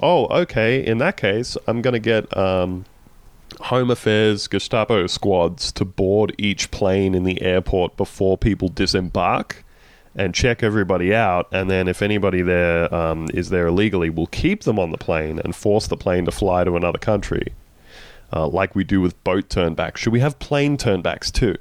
oh, 0.00 0.26
okay, 0.26 0.84
in 0.84 0.98
that 0.98 1.16
case, 1.16 1.56
I'm 1.66 1.82
going 1.82 1.94
to 1.94 2.00
get 2.00 2.34
um, 2.36 2.84
Home 3.60 3.90
Affairs 3.90 4.48
Gestapo 4.48 5.06
squads 5.06 5.72
to 5.72 5.84
board 5.84 6.34
each 6.38 6.70
plane 6.70 7.14
in 7.14 7.24
the 7.24 7.40
airport 7.42 7.96
before 7.96 8.36
people 8.38 8.68
disembark 8.68 9.64
and 10.18 10.34
check 10.34 10.62
everybody 10.62 11.14
out. 11.14 11.48
And 11.52 11.70
then 11.70 11.88
if 11.88 12.02
anybody 12.02 12.42
there 12.42 12.92
um, 12.94 13.28
is 13.32 13.48
there 13.48 13.66
illegally, 13.68 14.10
we'll 14.10 14.26
keep 14.26 14.64
them 14.64 14.78
on 14.78 14.90
the 14.90 14.98
plane 14.98 15.38
and 15.42 15.54
force 15.56 15.86
the 15.86 15.96
plane 15.96 16.24
to 16.26 16.30
fly 16.30 16.64
to 16.64 16.76
another 16.76 16.98
country, 16.98 17.52
uh, 18.32 18.46
like 18.48 18.74
we 18.74 18.84
do 18.84 19.00
with 19.00 19.22
boat 19.24 19.48
turnbacks. 19.48 19.96
Should 19.98 20.12
we 20.12 20.20
have 20.20 20.38
plane 20.38 20.76
turnbacks 20.76 21.30
too? 21.32 21.54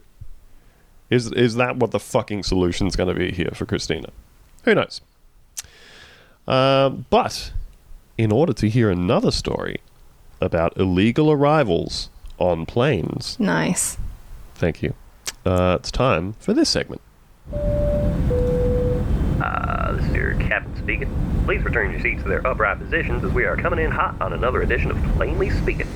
Is, 1.09 1.31
is 1.31 1.55
that 1.55 1.77
what 1.77 1.91
the 1.91 1.99
fucking 1.99 2.43
solution's 2.43 2.95
going 2.97 3.07
to 3.07 3.15
be 3.17 3.31
here 3.31 3.51
for 3.53 3.65
Kristina? 3.65 4.09
Who 4.63 4.75
knows? 4.75 4.99
Um, 6.47 7.05
but 7.09 7.53
in 8.17 8.31
order 8.31 8.53
to 8.53 8.67
hear 8.69 8.89
another 8.89 9.31
story 9.31 9.79
about 10.41 10.75
illegal 10.77 11.31
arrivals 11.31 12.09
on 12.39 12.65
planes, 12.65 13.39
Nice. 13.39 13.97
thank 14.55 14.81
you. 14.83 14.93
Uh, 15.45 15.77
it's 15.79 15.91
time 15.91 16.33
for 16.39 16.53
this 16.53 16.69
segment. 16.69 17.01
Uh, 19.41 19.93
this 19.93 20.05
is 20.05 20.15
your 20.15 20.35
captain 20.35 20.75
speaking. 20.77 21.43
Please 21.45 21.63
return 21.63 21.91
your 21.91 22.01
seats 22.01 22.23
to 22.23 22.29
their 22.29 22.45
upright 22.45 22.79
positions 22.79 23.23
as 23.23 23.31
we 23.31 23.45
are 23.45 23.55
coming 23.55 23.79
in 23.79 23.91
hot 23.91 24.19
on 24.21 24.33
another 24.33 24.61
edition 24.61 24.91
of 24.91 24.97
Plainly 25.15 25.49
Speaking. 25.49 25.87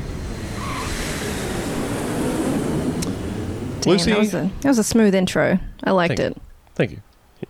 Damn, 3.81 3.93
Lucy? 3.93 4.11
that 4.11 4.19
was, 4.19 4.33
a, 4.35 4.51
that 4.61 4.67
was 4.67 4.79
a 4.79 4.83
smooth 4.83 5.15
intro. 5.15 5.59
I 5.83 5.91
liked 5.91 6.17
Thank 6.17 6.37
it. 6.37 6.41
Thank 6.75 6.91
you. 6.91 7.01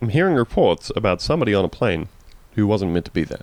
I'm 0.01 0.09
hearing 0.09 0.35
reports 0.35 0.91
about 0.95 1.21
somebody 1.21 1.53
on 1.53 1.65
a 1.65 1.69
plane 1.69 2.07
who 2.55 2.65
wasn't 2.65 2.91
meant 2.91 3.05
to 3.05 3.11
be 3.11 3.23
there. 3.25 3.41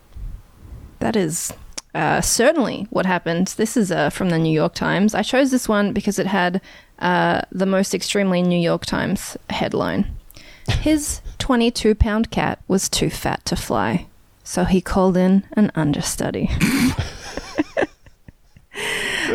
That 1.00 1.14
is 1.14 1.52
uh, 1.94 2.20
certainly 2.20 2.86
what 2.90 3.06
happened. 3.06 3.48
This 3.56 3.76
is 3.76 3.92
uh, 3.92 4.10
from 4.10 4.30
the 4.30 4.38
New 4.38 4.52
York 4.52 4.74
Times. 4.74 5.14
I 5.14 5.22
chose 5.22 5.50
this 5.50 5.68
one 5.68 5.92
because 5.92 6.18
it 6.18 6.26
had 6.26 6.60
uh, 6.98 7.42
the 7.52 7.66
most 7.66 7.94
extremely 7.94 8.42
New 8.42 8.58
York 8.58 8.86
Times 8.86 9.36
headline. 9.50 10.06
His 10.68 11.20
22 11.48 11.94
pound 11.94 12.30
cat 12.30 12.62
was 12.68 12.90
too 12.90 13.08
fat 13.08 13.42
to 13.46 13.56
fly, 13.56 14.04
so 14.44 14.64
he 14.64 14.82
called 14.82 15.16
in 15.16 15.44
an 15.54 15.72
understudy. 15.74 16.50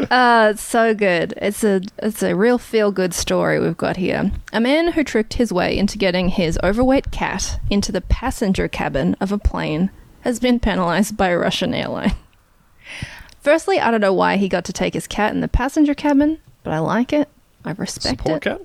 Uh, 0.09 0.49
it's 0.51 0.61
so 0.64 0.93
good. 0.93 1.34
It's 1.38 1.64
a 1.64 1.82
it's 1.97 2.24
a 2.24 2.36
real 2.36 2.57
feel 2.57 2.91
good 2.91 3.14
story 3.14 3.59
we've 3.59 3.78
got 3.78 3.97
here. 3.97 4.32
A 4.51 4.59
man 4.59 4.93
who 4.93 5.03
tricked 5.03 5.36
his 5.36 5.51
way 5.51 5.78
into 5.78 5.97
getting 5.97 6.30
his 6.30 6.57
overweight 6.64 7.11
cat 7.11 7.59
into 7.70 7.91
the 7.91 8.01
passenger 8.01 8.68
cabin 8.68 9.16
of 9.20 9.32
a 9.32 9.38
plane 9.38 9.91
has 10.22 10.39
been 10.39 10.59
penalized 10.59 11.16
by 11.18 11.30
a 11.30 11.38
Russian 11.38 11.74
airline. 11.74 12.16
Firstly, 13.41 13.80
I 13.80 13.91
don't 13.91 14.01
know 14.01 14.14
why 14.14 14.38
he 14.38 14.49
got 14.49 14.66
to 14.66 14.74
take 14.74 14.93
his 14.93 15.07
cat 15.07 15.34
in 15.34 15.41
the 15.41 15.47
passenger 15.47 15.93
cabin, 15.93 16.39
but 16.64 16.74
I 16.74 16.80
like 16.80 17.11
it. 17.14 17.30
I 17.66 17.72
respect 17.72 18.20
Support 18.20 18.45
it. 18.45 18.49
cat? 18.49 18.61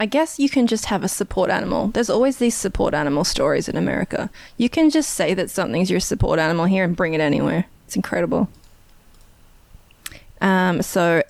I 0.00 0.06
guess 0.06 0.38
you 0.38 0.48
can 0.48 0.66
just 0.66 0.86
have 0.86 1.04
a 1.04 1.08
support 1.08 1.50
animal. 1.50 1.88
There's 1.88 2.08
always 2.08 2.38
these 2.38 2.54
support 2.54 2.94
animal 2.94 3.22
stories 3.22 3.68
in 3.68 3.76
America. 3.76 4.30
You 4.56 4.70
can 4.70 4.88
just 4.88 5.10
say 5.10 5.34
that 5.34 5.50
something's 5.50 5.90
your 5.90 6.00
support 6.00 6.38
animal 6.38 6.64
here 6.64 6.84
and 6.84 6.96
bring 6.96 7.12
it 7.12 7.20
anywhere. 7.20 7.66
It's 7.86 7.96
incredible. 7.96 8.48
Um, 10.40 10.80
so, 10.80 11.22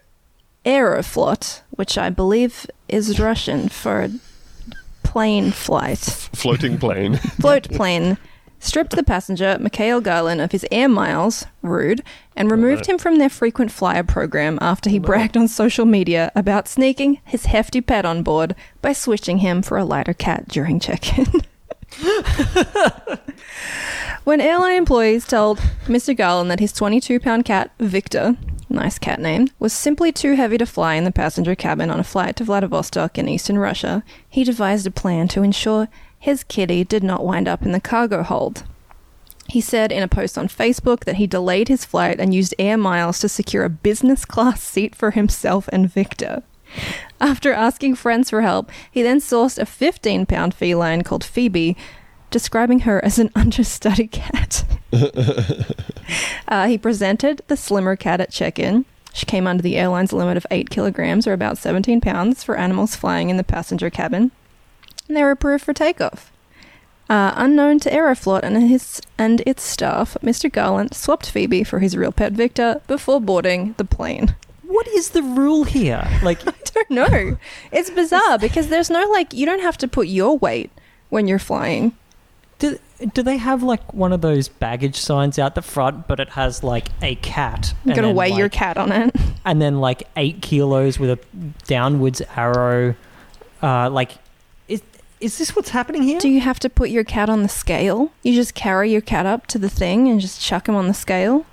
Aeroflot, 0.64 1.62
which 1.70 1.98
I 1.98 2.10
believe 2.10 2.64
is 2.88 3.18
Russian 3.18 3.68
for 3.68 4.08
plane 5.02 5.50
flight, 5.50 5.98
Floating 5.98 6.78
plane. 6.78 7.16
float 7.16 7.68
plane, 7.70 8.18
stripped 8.61 8.94
the 8.94 9.02
passenger, 9.02 9.56
Mikhail 9.58 10.00
Garland, 10.00 10.40
of 10.40 10.52
his 10.52 10.64
air 10.70 10.88
miles, 10.88 11.46
rude, 11.62 12.02
and 12.36 12.50
removed 12.50 12.86
him 12.86 12.98
from 12.98 13.18
their 13.18 13.28
frequent 13.28 13.72
flyer 13.72 14.04
program 14.04 14.58
after 14.61 14.88
he 14.88 14.98
bragged 14.98 15.36
on 15.36 15.48
social 15.48 15.86
media 15.86 16.30
about 16.36 16.68
sneaking 16.68 17.18
his 17.24 17.46
hefty 17.46 17.80
pet 17.80 18.04
on 18.04 18.22
board 18.22 18.54
by 18.80 18.92
switching 18.92 19.38
him 19.38 19.62
for 19.62 19.76
a 19.78 19.84
lighter 19.84 20.14
cat 20.14 20.46
during 20.46 20.78
check 20.78 21.18
in. 21.18 21.26
when 24.24 24.40
airline 24.40 24.76
employees 24.76 25.26
told 25.26 25.58
Mr. 25.86 26.16
Garland 26.16 26.50
that 26.50 26.61
his 26.61 26.72
22 26.72 27.18
pound 27.18 27.44
cat, 27.44 27.72
Victor, 27.80 28.36
nice 28.68 28.98
cat 28.98 29.20
name, 29.20 29.48
was 29.58 29.72
simply 29.72 30.12
too 30.12 30.34
heavy 30.34 30.58
to 30.58 30.66
fly 30.66 30.94
in 30.94 31.04
the 31.04 31.11
passenger 31.11 31.54
cabin 31.54 31.90
on 31.90 31.98
a 31.98 32.04
flight 32.04 32.36
to 32.36 32.44
Vladivostok 32.44 33.18
in 33.18 33.28
eastern 33.28 33.58
Russia, 33.58 34.04
he 34.28 34.44
devised 34.44 34.86
a 34.86 34.90
plan 34.90 35.26
to 35.28 35.42
ensure 35.42 35.88
his 36.20 36.44
kitty 36.44 36.84
did 36.84 37.02
not 37.02 37.24
wind 37.24 37.48
up 37.48 37.62
in 37.62 37.72
the 37.72 37.80
cargo 37.80 38.22
hold. 38.22 38.62
He 39.48 39.60
said 39.60 39.90
in 39.90 40.02
a 40.02 40.08
post 40.08 40.38
on 40.38 40.48
Facebook 40.48 41.04
that 41.04 41.16
he 41.16 41.26
delayed 41.26 41.68
his 41.68 41.84
flight 41.84 42.20
and 42.20 42.32
used 42.32 42.54
air 42.58 42.76
miles 42.76 43.18
to 43.20 43.28
secure 43.28 43.64
a 43.64 43.70
business 43.70 44.24
class 44.24 44.62
seat 44.62 44.94
for 44.94 45.10
himself 45.10 45.66
and 45.72 45.90
Victor. 45.90 46.42
After 47.20 47.52
asking 47.52 47.96
friends 47.96 48.30
for 48.30 48.42
help, 48.42 48.70
he 48.92 49.02
then 49.02 49.18
sourced 49.18 49.58
a 49.58 49.66
15 49.66 50.26
pound 50.26 50.54
feline 50.54 51.02
called 51.02 51.24
Phoebe, 51.24 51.76
describing 52.30 52.80
her 52.80 53.04
as 53.04 53.18
an 53.18 53.30
understudy 53.34 54.06
cat. 54.06 54.64
uh, 56.46 56.68
he 56.68 56.78
presented 56.78 57.42
the 57.48 57.56
slimmer 57.56 57.96
cat 57.96 58.20
at 58.20 58.30
check 58.30 58.58
in. 58.58 58.84
She 59.12 59.26
came 59.26 59.46
under 59.46 59.62
the 59.62 59.76
airline's 59.76 60.12
limit 60.12 60.36
of 60.36 60.46
8 60.50 60.70
kilograms, 60.70 61.26
or 61.26 61.32
about 61.32 61.58
17 61.58 62.00
pounds, 62.00 62.44
for 62.44 62.56
animals 62.56 62.94
flying 62.94 63.30
in 63.30 63.36
the 63.38 63.42
passenger 63.42 63.90
cabin. 63.90 64.30
And 65.11 65.16
they 65.16 65.24
were 65.24 65.32
approved 65.32 65.64
for 65.64 65.72
takeoff. 65.72 66.30
Uh, 67.08 67.32
unknown 67.34 67.80
to 67.80 67.90
Aeroflot 67.90 68.44
and 68.44 68.56
his 68.70 69.02
and 69.18 69.40
its 69.44 69.64
staff, 69.64 70.16
Mr. 70.22 70.48
Garland 70.50 70.94
swapped 70.94 71.28
Phoebe 71.28 71.64
for 71.64 71.80
his 71.80 71.96
real 71.96 72.12
pet 72.12 72.30
Victor 72.32 72.80
before 72.86 73.20
boarding 73.20 73.74
the 73.76 73.84
plane. 73.84 74.36
What 74.62 74.86
is 74.86 75.11
the 75.11 75.24
rule 75.24 75.64
here? 75.64 76.08
Like, 76.22 76.46
I 76.46 76.52
don't 76.72 76.90
know. 76.90 77.38
It's 77.72 77.90
bizarre 77.90 78.38
because 78.38 78.68
there's 78.68 78.88
no 78.88 79.02
like 79.11 79.32
you 79.32 79.46
don't 79.46 79.62
have 79.62 79.76
to 79.78 79.88
put 79.88 80.06
your 80.06 80.38
weight 80.38 80.70
when 81.08 81.26
you're 81.26 81.40
flying. 81.40 81.96
do, 82.61 82.78
do 83.12 83.24
they 83.24 83.38
have 83.38 83.64
like 83.64 83.92
one 83.92 84.12
of 84.12 84.20
those 84.20 84.46
baggage 84.46 84.94
signs 84.94 85.40
out 85.40 85.56
the 85.56 85.62
front, 85.62 86.06
but 86.06 86.20
it 86.20 86.28
has 86.28 86.62
like 86.62 86.86
a 87.02 87.16
cat? 87.16 87.74
You're 87.84 87.96
gonna 87.96 88.12
weigh 88.12 88.30
your 88.30 88.48
cat 88.48 88.76
on 88.76 88.92
it. 88.92 89.16
and 89.44 89.61
then 89.61 89.80
like 89.80 90.04
eight 90.16 90.40
kilos 90.40 91.00
with 91.00 91.11
a 91.11 91.18
downwards 91.66 92.22
arrow. 92.36 92.94
Uh, 93.61 93.90
like, 93.90 94.12
is 95.20 95.32
is 95.32 95.38
this 95.38 95.56
what's 95.56 95.70
happening 95.70 96.02
here? 96.02 96.18
Do 96.18 96.28
you 96.28 96.40
have 96.40 96.58
to 96.60 96.70
put 96.70 96.90
your 96.90 97.04
cat 97.04 97.28
on 97.28 97.42
the 97.42 97.48
scale? 97.48 98.12
You 98.22 98.34
just 98.34 98.54
carry 98.54 98.90
your 98.90 99.00
cat 99.00 99.26
up 99.26 99.46
to 99.48 99.58
the 99.58 99.68
thing 99.68 100.08
and 100.08 100.20
just 100.20 100.40
chuck 100.40 100.68
him 100.68 100.74
on 100.74 100.88
the 100.88 100.94
scale? 100.94 101.46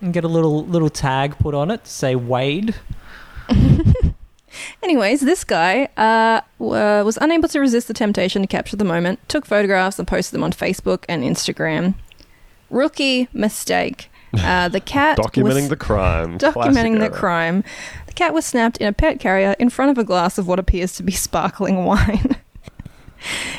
and 0.00 0.12
get 0.12 0.24
a 0.24 0.28
little 0.28 0.66
little 0.66 0.90
tag 0.90 1.38
put 1.38 1.54
on 1.54 1.70
it 1.70 1.84
to 1.84 1.90
say 1.90 2.14
weighed? 2.16 2.74
Anyways, 4.82 5.20
this 5.20 5.44
guy 5.44 5.88
uh, 5.96 6.40
was 6.58 7.16
unable 7.20 7.48
to 7.48 7.60
resist 7.60 7.88
the 7.88 7.94
temptation 7.94 8.42
to 8.42 8.48
capture 8.48 8.76
the 8.76 8.84
moment, 8.84 9.26
took 9.28 9.46
photographs 9.46 9.98
and 9.98 10.06
posted 10.06 10.34
them 10.34 10.44
on 10.44 10.52
Facebook 10.52 11.04
and 11.08 11.22
Instagram. 11.22 11.94
Rookie 12.68 13.28
mistake. 13.32 14.10
Uh, 14.34 14.68
the 14.68 14.80
cat 14.94 15.18
Documenting 15.18 15.42
was 15.44 15.68
the 15.68 15.76
crime. 15.76 16.38
documenting 16.38 16.52
Classic 16.52 16.92
the 16.98 17.04
error. 17.04 17.10
crime. 17.10 17.64
The 18.06 18.12
cat 18.12 18.34
was 18.34 18.44
snapped 18.44 18.76
in 18.78 18.86
a 18.88 18.92
pet 18.92 19.20
carrier 19.20 19.54
in 19.58 19.70
front 19.70 19.90
of 19.90 19.98
a 19.98 20.04
glass 20.04 20.36
of 20.36 20.46
what 20.48 20.58
appears 20.58 20.94
to 20.96 21.02
be 21.02 21.12
sparkling 21.12 21.84
wine. 21.84 22.36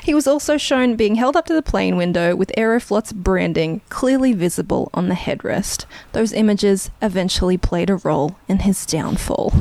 He 0.04 0.14
was 0.14 0.28
also 0.28 0.58
shown 0.58 0.95
being 0.95 1.16
held 1.16 1.36
up 1.36 1.45
to 1.47 1.54
the 1.54 1.62
plane 1.62 1.95
window 1.97 2.36
with 2.36 2.51
Aeroflot's 2.58 3.14
branding 3.14 3.82
clearly 3.89 4.34
visible 4.34 4.89
on 4.93 5.08
the 5.10 5.16
headrest. 5.16 5.86
Those 6.12 6.34
images 6.34 6.91
eventually 7.01 7.58
played 7.58 7.89
a 7.89 7.95
role 7.95 8.36
in 8.47 8.60
his 8.60 8.86
downfall. 8.86 9.54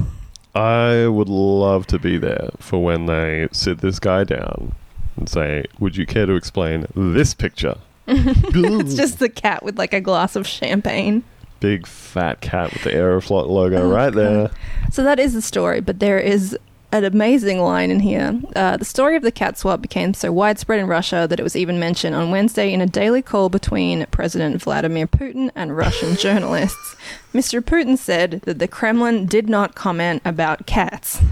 I 0.55 1.07
would 1.07 1.28
love 1.28 1.86
to 1.88 1.99
be 1.99 2.18
there 2.18 2.51
for 2.59 2.82
when 2.82 3.07
they 3.07 3.49
sit 3.53 3.78
this 3.78 3.99
guy 3.99 4.24
down 4.24 4.74
and 5.16 5.28
say, 5.28 5.64
Would 5.78 5.97
you 5.97 6.05
care 6.07 6.26
to 6.26 6.34
explain 6.34 6.86
this 6.95 7.34
picture? 7.34 7.76
It's 8.07 8.95
just 8.95 9.18
the 9.20 9.28
cat 9.28 9.62
with 9.62 9.78
like 9.78 9.93
a 9.95 10.01
glass 10.01 10.36
of 10.36 10.47
champagne. 10.47 11.22
Big 11.61 11.86
fat 11.86 12.40
cat 12.40 12.72
with 12.72 12.82
the 12.82 12.90
Aeroflot 12.90 13.49
logo 13.49 13.82
Oh, 13.82 13.88
right 13.90 14.12
God. 14.12 14.14
there. 14.14 14.51
So 14.90 15.05
that 15.05 15.18
is 15.20 15.32
the 15.32 15.40
story, 15.43 15.80
but 15.80 16.01
there 16.01 16.18
is 16.18 16.59
an 16.93 17.05
amazing 17.05 17.59
line 17.61 17.90
in 17.90 18.01
here. 18.01 18.40
Uh, 18.55 18.76
the 18.76 18.84
story 18.84 19.16
of 19.16 19.22
the 19.22 19.32
cat 19.32 19.59
swap 19.59 19.80
became 19.80 20.12
so 20.14 20.30
widespread 20.30 20.78
in 20.78 20.86
Russia 20.86 21.26
that 21.28 21.40
it 21.40 21.43
was 21.43 21.57
even 21.57 21.80
mentioned 21.80 22.14
on 22.14 22.30
Wednesday 22.30 22.72
in 22.72 22.80
a 22.80 22.86
daily 22.86 23.22
call 23.22 23.49
between 23.49 24.07
President 24.07 24.62
Vladimir 24.62 25.07
Putin 25.07 25.51
and 25.55 25.76
Russian 25.76 26.16
journalists. 26.18 26.95
Mr. 27.32 27.61
Putin 27.62 27.97
said 27.97 28.43
that 28.43 28.59
the 28.59 28.68
Kremlin 28.68 29.26
did 29.26 29.49
not 29.49 29.74
comment 29.74 30.22
about 30.24 30.66
cats. 30.66 31.20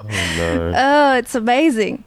Oh 0.00 0.34
no. 0.36 0.72
Oh, 0.76 1.14
it's 1.16 1.34
amazing. 1.34 2.04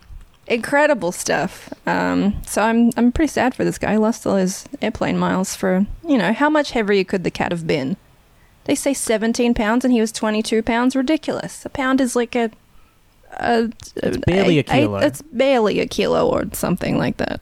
Incredible 0.48 1.12
stuff. 1.12 1.72
Um, 1.86 2.42
so 2.46 2.62
I'm 2.62 2.92
I'm 2.98 3.12
pretty 3.12 3.30
sad 3.30 3.54
for 3.54 3.64
this 3.64 3.78
guy. 3.78 3.92
He 3.94 3.98
lost 3.98 4.26
all 4.26 4.38
his 4.38 4.66
airplane 4.82 5.18
miles 5.18 5.56
for 5.56 5.86
you 6.08 6.18
know 6.18 6.34
how 6.34 6.50
much 6.50 6.72
heavier 6.72 7.04
could 7.04 7.24
the 7.24 7.32
cat 7.32 7.52
have 7.52 7.68
been? 7.68 7.98
They 8.66 8.76
say 8.76 8.94
17 8.94 9.54
pounds 9.54 9.84
and 9.86 9.94
he 9.94 10.00
was 10.02 10.12
22 10.12 10.62
pounds. 10.64 10.96
Ridiculous. 10.96 11.66
A 11.66 11.70
pound 11.70 12.00
is 12.02 12.16
like 12.16 12.36
a. 12.36 12.52
a 13.34 13.70
It's 13.98 14.18
barely 14.26 14.60
a 14.60 14.64
kilo. 14.64 14.98
it's 15.00 15.22
barely 15.22 15.80
a 15.80 15.88
kilo 15.88 16.28
or 16.30 16.46
something 16.54 16.98
like 16.98 17.18
that. 17.18 17.42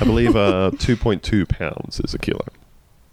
I 0.00 0.04
believe 0.04 0.34
uh, 0.36 0.70
2.2 0.74 1.48
pounds 1.48 2.00
is 2.00 2.14
a 2.14 2.18
kilo. 2.18 2.44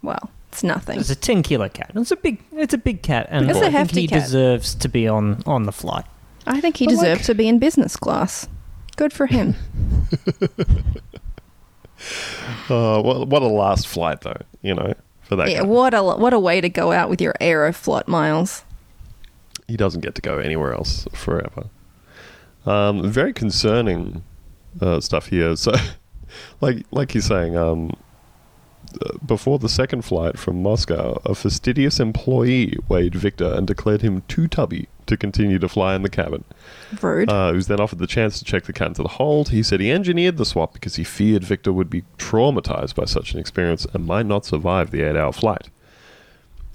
Well, 0.02 0.30
it's 0.50 0.62
nothing. 0.64 0.98
It's 1.00 1.10
a 1.10 1.14
ten 1.16 1.42
kilo 1.42 1.68
cat. 1.68 1.90
It's 1.94 2.10
a 2.10 2.16
big. 2.16 2.42
It's 2.52 2.72
a 2.74 2.78
big 2.78 3.02
cat, 3.02 3.26
and 3.30 3.50
It's 3.50 3.58
a 3.58 3.66
I 3.66 3.70
think 3.70 3.90
he 3.90 4.06
cat. 4.06 4.22
deserves 4.22 4.74
to 4.76 4.88
be 4.88 5.06
on 5.08 5.42
on 5.46 5.64
the 5.64 5.72
flight. 5.72 6.04
I 6.46 6.60
think 6.60 6.76
he 6.76 6.86
But, 6.86 6.96
like- 6.96 7.22
to 7.22 7.34
be 7.34 7.48
in 7.48 7.58
business 7.58 7.96
class. 7.96 8.48
Good 8.96 9.12
for 9.12 9.26
him. 9.26 9.54
Uh, 12.68 13.00
what, 13.00 13.28
what 13.28 13.42
a 13.42 13.46
last 13.46 13.86
flight, 13.88 14.20
though, 14.20 14.36
you 14.62 14.74
know, 14.74 14.92
for 15.26 15.36
that 15.36 15.50
yeah, 15.50 15.60
guy. 15.60 15.66
what 15.66 15.94
a 15.94 16.02
what 16.02 16.32
a 16.32 16.38
way 16.38 16.60
to 16.60 16.68
go 16.68 16.92
out 16.92 17.10
with 17.10 17.20
your 17.20 17.34
Aeroflot 17.40 18.06
miles. 18.06 18.64
he 19.68 19.76
doesn't 19.76 20.00
get 20.00 20.14
to 20.14 20.22
go 20.22 20.38
anywhere 20.38 20.72
else 20.72 21.06
forever. 21.12 21.66
Um, 22.64 23.10
very 23.10 23.32
concerning 23.32 24.22
uh, 24.80 25.00
stuff 25.00 25.26
here. 25.26 25.56
So, 25.56 25.72
like 26.60 26.86
like 26.90 27.14
you're 27.14 27.22
saying, 27.22 27.56
um, 27.56 27.96
uh, 29.00 29.18
before 29.24 29.58
the 29.58 29.68
second 29.68 30.02
flight 30.02 30.38
from 30.38 30.62
Moscow, 30.62 31.20
a 31.24 31.34
fastidious 31.34 32.00
employee 32.00 32.76
weighed 32.88 33.14
Victor 33.14 33.52
and 33.52 33.66
declared 33.66 34.02
him 34.02 34.22
too 34.28 34.48
tubby 34.48 34.88
to 35.06 35.16
continue 35.16 35.58
to 35.58 35.68
fly 35.68 35.94
in 35.94 36.02
the 36.02 36.08
cabin. 36.08 36.44
Rude. 37.00 37.30
Uh, 37.30 37.50
he 37.50 37.56
was 37.56 37.66
then 37.68 37.80
offered 37.80 37.98
the 37.98 38.06
chance 38.06 38.38
to 38.38 38.44
check 38.44 38.64
the 38.64 38.72
cat 38.72 38.88
into 38.88 39.02
the 39.02 39.08
hold. 39.08 39.50
He 39.50 39.62
said 39.62 39.80
he 39.80 39.90
engineered 39.90 40.36
the 40.36 40.44
swap 40.44 40.72
because 40.72 40.96
he 40.96 41.04
feared 41.04 41.44
Victor 41.44 41.72
would 41.72 41.90
be 41.90 42.02
traumatized 42.18 42.94
by 42.94 43.04
such 43.04 43.32
an 43.32 43.40
experience 43.40 43.86
and 43.92 44.06
might 44.06 44.26
not 44.26 44.44
survive 44.44 44.90
the 44.90 45.02
eight-hour 45.02 45.32
flight. 45.32 45.68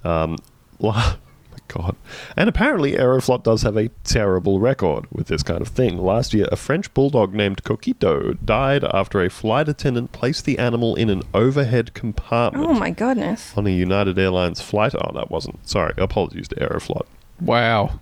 Um, 0.03 0.37
la- 0.79 1.15
my 1.51 1.57
God. 1.67 1.95
And 2.35 2.49
apparently, 2.49 2.93
Aeroflot 2.93 3.43
does 3.43 3.61
have 3.63 3.77
a 3.77 3.89
terrible 4.03 4.59
record 4.59 5.05
with 5.11 5.27
this 5.27 5.43
kind 5.43 5.61
of 5.61 5.67
thing. 5.67 5.97
Last 5.97 6.33
year, 6.33 6.47
a 6.51 6.55
French 6.55 6.93
bulldog 6.93 7.33
named 7.33 7.63
Kokito 7.63 8.37
died 8.43 8.83
after 8.83 9.21
a 9.21 9.29
flight 9.29 9.67
attendant 9.69 10.11
placed 10.11 10.45
the 10.45 10.57
animal 10.59 10.95
in 10.95 11.09
an 11.09 11.23
overhead 11.33 11.93
compartment 11.93 12.65
oh 12.67 12.73
my 12.73 12.91
goodness. 12.91 13.53
on 13.57 13.67
a 13.67 13.71
United 13.71 14.17
Airlines 14.17 14.61
flight. 14.61 14.95
Oh, 14.95 15.11
that 15.13 15.29
wasn't. 15.29 15.67
Sorry, 15.67 15.93
apologies 15.97 16.47
to 16.49 16.55
Aeroflot. 16.55 17.05
Wow. 17.39 17.99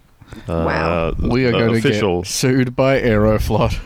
Uh, 0.47 0.63
Wow. 0.65 1.13
We 1.19 1.45
are 1.45 1.49
uh, 1.55 1.59
going 1.59 1.73
to 1.73 1.80
official 1.80 2.21
get 2.21 2.27
sued 2.27 2.75
by 2.75 2.99
Aeroflot. 3.01 3.80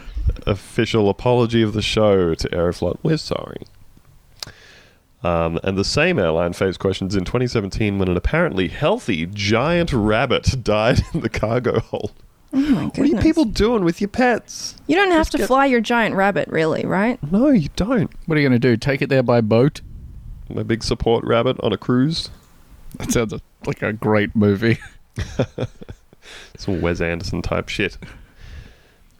official 0.47 1.09
apology 1.09 1.61
of 1.61 1.73
the 1.73 1.81
show 1.81 2.33
to 2.33 2.49
Aeroflot. 2.49 2.97
We're 3.03 3.17
sorry. 3.17 3.63
Um, 5.23 5.57
and 5.63 5.77
the 5.77 5.85
same 5.85 6.19
airline 6.19 6.51
faced 6.53 6.79
questions 6.79 7.15
in 7.15 7.23
2017 7.23 7.97
when 7.97 8.09
an 8.09 8.17
apparently 8.17 8.67
healthy 8.67 9.25
giant 9.25 9.93
rabbit 9.93 10.55
died 10.63 11.01
in 11.13 11.21
the 11.21 11.29
cargo 11.29 11.79
hold. 11.79 12.11
Oh 12.53 12.57
my 12.69 12.83
What 12.87 12.99
are 12.99 13.05
you 13.05 13.17
people 13.17 13.45
doing 13.45 13.85
with 13.85 14.01
your 14.01 14.09
pets? 14.09 14.75
You 14.85 14.95
don't 14.97 15.11
have 15.11 15.21
Just 15.21 15.31
to 15.33 15.37
get- 15.39 15.47
fly 15.47 15.65
your 15.65 15.79
giant 15.81 16.15
rabbit, 16.15 16.49
really, 16.49 16.85
right? 16.85 17.19
No, 17.31 17.49
you 17.51 17.69
don't. 17.77 18.11
What 18.25 18.37
are 18.37 18.41
you 18.41 18.47
going 18.49 18.59
to 18.59 18.67
do? 18.67 18.75
Take 18.75 19.01
it 19.01 19.07
there 19.09 19.23
by 19.23 19.39
boat? 19.39 19.79
My 20.49 20.63
big 20.63 20.83
support 20.83 21.23
rabbit 21.23 21.57
on 21.63 21.71
a 21.71 21.77
cruise. 21.77 22.29
That 22.97 23.11
sounds 23.11 23.33
like 23.65 23.81
a 23.81 23.93
great 23.93 24.35
movie. 24.35 24.77
Some 26.57 26.81
Wes 26.81 27.01
Anderson 27.01 27.41
type 27.41 27.69
shit. 27.69 27.97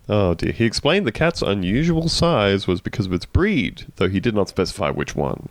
Oh 0.10 0.34
dear. 0.34 0.52
He 0.52 0.66
explained 0.66 1.08
the 1.08 1.12
cat's 1.12 1.42
unusual 1.42 2.10
size 2.10 2.68
was 2.68 2.82
because 2.82 3.06
of 3.06 3.14
its 3.14 3.26
breed, 3.26 3.86
though 3.96 4.10
he 4.10 4.20
did 4.20 4.36
not 4.36 4.50
specify 4.50 4.90
which 4.90 5.16
one. 5.16 5.48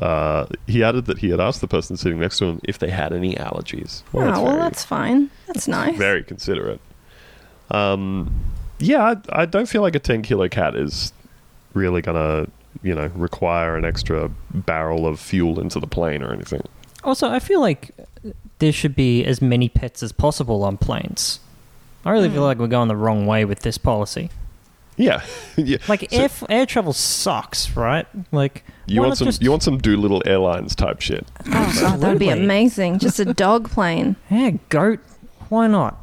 Uh, 0.00 0.46
he 0.66 0.82
added 0.82 1.06
that 1.06 1.18
he 1.18 1.30
had 1.30 1.40
asked 1.40 1.60
the 1.60 1.68
person 1.68 1.96
sitting 1.96 2.18
next 2.20 2.38
to 2.38 2.46
him 2.46 2.60
if 2.64 2.78
they 2.78 2.90
had 2.90 3.12
any 3.12 3.34
allergies. 3.36 4.02
oh, 4.14 4.18
well, 4.18 4.44
very- 4.46 4.58
that's 4.58 4.84
fine. 4.84 5.30
That's 5.46 5.68
nice. 5.68 5.96
very 5.96 6.22
considerate. 6.24 6.80
Um, 7.70 8.32
yeah, 8.78 9.14
I, 9.32 9.42
I 9.42 9.46
don't 9.46 9.68
feel 9.68 9.82
like 9.82 9.94
a 9.94 9.98
ten 10.00 10.22
kilo 10.22 10.48
cat 10.48 10.74
is 10.74 11.12
really 11.74 12.00
gonna 12.00 12.46
you 12.82 12.94
know 12.94 13.10
require 13.14 13.76
an 13.76 13.84
extra 13.84 14.30
barrel 14.52 15.06
of 15.06 15.20
fuel 15.20 15.60
into 15.60 15.78
the 15.80 15.86
plane 15.86 16.22
or 16.22 16.32
anything. 16.32 16.62
Also, 17.04 17.28
I 17.28 17.38
feel 17.40 17.60
like 17.60 17.90
there 18.58 18.72
should 18.72 18.94
be 18.94 19.24
as 19.24 19.40
many 19.40 19.68
pets 19.68 20.02
as 20.02 20.12
possible 20.12 20.64
on 20.64 20.76
planes. 20.76 21.40
I 22.04 22.10
really 22.10 22.28
feel 22.28 22.38
hmm. 22.38 22.44
like 22.44 22.58
we're 22.58 22.68
going 22.68 22.88
the 22.88 22.96
wrong 22.96 23.26
way 23.26 23.44
with 23.44 23.60
this 23.60 23.78
policy. 23.78 24.30
Yeah, 24.96 25.22
yeah. 25.56 25.78
Like 25.88 26.10
So 26.10 26.16
air, 26.16 26.30
air 26.48 26.66
travel 26.66 26.92
sucks, 26.92 27.76
right? 27.76 28.06
Like 28.32 28.64
you 28.86 29.00
want 29.00 29.16
some 29.16 29.26
just- 29.26 29.42
you 29.42 29.50
want 29.50 29.62
some 29.62 29.78
Dolittle 29.78 30.22
Airlines 30.26 30.74
type 30.74 31.00
shit. 31.00 31.26
Oh, 31.46 31.78
God, 31.80 32.00
that 32.00 32.08
would 32.10 32.18
be 32.18 32.30
amazing. 32.30 32.98
Just 32.98 33.20
a 33.20 33.24
dog 33.34 33.70
plane. 33.70 34.16
yeah, 34.30 34.52
goat. 34.68 35.00
Why 35.48 35.66
not? 35.66 35.98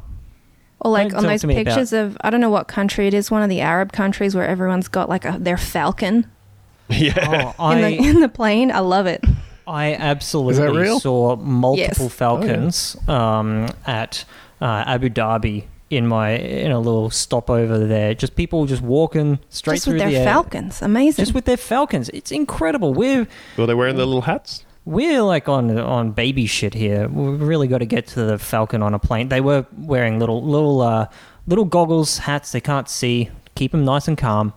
Or 0.80 0.90
like 0.90 1.10
Don't 1.10 1.18
on 1.18 1.24
those 1.24 1.42
to 1.42 1.46
me 1.46 1.54
pictures 1.54 1.92
of 1.92 2.16
I 2.22 2.30
don't 2.30 2.40
know 2.40 2.50
what 2.50 2.68
country 2.68 3.06
it 3.06 3.14
is, 3.14 3.30
one 3.30 3.42
of 3.42 3.48
the 3.48 3.60
Arab 3.60 3.92
countries 3.92 4.34
where 4.34 4.46
everyone's 4.46 4.88
got 4.88 5.08
like 5.08 5.24
a 5.24 5.38
their 5.38 5.56
falcon 5.56 6.26
yeah, 6.88 7.52
Oh, 7.58 7.70
in 7.70 7.80
the 7.80 8.08
in 8.08 8.20
the 8.20 8.28
plane. 8.28 8.70
I 8.70 8.80
love 8.80 9.06
it. 9.06 9.24
I 9.66 9.94
absolutely 9.94 10.78
real? 10.78 11.00
saw 11.00 11.36
multiple 11.36 11.78
Yes. 11.78 12.00
Oh, 12.00 12.08
falcons 12.08 12.96
um, 13.08 13.68
at 13.86 14.24
uh, 14.60 14.84
Abu 14.86 15.08
Dhabi 15.10 15.64
in 15.90 16.06
my 16.06 16.30
in 16.30 16.70
a 16.72 16.78
little 16.78 17.10
stopover 17.10 17.78
there. 17.86 18.14
Just 18.14 18.36
people 18.36 18.66
just 18.66 18.82
walking 18.82 19.38
straight 19.50 19.74
Just 19.76 19.84
through 19.84 19.94
with 19.94 20.02
their 20.02 20.10
the 20.10 20.16
air. 20.18 20.24
falcons. 20.24 20.82
Amazing. 20.82 21.24
Just 21.24 21.34
with 21.34 21.44
their 21.46 21.56
falcons, 21.56 22.08
it's 22.10 22.30
incredible. 22.32 22.94
We're 22.94 23.26
were 23.56 23.66
they 23.66 23.74
wearing 23.74 23.96
their 23.96 24.06
little 24.06 24.22
hats? 24.22 24.64
we're 24.84 25.20
like 25.22 25.48
on 25.48 25.76
on 25.78 26.12
baby 26.12 26.46
shit 26.46 26.72
here. 26.74 27.08
We've 27.08 27.40
really 27.42 27.66
got 27.66 27.78
to 27.78 27.86
get 27.86 28.06
to 28.08 28.24
the 28.24 28.38
falcon 28.38 28.82
on 28.82 28.94
a 28.94 28.98
plane. 29.00 29.28
They 29.30 29.40
were 29.40 29.66
wearing 29.76 30.18
little 30.20 30.42
little 30.44 30.80
uh, 30.80 31.06
little 31.48 31.64
goggles, 31.64 32.18
hats. 32.18 32.52
They 32.52 32.60
can't 32.60 32.88
see. 32.88 33.30
Keep 33.56 33.72
them 33.72 33.84
nice 33.84 34.06
and 34.06 34.16
calm. 34.18 34.52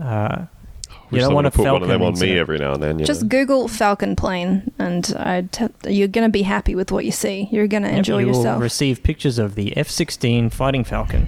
Uh, 0.00 0.46
you 1.12 1.20
don't 1.20 1.34
want 1.34 1.44
to 1.46 1.48
a 1.48 1.62
would 1.62 1.66
put 1.66 1.72
one 1.72 1.82
of 1.82 1.88
them 1.88 2.02
on 2.02 2.08
me 2.08 2.10
incident. 2.12 2.38
every 2.38 2.58
now 2.58 2.72
and 2.74 2.82
then. 2.82 2.98
You 2.98 3.04
Just 3.04 3.22
know? 3.22 3.28
Google 3.28 3.68
falcon 3.68 4.16
plane, 4.16 4.70
and 4.78 5.12
I 5.18 5.42
t- 5.42 5.66
you're 5.88 6.08
gonna 6.08 6.28
be 6.28 6.42
happy 6.42 6.74
with 6.74 6.90
what 6.92 7.04
you 7.04 7.12
see. 7.12 7.48
You're 7.50 7.66
gonna 7.66 7.88
Yep, 7.88 7.96
enjoy 7.98 8.18
you 8.20 8.26
will 8.28 8.36
yourself. 8.36 8.62
receive 8.62 9.02
pictures 9.02 9.38
of 9.38 9.54
the 9.54 9.76
F-16 9.76 10.52
Fighting 10.52 10.84
Falcon. 10.84 11.26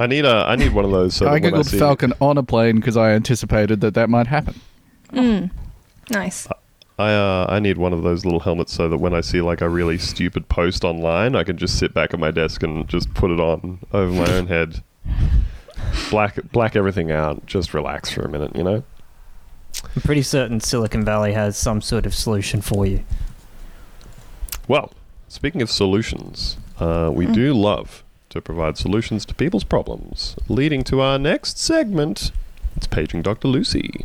I 0.00 0.06
need 0.06 0.24
a 0.24 0.44
I 0.48 0.56
need 0.56 0.72
one 0.72 0.84
of 0.84 0.90
those. 0.90 1.14
So 1.14 1.26
I 1.28 1.38
that 1.38 1.42
when 1.42 1.54
I 1.54 1.58
googled 1.58 1.66
see, 1.66 1.78
Falcon 1.78 2.12
on 2.20 2.38
a 2.38 2.42
plane 2.42 2.76
because 2.76 2.96
I 2.96 3.10
anticipated 3.10 3.80
that 3.82 3.94
that 3.94 4.08
might 4.08 4.26
happen. 4.26 4.54
Mm. 5.12 5.50
Nice. 6.10 6.48
I 6.98 7.12
uh, 7.12 7.46
I 7.48 7.60
need 7.60 7.76
one 7.78 7.92
of 7.92 8.02
those 8.02 8.24
little 8.24 8.40
helmets 8.40 8.72
so 8.72 8.88
that 8.88 8.96
when 8.96 9.14
I 9.14 9.20
see 9.20 9.40
like 9.40 9.60
a 9.60 9.68
really 9.68 9.98
stupid 9.98 10.48
post 10.48 10.84
online, 10.84 11.36
I 11.36 11.44
can 11.44 11.56
just 11.58 11.78
sit 11.78 11.92
back 11.94 12.12
at 12.14 12.18
my 12.18 12.30
desk 12.30 12.62
and 12.62 12.88
just 12.88 13.12
put 13.14 13.30
it 13.30 13.38
on 13.40 13.78
over 13.92 14.10
my 14.10 14.30
own 14.32 14.46
head. 14.48 14.82
Black 16.10 16.38
black 16.52 16.76
everything 16.76 17.10
out. 17.10 17.46
Just 17.46 17.74
relax 17.74 18.10
for 18.10 18.22
a 18.22 18.28
minute, 18.28 18.54
you 18.56 18.62
know. 18.62 18.82
I'm 19.94 20.02
pretty 20.02 20.22
certain 20.22 20.60
Silicon 20.60 21.04
Valley 21.04 21.32
has 21.32 21.56
some 21.56 21.80
sort 21.80 22.06
of 22.06 22.14
solution 22.14 22.60
for 22.60 22.86
you. 22.86 23.04
Well, 24.66 24.92
speaking 25.28 25.62
of 25.62 25.70
solutions, 25.70 26.56
uh, 26.78 27.10
we 27.12 27.26
do 27.26 27.54
love 27.54 28.02
to 28.30 28.40
provide 28.40 28.76
solutions 28.76 29.24
to 29.26 29.34
people's 29.34 29.64
problems, 29.64 30.36
leading 30.48 30.84
to 30.84 31.00
our 31.00 31.18
next 31.18 31.58
segment. 31.58 32.32
It's 32.76 32.86
paging 32.86 33.22
Dr. 33.22 33.48
Lucy. 33.48 34.04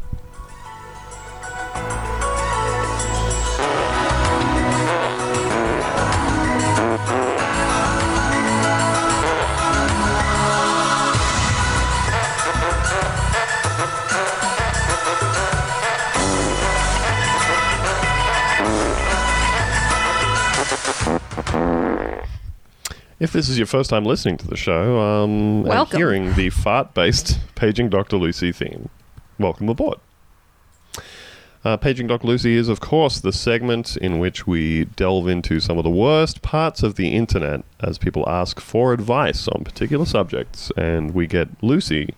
If 23.23 23.31
this 23.31 23.47
is 23.47 23.57
your 23.57 23.67
first 23.67 23.89
time 23.89 24.03
listening 24.03 24.35
to 24.39 24.47
the 24.49 24.57
show, 24.57 24.99
um, 24.99 25.65
and 25.65 25.87
hearing 25.87 26.33
the 26.33 26.49
fart-based 26.49 27.39
paging 27.55 27.87
Dr. 27.87 28.17
Lucy 28.17 28.51
theme, 28.51 28.89
welcome 29.39 29.69
aboard. 29.69 29.99
Uh, 31.63 31.77
paging 31.77 32.07
Dr. 32.07 32.27
Lucy 32.27 32.57
is, 32.57 32.67
of 32.67 32.81
course, 32.81 33.21
the 33.21 33.31
segment 33.31 33.95
in 33.95 34.19
which 34.19 34.45
we 34.45 34.83
delve 34.97 35.29
into 35.29 35.61
some 35.61 35.77
of 35.77 35.85
the 35.85 35.89
worst 35.89 36.41
parts 36.41 36.83
of 36.83 36.95
the 36.95 37.15
internet 37.15 37.63
as 37.79 37.97
people 37.97 38.27
ask 38.27 38.59
for 38.59 38.91
advice 38.91 39.47
on 39.47 39.63
particular 39.63 40.05
subjects, 40.05 40.69
and 40.75 41.13
we 41.13 41.25
get 41.25 41.47
Lucy 41.63 42.15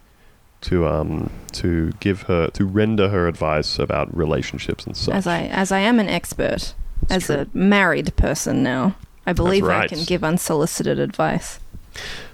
to 0.61 0.87
um 0.87 1.29
to 1.51 1.91
give 1.99 2.23
her 2.23 2.47
to 2.49 2.65
render 2.65 3.09
her 3.09 3.27
advice 3.27 3.77
about 3.77 4.17
relationships 4.17 4.87
and 4.87 4.97
such. 4.97 5.13
As 5.13 5.27
I 5.27 5.43
as 5.43 5.71
I 5.71 5.81
am 5.81 5.99
an 5.99 6.09
expert, 6.09 6.73
as 7.11 7.29
a 7.29 7.47
married 7.53 8.15
person 8.15 8.63
now, 8.63 8.95
I 9.25 9.33
believe 9.33 9.65
I 9.65 9.87
can 9.87 10.03
give 10.03 10.23
unsolicited 10.23 10.99
advice. 10.99 11.59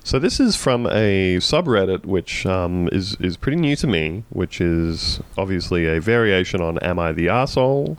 So 0.03 0.17
this 0.17 0.39
is 0.39 0.55
from 0.55 0.87
a 0.87 1.37
subreddit 1.37 2.05
which 2.05 2.45
um, 2.45 2.89
is 2.91 3.15
is 3.19 3.37
pretty 3.37 3.57
new 3.57 3.75
to 3.75 3.87
me, 3.87 4.23
which 4.29 4.59
is 4.59 5.19
obviously 5.37 5.85
a 5.85 6.01
variation 6.01 6.61
on 6.61 6.79
"Am 6.79 6.97
I 6.99 7.11
the 7.11 7.29
asshole?" 7.29 7.97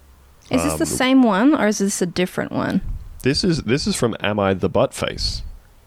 Is 0.51 0.63
this 0.65 0.73
Um, 0.73 0.79
the 0.81 0.87
same 0.87 1.23
one 1.23 1.55
or 1.55 1.69
is 1.69 1.79
this 1.79 2.03
a 2.03 2.07
different 2.07 2.51
one? 2.53 2.81
This 3.23 3.45
is 3.45 3.63
this 3.63 3.87
is 3.87 3.95
from 3.95 4.17
"Am 4.21 4.41
I 4.41 4.55
the 4.55 4.69
buttface?" 4.69 5.43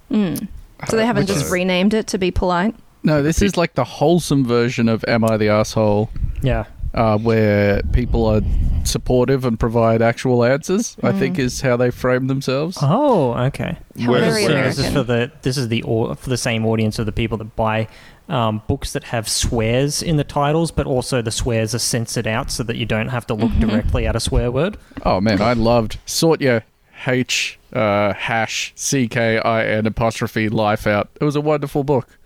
Mm. 0.10 0.47
So 0.89 0.95
they 0.95 1.06
haven't 1.06 1.24
which 1.24 1.34
just 1.36 1.45
is- 1.47 1.51
renamed 1.51 1.93
it 1.93 2.08
to 2.08 2.18
be 2.18 2.32
polite. 2.32 2.76
No, 3.03 3.22
this 3.22 3.41
is 3.41 3.56
like 3.58 3.76
the 3.76 3.84
wholesome 3.84 4.45
version 4.45 4.89
of 4.89 5.03
Am 5.08 5.24
I 5.24 5.38
the 5.38 5.47
Asshole, 5.49 6.10
Yeah. 6.41 6.66
Uh, 6.96 7.18
where 7.20 7.82
people 7.93 8.26
are 8.26 8.41
supportive 8.84 9.46
and 9.46 9.60
provide 9.60 10.02
actual 10.02 10.43
answers, 10.43 10.96
I 11.04 11.12
think 11.12 11.38
is 11.38 11.62
how 11.62 11.76
they 11.78 11.91
frame 11.91 12.28
themselves. 12.28 12.78
Oh, 12.82 13.34
okay. 13.34 13.78
How 14.00 14.12
Whereas- 14.12 14.34
whereas- 14.48 14.78
this 14.78 14.88
is 14.88 14.93
for 14.93 15.04
the 15.04 15.32
this 15.43 15.58
is 15.58 15.68
the 15.68 15.82
for 15.84 16.30
the 16.30 16.38
same 16.38 16.66
audience 16.66 16.98
of 16.98 17.06
the 17.06 17.12
people 17.12 17.38
that 17.39 17.56
buy 17.56 17.88
um, 18.30 18.62
books 18.68 18.93
that 18.93 19.04
have 19.06 19.28
swears 19.30 20.02
in 20.02 20.18
the 20.18 20.24
titles, 20.24 20.72
but 20.72 20.88
also 20.88 21.22
the 21.22 21.30
swears 21.32 21.76
are 21.76 21.80
censored 21.80 22.26
out 22.26 22.50
so 22.50 22.64
that 22.64 22.76
you 22.76 22.86
don't 22.86 23.10
have 23.10 23.28
to 23.28 23.34
look 23.36 23.52
directly 23.60 24.08
at 24.08 24.16
a 24.16 24.20
swear 24.20 24.50
word. 24.50 24.78
Oh 25.06 25.22
man, 25.22 25.41
I 25.41 25.54
loved 25.54 26.00
sort 26.08 26.41
your 26.41 26.64
H 27.06 27.60
uh, 27.74 28.14
hash 28.14 28.72
C 28.76 29.08
K 29.08 29.38
I 29.39 29.66
N 29.66 29.86
apostrophe 29.86 30.50
life 30.50 30.88
out. 30.88 31.10
It 31.22 31.24
was 31.26 31.36
a 31.36 31.41
wonderful 31.41 31.84
book. 31.84 32.18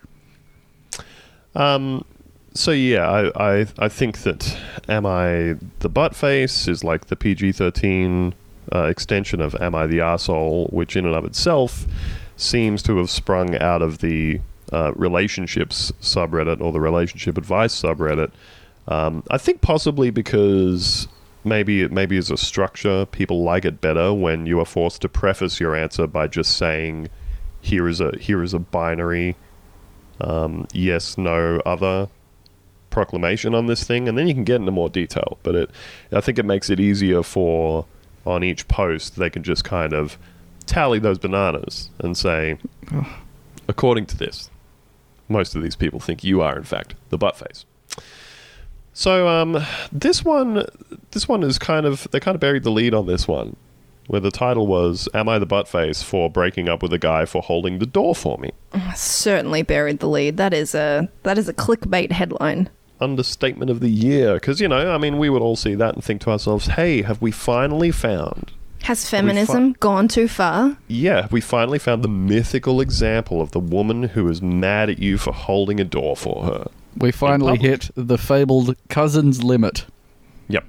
Um, 1.56 2.06
so 2.54 2.72
yeah, 2.72 3.10
I, 3.10 3.60
I 3.60 3.68
I 3.78 3.90
think 3.90 4.20
that 4.20 4.58
"Am 4.88 5.06
I 5.06 5.56
the 5.80 5.90
buttface?" 5.90 6.68
is 6.68 6.84
like 6.84 7.08
the 7.08 7.16
PG 7.16 7.54
thirteen 7.54 8.34
uh, 8.74 8.86
extension 8.86 9.42
of 9.42 9.56
"Am 9.56 9.76
I 9.76 9.88
the 9.88 10.02
asshole?" 10.02 10.68
which 10.68 10.96
in 10.96 11.06
and 11.06 11.16
of 11.16 11.26
itself 11.26 11.86
seems 12.38 12.82
to 12.84 12.98
have 12.98 13.10
sprung 13.10 13.56
out 13.58 13.82
of 13.82 14.00
the 14.00 14.40
uh, 14.72 14.94
relationships 14.96 15.92
subreddit 16.02 16.62
or 16.62 16.72
the 16.72 16.80
relationship 16.80 17.38
advice 17.38 17.80
subreddit. 17.80 18.32
Um, 18.88 19.24
I 19.30 19.38
think 19.38 19.62
possibly 19.62 20.10
because 20.10 21.08
maybe 21.44 21.82
it 21.82 21.92
maybe 21.92 22.18
as 22.18 22.32
a 22.32 22.38
structure, 22.38 23.06
people 23.06 23.44
like 23.44 23.66
it 23.66 23.82
better 23.82 24.14
when 24.14 24.46
you 24.46 24.60
are 24.60 24.66
forced 24.66 25.02
to 25.02 25.10
preface 25.10 25.60
your 25.60 25.76
answer 25.76 26.08
by 26.08 26.28
just 26.28 26.58
saying, 26.58 27.10
"Here 27.62 27.88
is 27.88 28.02
a 28.02 28.18
here 28.18 28.42
is 28.44 28.54
a 28.54 28.60
binary 28.60 29.36
um, 30.22 30.68
yes, 30.74 31.18
no, 31.18 31.62
other 31.66 32.10
proclamation 32.90 33.54
on 33.56 33.68
this 33.68 33.84
thing, 33.84 34.08
and 34.08 34.18
then 34.18 34.28
you 34.28 34.34
can 34.34 34.44
get 34.44 34.58
into 34.58 34.72
more 34.72 34.90
detail. 34.90 35.38
But 35.44 35.56
it, 35.56 35.70
I 36.12 36.22
think 36.22 36.40
it 36.40 36.46
makes 36.46 36.70
it 36.70 36.80
easier 36.80 37.24
for 37.24 37.86
on 38.26 38.44
each 38.44 38.68
post 38.68 39.16
they 39.16 39.30
can 39.30 39.44
just 39.44 39.64
kind 39.64 39.94
of 39.94 40.18
tally 40.66 41.00
those 41.00 41.18
bananas 41.18 41.90
and 42.00 42.16
say, 42.16 42.58
according 43.68 44.06
to 44.08 44.18
this, 44.18 44.50
most 45.28 45.56
of 45.56 45.64
these 45.64 45.76
people 45.76 46.00
think 46.00 46.24
you 46.24 46.42
are 46.42 46.58
in 46.58 46.64
fact 46.64 46.96
the 47.10 47.18
butt 47.18 47.38
face. 47.38 47.66
So 48.94 49.28
um, 49.28 49.64
this 49.92 50.26
one, 50.26 50.66
this 51.12 51.28
one 51.28 51.44
is 51.44 51.58
kind 51.58 51.86
of 51.86 52.08
they 52.12 52.20
kind 52.20 52.36
of 52.36 52.42
buried 52.42 52.64
the 52.64 52.72
lead 52.72 52.94
on 52.94 53.08
this 53.08 53.28
one, 53.28 53.56
where 54.08 54.20
the 54.20 54.32
title 54.32 54.68
was 54.68 55.08
"Am 55.14 55.30
I 55.30 55.40
the 55.40 55.46
butt 55.46 55.68
face 55.68 56.04
for 56.04 56.30
breaking 56.30 56.68
up 56.68 56.84
with 56.84 56.92
a 56.92 56.98
guy 56.98 57.26
for 57.26 57.42
holding 57.42 57.80
the 57.80 57.86
door 57.86 58.14
for 58.14 58.38
me?" 58.40 58.52
Certainly 58.96 59.64
buried 59.64 60.00
the 60.00 60.10
lead. 60.10 60.38
That 60.38 60.54
is 60.54 60.76
a 60.76 61.10
that 61.24 61.38
is 61.38 61.48
a 61.48 61.54
clickbait 61.54 62.12
headline. 62.12 62.70
Understatement 63.02 63.72
of 63.72 63.80
the 63.80 63.90
year 63.90 64.34
because 64.36 64.60
you 64.60 64.68
know 64.68 64.94
i 64.94 64.98
mean 64.98 65.18
we 65.18 65.30
would 65.30 65.42
all 65.42 65.56
see 65.56 65.74
that 65.76 65.94
and 65.96 66.04
think 66.04 66.20
to 66.22 66.30
ourselves 66.30 66.68
hey 66.68 67.02
have 67.02 67.22
we 67.22 67.32
finally 67.32 67.92
found 67.92 68.52
Has 68.84 69.10
feminism 69.10 69.74
gone 69.80 70.08
too 70.08 70.28
far? 70.28 70.78
yeah 70.88 71.22
have 71.22 71.32
we 71.32 71.42
finally 71.42 71.80
found 71.80 72.04
the 72.04 72.10
mythical 72.10 72.82
example 72.82 73.42
of 73.42 73.52
the 73.52 73.60
woman 73.60 74.04
who 74.04 74.28
is 74.28 74.42
mad 74.42 74.90
at 74.90 75.00
you 75.00 75.18
for 75.18 75.32
holding 75.34 75.80
a 75.80 75.84
door 75.86 76.16
for 76.18 76.44
her 76.46 76.68
We 76.98 77.12
finally 77.12 77.58
hit 77.58 77.90
the 77.96 78.18
fabled 78.18 78.76
cousins 78.90 79.44
limit. 79.44 79.86
yep 80.50 80.66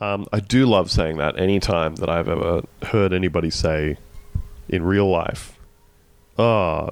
um, 0.00 0.26
i 0.32 0.40
do 0.40 0.66
love 0.66 0.90
saying 0.90 1.16
that 1.16 1.38
anytime 1.38 1.94
that 1.96 2.10
i've 2.10 2.28
ever 2.28 2.62
heard 2.82 3.12
anybody 3.14 3.48
say 3.50 3.96
in 4.68 4.82
real 4.82 5.08
life 5.08 5.58
oh 6.38 6.90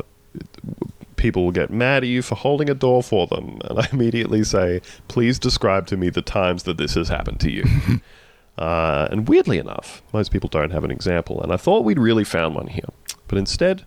people 1.25 1.43
will 1.43 1.53
get 1.53 1.71
mad 1.71 2.03
at 2.03 2.09
you 2.11 2.21
for 2.21 2.35
holding 2.35 2.69
a 2.69 2.75
door 2.75 3.03
for 3.03 3.27
them. 3.27 3.59
And 3.65 3.79
I 3.79 3.89
immediately 3.91 4.45
say, 4.45 4.83
please 5.09 5.39
describe 5.39 5.87
to 5.87 5.97
me 5.97 6.11
the 6.11 6.21
times 6.21 6.65
that 6.65 6.77
this 6.77 6.93
has 6.97 7.09
happened 7.09 7.41
to 7.41 7.51
you. 7.51 7.65
uh, 8.59 9.09
and 9.11 9.27
weirdly 9.27 9.57
enough, 9.57 10.03
most 10.13 10.31
people 10.31 10.51
don't 10.51 10.71
have 10.71 10.85
an 10.85 10.91
example. 10.91 11.43
And 11.43 11.51
I 11.51 11.57
thought 11.57 11.83
we'd 11.83 11.99
really 11.99 12.25
found 12.25 12.55
one 12.55 12.67
here. 12.67 12.91
But 13.27 13.39
instead, 13.39 13.87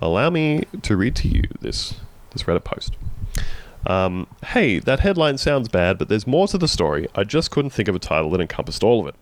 allow 0.00 0.30
me 0.30 0.62
to 0.82 0.96
read 0.96 1.16
to 1.16 1.26
you 1.26 1.42
this, 1.60 1.94
this 2.30 2.44
Reddit 2.44 2.62
post. 2.62 2.96
Um, 3.84 4.28
hey, 4.46 4.78
that 4.78 5.00
headline 5.00 5.38
sounds 5.38 5.66
bad, 5.66 5.98
but 5.98 6.08
there's 6.08 6.28
more 6.28 6.46
to 6.46 6.58
the 6.58 6.68
story. 6.68 7.08
I 7.16 7.24
just 7.24 7.50
couldn't 7.50 7.70
think 7.70 7.88
of 7.88 7.96
a 7.96 7.98
title 7.98 8.30
that 8.30 8.40
encompassed 8.40 8.84
all 8.84 9.00
of 9.00 9.08
it. 9.08 9.16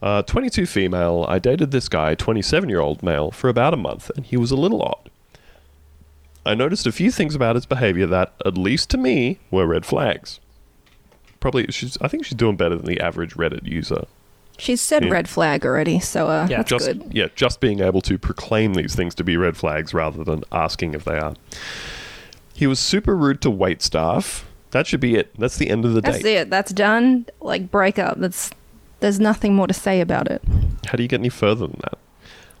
Uh, 0.00 0.22
22 0.22 0.64
female, 0.64 1.26
I 1.28 1.38
dated 1.38 1.70
this 1.70 1.90
guy, 1.90 2.14
27 2.14 2.70
year 2.70 2.80
old 2.80 3.02
male, 3.02 3.30
for 3.30 3.50
about 3.50 3.74
a 3.74 3.76
month, 3.76 4.10
and 4.16 4.24
he 4.24 4.38
was 4.38 4.50
a 4.50 4.56
little 4.56 4.82
odd. 4.82 5.10
I 6.44 6.54
noticed 6.54 6.86
a 6.86 6.92
few 6.92 7.10
things 7.12 7.34
about 7.34 7.54
his 7.54 7.66
behavior 7.66 8.06
that, 8.06 8.34
at 8.44 8.58
least 8.58 8.90
to 8.90 8.98
me, 8.98 9.38
were 9.50 9.66
red 9.66 9.86
flags. 9.86 10.40
Probably, 11.40 11.66
she's. 11.70 11.96
I 12.00 12.08
think 12.08 12.24
she's 12.24 12.36
doing 12.36 12.56
better 12.56 12.76
than 12.76 12.86
the 12.86 13.00
average 13.00 13.34
Reddit 13.34 13.66
user. 13.66 14.04
She's 14.58 14.80
said 14.80 15.04
Yeah. 15.04 15.10
red 15.10 15.28
flag 15.28 15.64
already, 15.64 15.98
so 15.98 16.28
uh, 16.28 16.46
Yeah. 16.48 16.58
that's 16.58 16.68
Just 16.70 16.86
good. 16.86 17.04
yeah, 17.12 17.26
just 17.34 17.60
being 17.60 17.80
able 17.80 18.00
to 18.02 18.18
proclaim 18.18 18.74
these 18.74 18.94
things 18.94 19.14
to 19.16 19.24
be 19.24 19.36
red 19.36 19.56
flags 19.56 19.92
rather 19.94 20.22
than 20.24 20.44
asking 20.52 20.94
if 20.94 21.04
they 21.04 21.18
are. 21.18 21.34
He 22.54 22.66
was 22.66 22.78
super 22.78 23.16
rude 23.16 23.40
to 23.42 23.50
wait 23.50 23.82
staff. 23.82 24.44
That 24.70 24.86
should 24.86 25.00
be 25.00 25.16
it. 25.16 25.30
That's 25.38 25.56
the 25.56 25.68
end 25.70 25.84
of 25.84 25.94
the 25.94 26.00
That's 26.00 26.22
date. 26.22 26.36
it. 26.36 26.50
That's 26.50 26.72
done. 26.72 27.26
Like 27.40 27.70
break 27.70 27.98
up. 27.98 28.18
That's 28.20 28.50
there's 29.00 29.18
nothing 29.18 29.54
more 29.54 29.66
to 29.66 29.74
say 29.74 30.00
about 30.00 30.30
it. 30.30 30.42
How 30.86 30.92
do 30.96 31.02
you 31.02 31.08
get 31.08 31.20
any 31.20 31.28
further 31.28 31.66
than 31.66 31.80
that? 31.82 31.98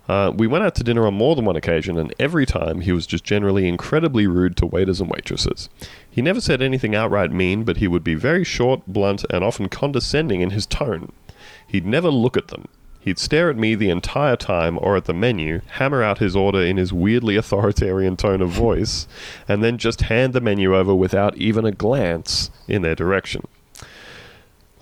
Uh, 0.08 0.32
we 0.34 0.46
went 0.46 0.64
out 0.64 0.74
to 0.74 0.84
dinner 0.84 1.06
on 1.06 1.14
more 1.14 1.36
than 1.36 1.44
one 1.44 1.56
occasion, 1.56 1.96
and 1.96 2.12
every 2.18 2.44
time 2.44 2.80
he 2.80 2.92
was 2.92 3.06
just 3.06 3.24
generally 3.24 3.68
incredibly 3.68 4.26
rude 4.26 4.56
to 4.56 4.66
waiters 4.66 5.00
and 5.00 5.10
waitresses. 5.10 5.68
He 6.10 6.20
never 6.20 6.40
said 6.40 6.60
anything 6.60 6.94
outright 6.94 7.30
mean, 7.30 7.64
but 7.64 7.76
he 7.76 7.88
would 7.88 8.04
be 8.04 8.14
very 8.14 8.44
short, 8.44 8.82
blunt, 8.86 9.24
and 9.30 9.44
often 9.44 9.68
condescending 9.68 10.40
in 10.40 10.50
his 10.50 10.66
tone. 10.66 11.12
He'd 11.66 11.86
never 11.86 12.10
look 12.10 12.36
at 12.36 12.48
them. 12.48 12.66
He'd 13.00 13.18
stare 13.18 13.50
at 13.50 13.56
me 13.56 13.74
the 13.74 13.90
entire 13.90 14.36
time 14.36 14.78
or 14.80 14.96
at 14.96 15.06
the 15.06 15.14
menu, 15.14 15.60
hammer 15.72 16.02
out 16.04 16.18
his 16.18 16.36
order 16.36 16.62
in 16.62 16.76
his 16.76 16.92
weirdly 16.92 17.36
authoritarian 17.36 18.16
tone 18.16 18.40
of 18.40 18.50
voice, 18.50 19.08
and 19.48 19.62
then 19.62 19.76
just 19.76 20.02
hand 20.02 20.34
the 20.34 20.40
menu 20.40 20.76
over 20.76 20.94
without 20.94 21.36
even 21.36 21.64
a 21.64 21.72
glance 21.72 22.50
in 22.68 22.82
their 22.82 22.94
direction. 22.94 23.42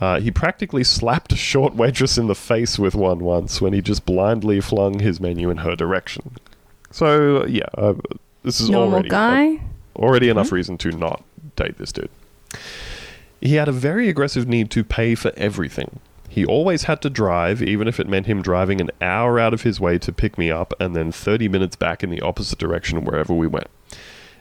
Uh, 0.00 0.18
he 0.18 0.30
practically 0.30 0.82
slapped 0.82 1.32
a 1.32 1.36
short 1.36 1.74
waitress 1.74 2.16
in 2.16 2.26
the 2.26 2.34
face 2.34 2.78
with 2.78 2.94
one 2.94 3.18
once 3.18 3.60
when 3.60 3.72
he 3.72 3.82
just 3.82 4.06
blindly 4.06 4.60
flung 4.60 4.98
his 4.98 5.20
menu 5.20 5.50
in 5.50 5.58
her 5.58 5.76
direction. 5.76 6.36
So 6.90 7.44
yeah, 7.46 7.68
uh, 7.76 7.94
this 8.42 8.60
is 8.60 8.70
Normal 8.70 8.94
already 8.94 9.08
guy. 9.10 9.60
already 9.94 10.28
enough 10.30 10.52
reason 10.52 10.78
to 10.78 10.92
not 10.92 11.22
date 11.56 11.76
this 11.76 11.92
dude. 11.92 12.08
He 13.40 13.54
had 13.54 13.68
a 13.68 13.72
very 13.72 14.08
aggressive 14.08 14.48
need 14.48 14.70
to 14.70 14.84
pay 14.84 15.14
for 15.14 15.32
everything. 15.36 16.00
He 16.28 16.44
always 16.44 16.84
had 16.84 17.02
to 17.02 17.10
drive, 17.10 17.60
even 17.60 17.88
if 17.88 17.98
it 17.98 18.08
meant 18.08 18.26
him 18.26 18.40
driving 18.40 18.80
an 18.80 18.90
hour 19.00 19.40
out 19.40 19.52
of 19.52 19.62
his 19.62 19.80
way 19.80 19.98
to 19.98 20.12
pick 20.12 20.38
me 20.38 20.50
up 20.50 20.72
and 20.78 20.94
then 20.94 21.10
30 21.10 21.48
minutes 21.48 21.74
back 21.74 22.04
in 22.04 22.10
the 22.10 22.20
opposite 22.20 22.58
direction 22.58 23.04
wherever 23.04 23.34
we 23.34 23.48
went. 23.48 23.66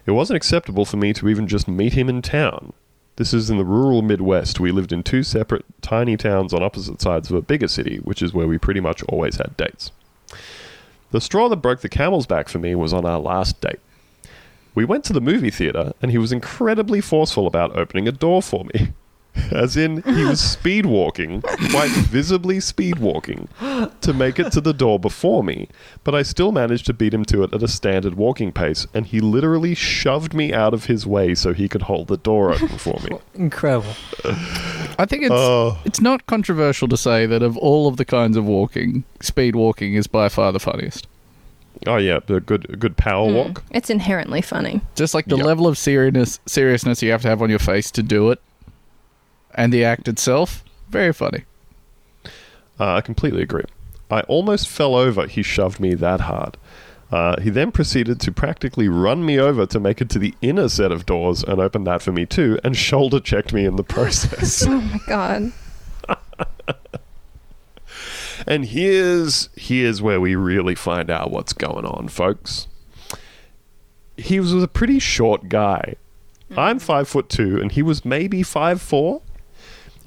It 0.06 0.12
wasn't 0.12 0.38
acceptable 0.38 0.86
for 0.86 0.98
me 0.98 1.14
to 1.14 1.28
even 1.28 1.48
just 1.48 1.68
meet 1.68 1.94
him 1.94 2.08
in 2.08 2.22
town. 2.22 2.74
This 3.20 3.34
is 3.34 3.50
in 3.50 3.58
the 3.58 3.66
rural 3.66 4.02
Midwest. 4.02 4.62
We 4.62 4.72
lived 4.72 4.94
in 4.94 5.04
two 5.04 5.24
separate 5.24 5.66
tiny 5.82 6.16
towns 6.16 6.54
on 6.54 6.64
opposite 6.64 7.02
sides 7.02 7.30
of 7.30 7.36
a 7.36 7.42
bigger 7.42 7.68
city, 7.68 7.98
which 7.98 8.22
is 8.22 8.34
where 8.34 8.48
we 8.48 8.58
pretty 8.58 8.80
much 8.80 9.04
always 9.10 9.36
had 9.36 9.58
dates. 9.58 9.92
The 11.12 11.20
straw 11.20 11.50
that 11.50 11.58
broke 11.58 11.82
the 11.82 11.90
camel's 11.90 12.26
back 12.26 12.48
for 12.48 12.60
me 12.60 12.76
was 12.76 12.94
on 12.94 13.06
our 13.06 13.20
last 13.20 13.60
date. 13.60 13.82
We 14.74 14.86
went 14.86 15.04
to 15.04 15.12
the 15.12 15.20
movie 15.20 15.50
theater, 15.50 15.92
and 16.02 16.12
he 16.12 16.18
was 16.18 16.32
incredibly 16.32 17.02
forceful 17.02 17.46
about 17.46 17.78
opening 17.78 18.08
a 18.08 18.14
door 18.14 18.42
for 18.42 18.64
me. 18.74 18.94
As 19.52 19.78
in, 19.78 20.02
he 20.04 20.24
was 20.26 20.40
speed 20.40 20.86
walking, 20.86 21.42
quite 21.72 21.92
visibly 21.92 22.60
speed 22.60 23.00
walking, 23.00 23.48
to 24.02 24.14
make 24.14 24.38
it 24.40 24.52
to 24.52 24.62
the 24.62 24.74
door 24.74 25.00
before 25.00 25.44
me, 25.44 25.70
but 26.04 26.14
I 26.14 26.24
still 26.24 26.52
managed 26.52 26.86
to 26.88 26.94
beat 26.94 27.14
him 27.14 27.26
to 27.26 27.44
it 27.44 27.54
at 27.54 27.64
a 27.64 27.68
standard 27.68 28.16
walking 28.16 28.52
pace, 28.52 28.86
and 28.94 29.06
he 29.06 29.20
literally 29.20 29.76
shoved 29.76 30.34
me 30.34 30.54
out 30.54 30.74
of 30.74 30.86
his 30.86 31.08
way 31.08 31.36
so 31.36 31.54
he 31.54 31.70
could 31.70 31.84
hold 31.84 32.08
the 32.08 32.18
door 32.18 32.52
open 32.54 32.68
for 32.78 33.00
me. 33.04 33.18
Incredible. 33.36 33.94
I 34.98 35.06
think 35.08 35.24
it's 35.24 35.32
Oh. 35.32 35.78
it's 35.86 36.02
not 36.02 36.26
controversial 36.28 36.88
to 36.88 36.98
say 36.98 37.26
that 37.26 37.42
of 37.42 37.58
all 37.58 37.88
of 37.88 37.98
the 37.98 38.06
kinds 38.06 38.36
of 38.38 38.46
walking, 38.46 39.04
speed 39.22 39.56
walking 39.56 39.94
is 39.94 40.08
by 40.08 40.30
far 40.30 40.52
the 40.52 40.60
funniest. 40.60 41.08
Oh 41.88 41.98
yeah, 41.98 42.20
a 42.28 42.40
good 42.42 42.68
a 42.70 42.76
good 42.76 42.98
power 42.98 43.30
hmm. 43.30 43.36
walk. 43.36 43.64
It's 43.72 43.90
inherently 43.90 44.42
funny. 44.42 44.82
Just 44.96 45.14
like 45.14 45.26
the 45.28 45.38
Yep. 45.38 45.46
level 45.46 45.68
of 45.68 45.78
seriousness 45.78 46.40
seriousness 46.46 47.02
you 47.02 47.12
have 47.12 47.22
to 47.22 47.30
have 47.30 47.42
on 47.42 47.50
your 47.50 47.60
face 47.60 47.90
to 47.92 48.04
do 48.04 48.32
it, 48.32 48.42
and 49.56 49.74
the 49.74 49.84
act 49.84 50.08
itself, 50.08 50.64
very 50.90 51.14
funny. 51.14 51.44
Uh, 52.80 52.96
I 52.96 53.02
completely 53.02 53.42
agree. 53.42 53.66
I 54.10 54.22
almost 54.22 54.68
fell 54.68 54.96
over. 54.96 55.28
He 55.28 55.44
shoved 55.44 55.80
me 55.80 55.94
that 55.96 56.22
hard. 56.22 56.58
Uh, 57.12 57.40
he 57.42 57.50
then 57.50 57.72
proceeded 57.72 58.20
to 58.22 58.32
practically 58.32 58.88
run 58.88 59.26
me 59.26 59.40
over 59.40 59.66
to 59.66 59.80
make 59.80 60.00
it 60.00 60.10
to 60.12 60.20
the 60.20 60.34
inner 60.42 60.70
set 60.70 60.92
of 60.92 61.06
doors 61.06 61.44
and 61.44 61.60
open 61.60 61.84
that 61.84 62.02
for 62.02 62.12
me 62.12 62.26
too, 62.26 62.60
and 62.64 62.78
shoulder 62.78 63.20
checked 63.20 63.52
me 63.52 63.66
in 63.66 63.76
the 63.76 63.84
process. 63.96 64.66
Oh 64.68 64.80
my 64.82 65.00
god. 65.08 65.52
and 68.48 68.66
here's 68.66 69.50
here's 69.56 70.02
where 70.02 70.22
we 70.22 70.36
really 70.36 70.76
find 70.76 71.10
out 71.10 71.32
what's 71.32 71.54
going 71.54 71.86
on, 71.86 72.08
folks. 72.08 72.68
He 74.18 74.40
was 74.40 74.54
a 74.54 74.68
pretty 74.68 75.00
short 75.00 75.50
guy. 75.50 75.96
I'm 76.58 76.80
five 76.80 77.08
foot 77.08 77.30
two, 77.30 77.60
and 77.60 77.72
he 77.72 77.82
was 77.82 78.06
maybe 78.06 78.44
five 78.44 78.82
four. 78.82 79.22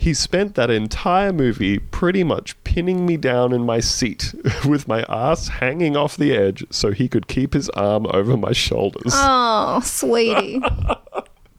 He 0.03 0.14
spent 0.14 0.57
that 0.57 0.68
entire 0.68 1.32
movie 1.32 1.78
pretty 1.78 2.24
much 2.24 2.61
pinning 2.64 3.07
me 3.07 3.16
down 3.16 3.53
in 3.53 3.64
my 3.64 3.78
seat 3.78 4.34
with 4.66 4.88
my 4.88 5.05
ass 5.09 5.46
hanging 5.46 5.96
off 5.96 6.16
the 6.16 6.36
edge 6.36 6.64
so 6.70 6.90
he 6.90 7.07
could 7.09 7.28
keep 7.28 7.55
his 7.55 7.68
arm 7.70 8.09
over 8.11 8.36
my 8.36 8.50
shoulders. 8.50 9.12
Oh, 9.14 9.80
sweetie. 9.84 10.61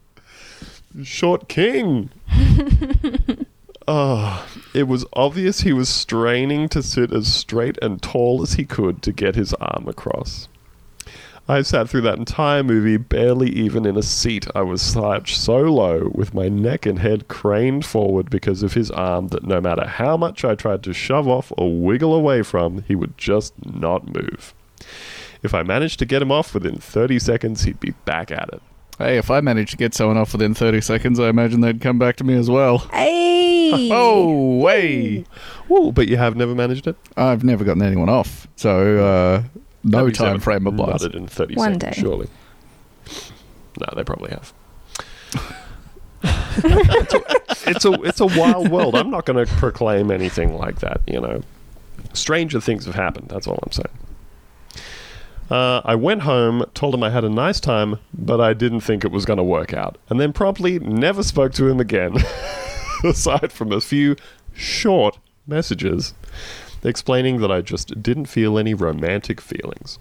Short 1.04 1.48
King. 1.48 2.10
oh, 3.88 4.46
it 4.74 4.90
was 4.90 5.06
obvious 5.14 5.62
he 5.62 5.72
was 5.72 5.88
straining 5.88 6.68
to 6.68 6.84
sit 6.84 7.14
as 7.14 7.34
straight 7.34 7.78
and 7.82 8.02
tall 8.02 8.42
as 8.42 8.56
he 8.56 8.66
could 8.66 9.02
to 9.04 9.14
get 9.14 9.36
his 9.36 9.54
arm 9.54 9.88
across. 9.88 10.50
I 11.48 11.62
sat 11.62 11.90
through 11.90 12.02
that 12.02 12.18
entire 12.18 12.64
movie 12.64 12.96
barely 12.96 13.50
even 13.50 13.86
in 13.86 13.98
a 13.98 14.02
seat. 14.02 14.48
I 14.56 14.62
was 14.62 14.82
slouched 14.82 15.36
so 15.36 15.58
low, 15.58 16.10
with 16.14 16.34
my 16.34 16.48
neck 16.48 16.86
and 16.86 17.00
head 17.00 17.28
craned 17.28 17.86
forward 17.86 18.30
because 18.30 18.64
of 18.64 18.74
his 18.74 18.90
arm 18.92 19.28
that 19.30 19.44
no 19.44 19.60
matter 19.60 19.86
how 19.86 20.16
much 20.16 20.46
I 20.46 20.56
tried 20.56 20.84
to 20.84 20.94
shove 20.94 21.28
off 21.28 21.52
or 21.58 21.78
wiggle 21.78 22.14
away 22.14 22.44
from, 22.44 22.84
he 22.84 22.96
would 22.96 23.18
just 23.18 23.54
not 23.66 24.14
move. 24.16 24.54
If 25.42 25.54
I 25.54 25.64
managed 25.64 26.00
to 26.00 26.06
get 26.06 26.22
him 26.22 26.32
off 26.32 26.54
within 26.54 26.78
30 26.78 27.20
seconds, 27.20 27.64
he'd 27.64 27.80
be 27.82 27.92
back 28.06 28.32
at 28.32 28.50
it. 28.54 28.62
Hey, 28.98 29.18
if 29.18 29.30
I 29.30 29.42
managed 29.42 29.72
to 29.72 29.78
get 29.78 29.94
someone 29.94 30.18
off 30.18 30.32
within 30.32 30.54
30 30.54 30.80
seconds, 30.80 31.20
I 31.20 31.28
imagine 31.28 31.60
they'd 31.60 31.82
come 31.82 32.00
back 32.00 32.16
to 32.18 32.24
me 32.24 32.36
as 32.36 32.50
well. 32.50 32.78
Hey. 32.92 33.30
Oh, 33.92 34.58
way! 34.60 35.26
Ooh, 35.72 35.92
but 35.92 36.08
you 36.08 36.16
have 36.18 36.36
never 36.36 36.54
managed 36.54 36.86
it? 36.86 36.96
I've 37.18 37.44
never 37.44 37.64
gotten 37.64 37.82
anyone 37.82 38.08
off, 38.10 38.48
so 38.56 39.04
uh, 39.04 39.44
no 39.84 40.00
Nobody's 40.00 40.18
time 40.18 40.36
ever 40.36 40.40
frame 40.40 40.68
applies. 40.68 41.02
nutted 41.02 41.16
in 41.16 41.28
30 41.28 41.56
One 41.56 41.80
seconds, 41.80 41.96
day. 41.96 42.02
surely. 42.02 42.28
No, 43.80 43.88
they 43.96 44.04
probably 44.04 44.32
have. 44.32 44.54
it's, 46.24 47.14
a, 47.14 47.70
it's 47.70 47.86
a 47.86 47.92
it's 48.04 48.20
a 48.20 48.26
wild 48.40 48.70
world. 48.70 48.96
I'm 48.96 49.10
not 49.10 49.26
going 49.26 49.46
to 49.46 49.52
proclaim 49.56 50.12
anything 50.12 50.56
like 50.56 50.80
that. 50.80 51.02
You 51.08 51.20
know, 51.20 51.42
stranger 52.14 52.62
things 52.62 52.86
have 52.86 52.96
happened. 52.96 53.30
That's 53.30 53.48
all 53.48 53.60
I'm 53.64 53.72
saying. 53.72 53.88
Uh, 55.50 55.82
I 55.84 55.96
went 55.96 56.22
home, 56.22 56.66
told 56.74 56.94
him 56.96 57.04
I 57.04 57.10
had 57.10 57.24
a 57.26 57.30
nice 57.30 57.60
time, 57.60 58.00
but 58.14 58.40
I 58.40 58.54
didn't 58.54 58.80
think 58.82 59.04
it 59.04 59.12
was 59.12 59.26
going 59.26 59.38
to 59.38 59.44
work 59.44 59.74
out, 59.74 59.98
and 60.10 60.20
then 60.20 60.32
promptly 60.34 60.80
never 60.80 61.22
spoke 61.22 61.54
to 61.54 61.68
him 61.68 61.80
again, 61.80 62.16
aside 63.04 63.52
from 63.52 63.72
a 63.72 63.82
few 63.82 64.16
short 64.54 65.20
messages 65.46 66.14
explaining 66.84 67.40
that 67.42 67.52
I 67.52 67.62
just 67.62 68.02
didn't 68.02 68.26
feel 68.26 68.58
any 68.58 68.74
romantic 68.74 69.42
feelings. 69.42 70.00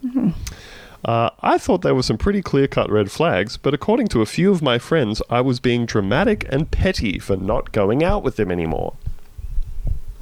Uh, 1.04 1.30
I 1.40 1.58
thought 1.58 1.82
there 1.82 1.94
were 1.94 2.02
some 2.02 2.18
pretty 2.18 2.42
clear 2.42 2.68
cut 2.68 2.90
red 2.90 3.10
flags, 3.10 3.56
but 3.56 3.74
according 3.74 4.08
to 4.08 4.22
a 4.22 4.26
few 4.26 4.52
of 4.52 4.62
my 4.62 4.78
friends, 4.78 5.20
I 5.28 5.40
was 5.40 5.58
being 5.58 5.84
dramatic 5.86 6.46
and 6.48 6.70
petty 6.70 7.18
for 7.18 7.36
not 7.36 7.72
going 7.72 8.04
out 8.04 8.22
with 8.22 8.38
him 8.38 8.50
anymore. 8.52 8.94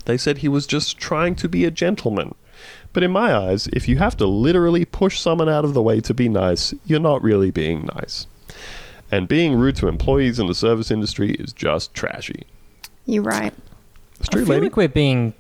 They 0.07 0.17
said 0.17 0.39
he 0.39 0.49
was 0.49 0.67
just 0.67 0.97
trying 0.99 1.35
to 1.37 1.49
be 1.49 1.65
a 1.65 1.71
gentleman. 1.71 2.35
But 2.93 3.03
in 3.03 3.11
my 3.11 3.35
eyes, 3.35 3.69
if 3.73 3.89
you 3.89 3.99
have 3.99 4.17
to 4.17 4.27
literally 4.27 4.85
push 4.85 5.21
someone 5.21 5.49
out 5.49 5.65
of 5.65 5.75
the 5.75 5.83
way 5.83 6.01
to 6.01 6.15
be 6.15 6.29
nice, 6.29 6.75
you're 6.85 6.99
not 6.99 7.23
really 7.23 7.51
being 7.51 7.89
nice. 7.95 8.27
And 9.13 9.29
being 9.29 9.55
rude 9.55 9.77
to 9.77 9.89
employees 9.89 10.39
in 10.39 10.47
the 10.47 10.55
service 10.55 10.91
industry 10.91 11.33
is 11.33 11.53
just 11.53 11.95
trashy. 11.95 12.47
You're 13.07 13.23
right. 13.23 13.53
It's 14.19 14.29
I 14.31 14.39
feel 14.39 14.47
lady. 14.47 14.63
like 14.67 14.77
we're 14.77 14.89
being 14.89 15.35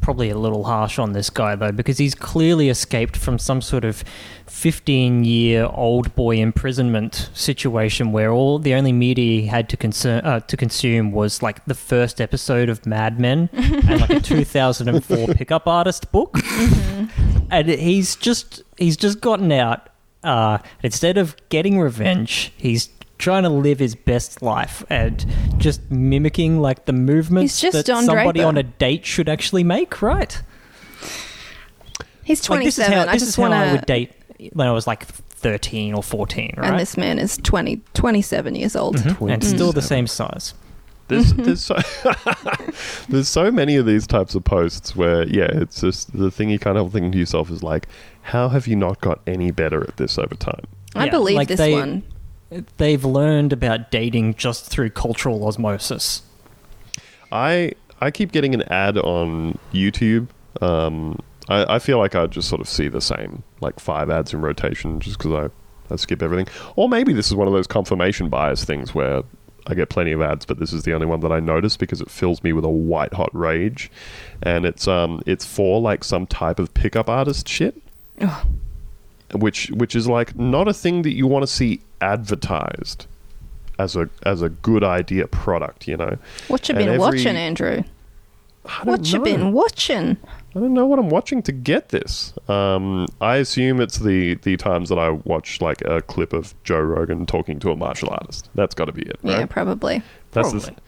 probably 0.00 0.30
a 0.30 0.38
little 0.38 0.64
harsh 0.64 0.98
on 0.98 1.12
this 1.12 1.30
guy 1.30 1.54
though, 1.54 1.72
because 1.72 1.98
he's 1.98 2.14
clearly 2.14 2.68
escaped 2.68 3.16
from 3.16 3.38
some 3.38 3.60
sort 3.60 3.84
of 3.84 4.04
15 4.46 5.24
year 5.24 5.68
old 5.72 6.14
boy 6.14 6.36
imprisonment 6.36 7.30
situation 7.34 8.12
where 8.12 8.30
all 8.30 8.58
the 8.58 8.74
only 8.74 8.92
media 8.92 9.42
he 9.42 9.46
had 9.46 9.68
to 9.68 9.76
concern 9.76 10.24
uh, 10.24 10.40
to 10.40 10.56
consume 10.56 11.12
was 11.12 11.42
like 11.42 11.64
the 11.66 11.74
first 11.74 12.20
episode 12.20 12.68
of 12.68 12.86
Mad 12.86 13.20
Men 13.20 13.50
and 13.52 14.00
like 14.00 14.10
a 14.10 14.20
2004 14.28 15.34
pickup 15.34 15.66
artist 15.66 16.10
book, 16.12 16.38
and 17.50 17.68
he's 17.68 18.16
just 18.16 18.62
he's 18.76 18.96
just 18.96 19.20
gotten 19.20 19.52
out. 19.52 19.88
Uh, 20.24 20.58
instead 20.82 21.16
of 21.16 21.36
getting 21.48 21.78
revenge, 21.78 22.52
he's 22.56 22.88
trying 23.18 23.42
to 23.42 23.48
live 23.48 23.78
his 23.78 23.94
best 23.94 24.40
life 24.42 24.84
and 24.88 25.26
just 25.58 25.90
mimicking 25.90 26.60
like 26.60 26.84
the 26.86 26.92
movements 26.92 27.60
just 27.60 27.72
that 27.74 27.84
Don 27.86 28.04
somebody 28.04 28.38
Draper. 28.40 28.48
on 28.48 28.56
a 28.56 28.62
date 28.62 29.04
should 29.04 29.28
actually 29.28 29.64
make, 29.64 30.00
right? 30.02 30.40
He's 32.24 32.48
Like 32.48 32.62
this 32.64 32.78
is 32.78 32.86
27. 32.86 32.92
how 32.92 33.02
I 33.02 33.12
this 33.14 33.22
just 33.22 33.28
is 33.30 33.36
how 33.36 33.42
want 33.42 33.54
I 33.54 33.72
would 33.72 33.80
to. 33.80 33.86
date 33.86 34.12
when 34.52 34.66
I 34.66 34.72
was 34.72 34.86
like 34.86 35.04
13 35.06 35.94
or 35.94 36.02
14, 36.02 36.54
right? 36.56 36.70
And 36.70 36.78
this 36.78 36.96
man 36.96 37.18
is 37.18 37.36
20, 37.38 37.80
27 37.94 38.54
years 38.54 38.76
old. 38.76 38.96
Mhm. 38.96 39.32
and 39.32 39.42
still 39.44 39.72
the 39.72 39.82
same 39.82 40.06
size. 40.06 40.54
There's 41.08 41.32
there's 41.34 41.64
so 41.64 41.76
there's 43.08 43.28
so 43.28 43.50
many 43.50 43.76
of 43.76 43.86
these 43.86 44.06
types 44.06 44.34
of 44.34 44.44
posts 44.44 44.94
where 44.94 45.26
yeah, 45.26 45.48
it's 45.52 45.80
just 45.80 46.16
the 46.16 46.30
thing 46.30 46.50
you 46.50 46.58
can't 46.58 46.76
help 46.76 46.92
thinking 46.92 47.12
to 47.12 47.18
yourself 47.18 47.50
is 47.50 47.62
like, 47.62 47.88
how 48.22 48.48
have 48.50 48.66
you 48.66 48.76
not 48.76 49.00
got 49.00 49.20
any 49.26 49.50
better 49.50 49.82
at 49.82 49.96
this 49.96 50.18
over 50.18 50.34
time? 50.34 50.64
I 50.94 51.06
Yeah, 51.06 51.10
believe 51.12 51.36
like 51.36 51.48
this 51.48 51.58
they- 51.58 51.72
one. 51.72 52.02
They've 52.78 53.04
learned 53.04 53.52
about 53.52 53.90
dating 53.90 54.34
just 54.34 54.66
through 54.66 54.90
cultural 54.90 55.46
osmosis. 55.46 56.22
I 57.30 57.72
I 58.00 58.10
keep 58.10 58.32
getting 58.32 58.54
an 58.54 58.62
ad 58.62 58.96
on 58.96 59.58
YouTube. 59.72 60.28
Um, 60.60 61.20
I, 61.48 61.74
I 61.74 61.78
feel 61.78 61.98
like 61.98 62.14
I 62.14 62.26
just 62.26 62.48
sort 62.48 62.60
of 62.60 62.68
see 62.68 62.88
the 62.88 63.00
same 63.00 63.42
like 63.60 63.80
five 63.80 64.10
ads 64.10 64.32
in 64.32 64.40
rotation 64.40 65.00
just 65.00 65.18
because 65.18 65.50
I, 65.90 65.92
I 65.92 65.96
skip 65.96 66.22
everything. 66.22 66.48
Or 66.76 66.88
maybe 66.88 67.12
this 67.12 67.26
is 67.26 67.34
one 67.34 67.46
of 67.46 67.52
those 67.52 67.66
confirmation 67.66 68.28
bias 68.28 68.64
things 68.64 68.94
where 68.94 69.22
I 69.66 69.74
get 69.74 69.90
plenty 69.90 70.12
of 70.12 70.22
ads, 70.22 70.46
but 70.46 70.58
this 70.58 70.72
is 70.72 70.84
the 70.84 70.94
only 70.94 71.06
one 71.06 71.20
that 71.20 71.32
I 71.32 71.40
notice 71.40 71.76
because 71.76 72.00
it 72.00 72.10
fills 72.10 72.42
me 72.42 72.54
with 72.54 72.64
a 72.64 72.70
white 72.70 73.12
hot 73.12 73.30
rage, 73.34 73.90
and 74.42 74.64
it's 74.64 74.88
um 74.88 75.22
it's 75.26 75.44
for 75.44 75.80
like 75.80 76.04
some 76.04 76.26
type 76.26 76.58
of 76.58 76.72
pickup 76.72 77.10
artist 77.10 77.46
shit. 77.46 77.76
Ugh. 78.20 78.46
Which 79.34 79.70
which 79.72 79.94
is 79.94 80.08
like 80.08 80.34
not 80.38 80.68
a 80.68 80.72
thing 80.72 81.02
that 81.02 81.12
you 81.12 81.26
want 81.26 81.42
to 81.42 81.46
see 81.46 81.82
advertised 82.00 83.06
as 83.78 83.94
a 83.96 84.08
as 84.24 84.42
a 84.42 84.48
good 84.48 84.82
idea 84.84 85.26
product, 85.26 85.86
you 85.88 85.96
know. 85.96 86.18
What 86.48 86.68
you 86.68 86.74
and 86.74 86.78
been 86.84 86.88
every- 86.88 86.98
watching, 86.98 87.36
Andrew? 87.36 87.82
I 88.66 88.84
don't 88.84 88.86
What 88.86 89.12
you 89.12 89.18
know. 89.18 89.24
been 89.24 89.52
watching? 89.52 90.16
I 90.54 90.60
don't 90.60 90.74
know 90.74 90.84
what 90.84 90.98
I'm 90.98 91.08
watching 91.08 91.42
to 91.44 91.52
get 91.52 91.88
this. 91.88 92.34
Um, 92.48 93.06
I 93.20 93.36
assume 93.36 93.80
it's 93.80 93.98
the 93.98 94.34
the 94.34 94.56
times 94.56 94.88
that 94.90 94.98
I 94.98 95.10
watch 95.10 95.60
like 95.62 95.80
a 95.82 96.02
clip 96.02 96.32
of 96.32 96.54
Joe 96.64 96.80
Rogan 96.80 97.24
talking 97.24 97.58
to 97.60 97.70
a 97.70 97.76
martial 97.76 98.10
artist. 98.10 98.50
That's 98.54 98.74
got 98.74 98.86
to 98.86 98.92
be 98.92 99.02
it, 99.02 99.18
Yeah, 99.22 99.46
probably. 99.46 100.02
That's 100.32 100.52
the 100.52 100.58
Probably. 100.58 100.70
th- 100.74 100.78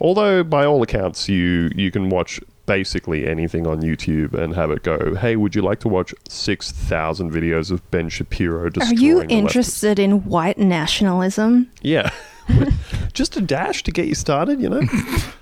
Although 0.00 0.44
by 0.44 0.64
all 0.66 0.82
accounts, 0.82 1.28
you 1.28 1.70
you 1.74 1.90
can 1.90 2.08
watch 2.08 2.40
basically 2.66 3.26
anything 3.26 3.66
on 3.66 3.82
YouTube 3.82 4.32
and 4.34 4.54
have 4.54 4.70
it 4.70 4.82
go. 4.82 5.14
Hey, 5.14 5.36
would 5.36 5.54
you 5.54 5.62
like 5.62 5.80
to 5.80 5.88
watch 5.88 6.14
six 6.28 6.70
thousand 6.72 7.30
videos 7.32 7.70
of 7.70 7.88
Ben 7.90 8.08
Shapiro 8.08 8.64
Are 8.64 8.70
destroying? 8.70 8.98
you 9.02 9.20
the 9.20 9.28
interested 9.28 9.98
in 9.98 10.24
white 10.24 10.58
nationalism? 10.58 11.70
Yeah, 11.82 12.10
just 13.12 13.36
a 13.36 13.40
dash 13.40 13.82
to 13.84 13.90
get 13.92 14.06
you 14.06 14.14
started, 14.14 14.60
you 14.60 14.68
know. 14.68 14.80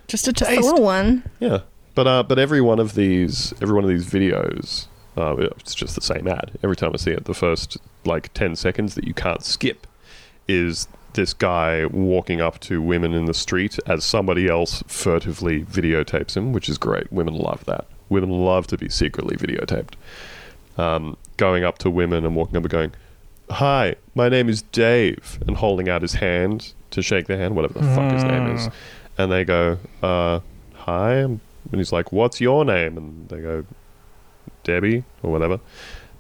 Just 0.08 0.28
a 0.28 0.32
Just 0.32 0.42
a 0.42 0.44
taste. 0.56 0.62
little 0.62 0.82
one. 0.84 1.22
Yeah, 1.40 1.60
but 1.94 2.06
uh, 2.06 2.22
but 2.22 2.38
every 2.38 2.60
one 2.60 2.78
of 2.78 2.94
these, 2.94 3.52
every 3.62 3.74
one 3.74 3.84
of 3.84 3.90
these 3.90 4.06
videos, 4.06 4.86
uh, 5.16 5.36
it's 5.36 5.74
just 5.74 5.94
the 5.94 6.00
same 6.02 6.26
ad. 6.28 6.52
Every 6.62 6.76
time 6.76 6.90
I 6.92 6.96
see 6.96 7.12
it, 7.12 7.24
the 7.24 7.34
first 7.34 7.76
like 8.04 8.32
ten 8.34 8.56
seconds 8.56 8.94
that 8.96 9.04
you 9.06 9.14
can't 9.14 9.42
skip 9.44 9.86
is 10.48 10.88
this 11.14 11.34
guy 11.34 11.86
walking 11.86 12.40
up 12.40 12.58
to 12.60 12.80
women 12.80 13.12
in 13.12 13.26
the 13.26 13.34
street 13.34 13.78
as 13.86 14.04
somebody 14.04 14.48
else 14.48 14.82
furtively 14.86 15.64
videotapes 15.64 16.36
him, 16.36 16.52
which 16.52 16.68
is 16.68 16.78
great. 16.78 17.12
Women 17.12 17.34
love 17.34 17.64
that. 17.66 17.86
Women 18.08 18.30
love 18.30 18.66
to 18.68 18.78
be 18.78 18.88
secretly 18.88 19.36
videotaped. 19.36 19.94
Um, 20.76 21.16
going 21.36 21.64
up 21.64 21.78
to 21.78 21.90
women 21.90 22.24
and 22.24 22.34
walking 22.34 22.56
up 22.56 22.62
and 22.64 22.70
going, 22.70 22.92
"Hi, 23.50 23.96
my 24.14 24.28
name 24.28 24.48
is 24.48 24.62
Dave," 24.62 25.38
and 25.46 25.56
holding 25.56 25.88
out 25.88 26.02
his 26.02 26.14
hand 26.14 26.72
to 26.90 27.02
shake 27.02 27.26
their 27.26 27.38
hand, 27.38 27.56
whatever 27.56 27.74
the 27.74 27.94
fuck 27.94 28.12
his 28.12 28.24
name 28.24 28.46
is, 28.54 28.68
and 29.18 29.30
they 29.30 29.44
go, 29.44 29.78
uh, 30.02 30.40
"Hi," 30.74 31.14
and 31.14 31.40
he's 31.70 31.92
like, 31.92 32.12
"What's 32.12 32.40
your 32.40 32.64
name?" 32.64 32.96
And 32.96 33.28
they 33.28 33.40
go, 33.40 33.64
"Debbie" 34.64 35.04
or 35.22 35.30
whatever, 35.30 35.60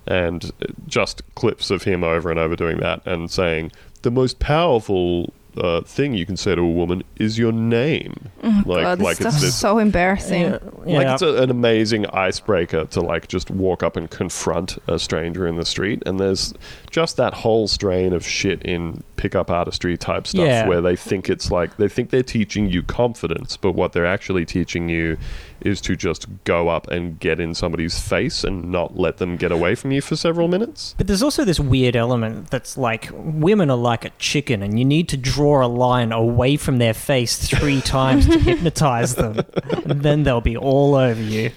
and 0.06 0.50
just 0.86 1.22
clips 1.34 1.70
of 1.70 1.84
him 1.84 2.04
over 2.04 2.30
and 2.30 2.38
over 2.38 2.56
doing 2.56 2.78
that 2.78 3.06
and 3.06 3.30
saying, 3.30 3.72
"The 4.02 4.10
most 4.10 4.38
powerful." 4.38 5.32
Uh, 5.54 5.82
thing 5.82 6.14
you 6.14 6.24
can 6.24 6.34
say 6.34 6.54
to 6.54 6.62
a 6.62 6.66
woman 6.66 7.02
is 7.16 7.38
your 7.38 7.52
name, 7.52 8.30
like 8.42 8.64
Oh, 8.64 8.64
God, 8.64 8.98
this 9.00 9.04
like 9.04 9.20
it's 9.20 9.42
this 9.42 9.54
so 9.54 9.76
embarrassing. 9.76 10.52
like 10.86 11.06
it's 11.06 11.20
a, 11.20 11.42
an 11.42 11.50
amazing 11.50 12.06
icebreaker 12.06 12.86
to 12.86 13.00
like 13.02 13.28
just 13.28 13.50
walk 13.50 13.82
up 13.82 13.94
and 13.94 14.08
confront 14.08 14.78
a 14.88 14.98
stranger 14.98 15.46
in 15.46 15.56
the 15.56 15.66
street 15.66 16.02
and 16.06 16.18
there's 16.18 16.54
just 16.90 17.18
that 17.18 17.34
whole 17.34 17.68
strain 17.68 18.14
of 18.14 18.26
shit 18.26 18.62
in 18.62 19.02
pickup 19.16 19.50
artistry 19.50 19.98
type 19.98 20.26
stuff 20.26 20.46
Yeah. 20.46 20.66
where 20.66 20.80
they 20.80 20.96
think 20.96 21.28
it's 21.28 21.50
like 21.50 21.76
they 21.76 21.86
think 21.88 22.08
they're 22.08 22.22
teaching 22.22 22.70
you 22.70 22.82
confidence 22.82 23.58
but 23.58 23.72
what 23.72 23.92
they're 23.92 24.06
actually 24.06 24.46
teaching 24.46 24.88
you 24.88 25.18
is 25.64 25.80
to 25.82 25.96
just 25.96 26.26
go 26.44 26.68
up 26.68 26.88
and 26.88 27.18
get 27.18 27.40
in 27.40 27.54
somebody's 27.54 27.98
face 27.98 28.44
and 28.44 28.70
not 28.70 28.96
let 28.96 29.18
them 29.18 29.36
get 29.36 29.52
away 29.52 29.74
from 29.74 29.92
you 29.92 30.00
for 30.00 30.16
several 30.16 30.48
minutes 30.48 30.94
But 30.98 31.06
there's 31.06 31.22
also 31.22 31.44
this 31.44 31.60
weird 31.60 31.96
element 31.96 32.50
that's 32.50 32.76
like 32.76 33.10
women 33.12 33.70
are 33.70 33.76
like 33.76 34.04
a 34.04 34.10
chicken, 34.18 34.62
and 34.62 34.78
you 34.78 34.84
need 34.84 35.08
to 35.08 35.16
draw 35.16 35.64
a 35.64 35.68
line 35.68 36.12
away 36.12 36.56
from 36.56 36.78
their 36.78 36.94
face 36.94 37.48
three 37.48 37.80
times 37.98 38.26
to 38.26 38.38
hypnotize 38.38 39.14
them, 39.14 39.40
and 39.84 40.02
then 40.02 40.22
they'll 40.22 40.40
be 40.40 40.56
all 40.56 40.94
over 40.94 41.20
you. 41.20 41.50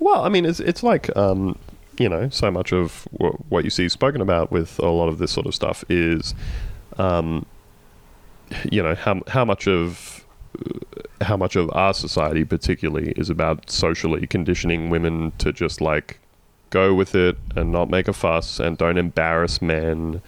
Well, 0.00 0.22
I 0.24 0.28
mean, 0.28 0.44
it's 0.44 0.60
it's 0.60 0.82
like 0.82 1.14
um, 1.16 1.58
you 1.98 2.08
know, 2.08 2.28
so 2.28 2.50
much 2.50 2.72
of 2.72 3.08
w- 3.18 3.38
what 3.48 3.64
you 3.64 3.70
see 3.70 3.88
spoken 3.88 4.20
about 4.20 4.50
with 4.50 4.78
a 4.78 4.88
lot 4.88 5.08
of 5.08 5.18
this 5.18 5.32
sort 5.32 5.46
of 5.46 5.54
stuff 5.54 5.84
is, 5.88 6.34
um, 6.98 7.46
you 8.70 8.82
know, 8.82 8.94
how 8.94 9.20
how 9.28 9.44
much 9.44 9.66
of 9.66 10.24
how 11.20 11.36
much 11.36 11.56
of 11.56 11.70
our 11.74 11.94
society, 11.94 12.44
particularly, 12.44 13.12
is 13.16 13.30
about 13.30 13.70
socially 13.70 14.26
conditioning 14.26 14.90
women 14.90 15.32
to 15.38 15.52
just 15.52 15.80
like 15.80 16.18
go 16.70 16.94
with 16.94 17.14
it 17.14 17.36
and 17.54 17.70
not 17.70 17.88
make 17.88 18.08
a 18.08 18.12
fuss 18.12 18.58
and 18.58 18.76
don't 18.76 18.98
embarrass 18.98 19.62
men 19.62 20.20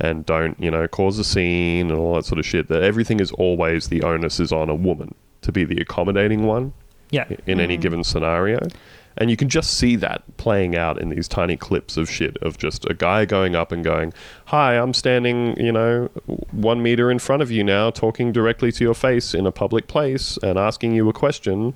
and 0.00 0.26
don't 0.26 0.60
you 0.60 0.70
know 0.70 0.86
cause 0.88 1.18
a 1.18 1.24
scene 1.24 1.90
and 1.90 1.98
all 1.98 2.14
that 2.14 2.24
sort 2.24 2.38
of 2.38 2.46
shit. 2.46 2.68
That 2.68 2.82
everything 2.82 3.20
is 3.20 3.32
always 3.32 3.88
the 3.88 4.02
onus 4.02 4.40
is 4.40 4.52
on 4.52 4.68
a 4.68 4.74
woman 4.74 5.14
to 5.42 5.52
be 5.52 5.64
the 5.64 5.80
accommodating 5.80 6.44
one 6.44 6.72
Yeah. 7.10 7.26
in 7.46 7.60
any 7.60 7.74
mm-hmm. 7.74 7.82
given 7.82 8.04
scenario. 8.04 8.60
And 9.18 9.30
you 9.30 9.36
can 9.36 9.48
just 9.48 9.74
see 9.74 9.96
that 9.96 10.22
playing 10.36 10.76
out 10.76 11.00
in 11.00 11.08
these 11.08 11.26
tiny 11.26 11.56
clips 11.56 11.96
of 11.96 12.10
shit 12.10 12.36
of 12.42 12.58
just 12.58 12.84
a 12.90 12.94
guy 12.94 13.24
going 13.24 13.54
up 13.54 13.72
and 13.72 13.82
going, 13.82 14.12
Hi, 14.46 14.74
I'm 14.74 14.92
standing, 14.92 15.58
you 15.58 15.72
know, 15.72 16.10
one 16.50 16.82
meter 16.82 17.10
in 17.10 17.18
front 17.18 17.42
of 17.42 17.50
you 17.50 17.64
now, 17.64 17.90
talking 17.90 18.30
directly 18.30 18.70
to 18.72 18.84
your 18.84 18.94
face 18.94 19.32
in 19.32 19.46
a 19.46 19.52
public 19.52 19.86
place 19.86 20.36
and 20.42 20.58
asking 20.58 20.94
you 20.94 21.08
a 21.08 21.14
question. 21.14 21.74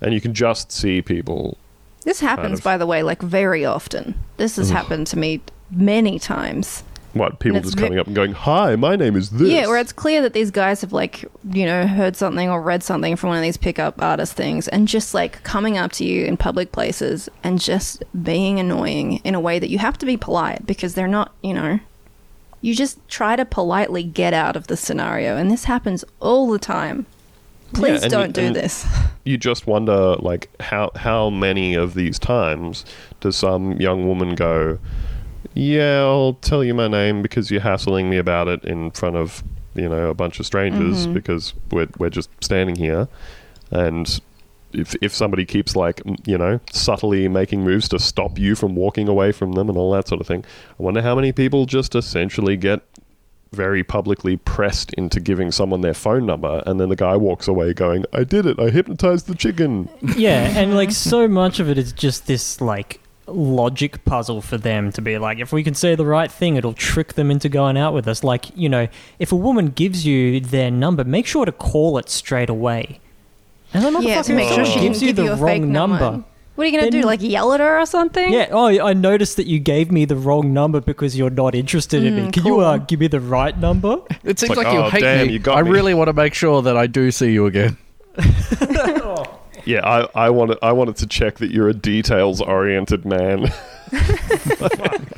And 0.00 0.12
you 0.12 0.20
can 0.20 0.34
just 0.34 0.70
see 0.70 1.00
people. 1.00 1.56
This 2.04 2.20
happens, 2.20 2.58
of- 2.58 2.64
by 2.64 2.76
the 2.76 2.86
way, 2.86 3.02
like 3.02 3.22
very 3.22 3.64
often. 3.64 4.14
This 4.36 4.56
has 4.56 4.68
happened 4.70 5.06
to 5.08 5.18
me 5.18 5.40
many 5.70 6.18
times. 6.18 6.82
What, 7.14 7.40
people 7.40 7.60
just 7.60 7.76
coming 7.76 7.98
up 7.98 8.06
and 8.06 8.16
going, 8.16 8.32
Hi, 8.32 8.74
my 8.76 8.96
name 8.96 9.16
is 9.16 9.30
this. 9.30 9.48
Yeah, 9.48 9.66
where 9.66 9.78
it's 9.78 9.92
clear 9.92 10.22
that 10.22 10.32
these 10.32 10.50
guys 10.50 10.80
have 10.80 10.92
like, 10.92 11.24
you 11.50 11.66
know, 11.66 11.86
heard 11.86 12.16
something 12.16 12.48
or 12.48 12.62
read 12.62 12.82
something 12.82 13.16
from 13.16 13.28
one 13.28 13.36
of 13.38 13.42
these 13.42 13.58
pickup 13.58 14.00
artist 14.00 14.32
things 14.32 14.66
and 14.68 14.88
just 14.88 15.12
like 15.12 15.42
coming 15.42 15.76
up 15.76 15.92
to 15.92 16.04
you 16.04 16.24
in 16.24 16.36
public 16.38 16.72
places 16.72 17.28
and 17.42 17.60
just 17.60 18.02
being 18.22 18.58
annoying 18.58 19.16
in 19.24 19.34
a 19.34 19.40
way 19.40 19.58
that 19.58 19.68
you 19.68 19.78
have 19.78 19.98
to 19.98 20.06
be 20.06 20.16
polite 20.16 20.66
because 20.66 20.94
they're 20.94 21.06
not, 21.06 21.32
you 21.42 21.52
know, 21.52 21.80
you 22.62 22.74
just 22.74 23.06
try 23.08 23.36
to 23.36 23.44
politely 23.44 24.02
get 24.02 24.32
out 24.32 24.56
of 24.56 24.68
the 24.68 24.76
scenario 24.76 25.36
and 25.36 25.50
this 25.50 25.64
happens 25.64 26.04
all 26.20 26.50
the 26.50 26.58
time. 26.58 27.04
Please 27.74 28.02
and 28.02 28.10
don't 28.10 28.36
you- 28.36 28.48
do 28.48 28.52
this. 28.52 28.86
you 29.24 29.36
just 29.36 29.66
wonder 29.66 30.16
like 30.16 30.48
how 30.60 30.90
how 30.96 31.30
many 31.30 31.74
of 31.74 31.94
these 31.94 32.18
times 32.18 32.84
does 33.20 33.36
some 33.36 33.72
young 33.80 34.06
woman 34.06 34.34
go 34.34 34.78
yeah 35.54 36.00
i'll 36.00 36.34
tell 36.34 36.62
you 36.64 36.74
my 36.74 36.88
name 36.88 37.22
because 37.22 37.50
you're 37.50 37.60
hassling 37.60 38.08
me 38.10 38.16
about 38.16 38.48
it 38.48 38.64
in 38.64 38.90
front 38.92 39.16
of 39.16 39.42
you 39.74 39.88
know 39.88 40.08
a 40.10 40.14
bunch 40.14 40.38
of 40.40 40.46
strangers 40.46 41.04
Mm-hmm. 41.04 41.14
because 41.14 41.54
we're, 41.70 41.88
we're 41.98 42.10
just 42.10 42.30
standing 42.42 42.76
here 42.76 43.08
and 43.70 44.20
if, 44.72 44.94
if 45.02 45.12
somebody 45.14 45.44
keeps 45.44 45.76
like 45.76 46.00
you 46.26 46.38
know 46.38 46.60
subtly 46.72 47.28
making 47.28 47.62
moves 47.62 47.88
to 47.90 47.98
stop 47.98 48.38
you 48.38 48.54
from 48.54 48.74
walking 48.74 49.08
away 49.08 49.32
from 49.32 49.52
them 49.52 49.68
and 49.68 49.76
all 49.78 49.92
that 49.92 50.08
sort 50.08 50.20
of 50.20 50.26
thing 50.26 50.44
i 50.78 50.82
wonder 50.82 51.02
how 51.02 51.14
many 51.14 51.32
people 51.32 51.66
just 51.66 51.94
essentially 51.94 52.56
get 52.56 52.80
very 53.52 53.84
publicly 53.84 54.38
pressed 54.38 54.94
into 54.94 55.20
giving 55.20 55.52
someone 55.52 55.82
their 55.82 55.92
phone 55.92 56.24
number, 56.24 56.62
and 56.64 56.80
then 56.80 56.88
the 56.88 56.96
guy 56.96 57.14
walks 57.18 57.46
away 57.46 57.74
going, 57.74 58.06
"I 58.10 58.24
did 58.24 58.46
it. 58.46 58.58
I 58.58 58.70
hypnotized 58.70 59.26
the 59.26 59.34
chicken." 59.34 59.90
Yeah, 60.16 60.58
and 60.58 60.74
like 60.80 60.90
so 60.90 61.28
much 61.28 61.60
of 61.60 61.68
it 61.68 61.76
is 61.76 61.92
just 61.92 62.26
this 62.26 62.62
like 62.62 62.98
logic 63.32 64.04
puzzle 64.04 64.40
for 64.42 64.58
them 64.58 64.92
to 64.92 65.00
be 65.02 65.18
like, 65.18 65.38
if 65.38 65.52
we 65.52 65.62
can 65.62 65.74
say 65.74 65.94
the 65.94 66.06
right 66.06 66.30
thing, 66.30 66.56
it'll 66.56 66.72
trick 66.74 67.14
them 67.14 67.30
into 67.30 67.48
going 67.48 67.76
out 67.76 67.94
with 67.94 68.06
us. 68.06 68.22
Like, 68.22 68.46
you 68.56 68.68
know, 68.68 68.88
if 69.18 69.32
a 69.32 69.36
woman 69.36 69.68
gives 69.68 70.06
you 70.06 70.40
their 70.40 70.70
number, 70.70 71.04
make 71.04 71.26
sure 71.26 71.44
to 71.44 71.52
call 71.52 71.98
it 71.98 72.08
straight 72.08 72.50
away. 72.50 73.00
And 73.74 73.82
then 73.84 74.02
Yeah, 74.02 74.22
to 74.22 74.32
make 74.34 74.50
Oh. 74.50 74.56
sure 74.56 74.64
she 74.66 74.80
gives 74.80 75.00
you 75.02 75.08
give 75.08 75.16
the 75.16 75.24
you 75.24 75.32
a 75.32 75.36
wrong 75.36 75.46
fake 75.46 75.62
number. 75.62 75.98
number. 75.98 76.24
What 76.54 76.64
are 76.64 76.68
you 76.68 76.78
gonna 76.78 76.90
do? 76.90 77.00
Like 77.00 77.22
yell 77.22 77.54
at 77.54 77.60
her 77.60 77.80
or 77.80 77.86
something? 77.86 78.30
Yeah. 78.30 78.48
Oh, 78.50 78.66
I 78.66 78.92
noticed 78.92 79.38
that 79.38 79.46
you 79.46 79.58
gave 79.58 79.90
me 79.90 80.04
the 80.04 80.16
wrong 80.16 80.52
number 80.52 80.82
because 80.82 81.16
you're 81.16 81.30
not 81.30 81.54
interested 81.54 82.04
in 82.04 82.14
me. 82.14 82.22
Mm, 82.26 82.32
Can 82.34 82.44
you 82.44 82.60
uh, 82.60 82.76
give 82.76 83.00
me 83.00 83.06
the 83.08 83.20
right 83.20 83.58
number? 83.58 83.96
It 84.22 84.38
seems 84.38 84.50
like, 84.50 84.66
like, 84.66 84.74
you 84.74 84.80
"Oh, 84.80 84.90
hate 84.90 85.00
damn, 85.00 85.26
me. 85.28 85.32
you 85.32 85.38
got 85.38 85.56
I 85.56 85.62
me." 85.62 85.70
really 85.70 85.94
want 85.94 86.08
to 86.08 86.12
make 86.12 86.34
sure 86.34 86.60
that 86.60 86.76
I 86.76 86.86
do 86.86 87.10
see 87.10 87.32
you 87.32 87.46
again. 87.46 87.78
Yeah, 89.64 89.86
I, 89.86 90.26
I 90.26 90.30
wanted 90.30 90.58
I 90.62 90.72
wanted 90.72 90.96
to 90.96 91.06
check 91.06 91.38
that 91.38 91.50
you're 91.50 91.68
a 91.68 91.74
details 91.74 92.40
oriented 92.40 93.04
man. 93.04 93.52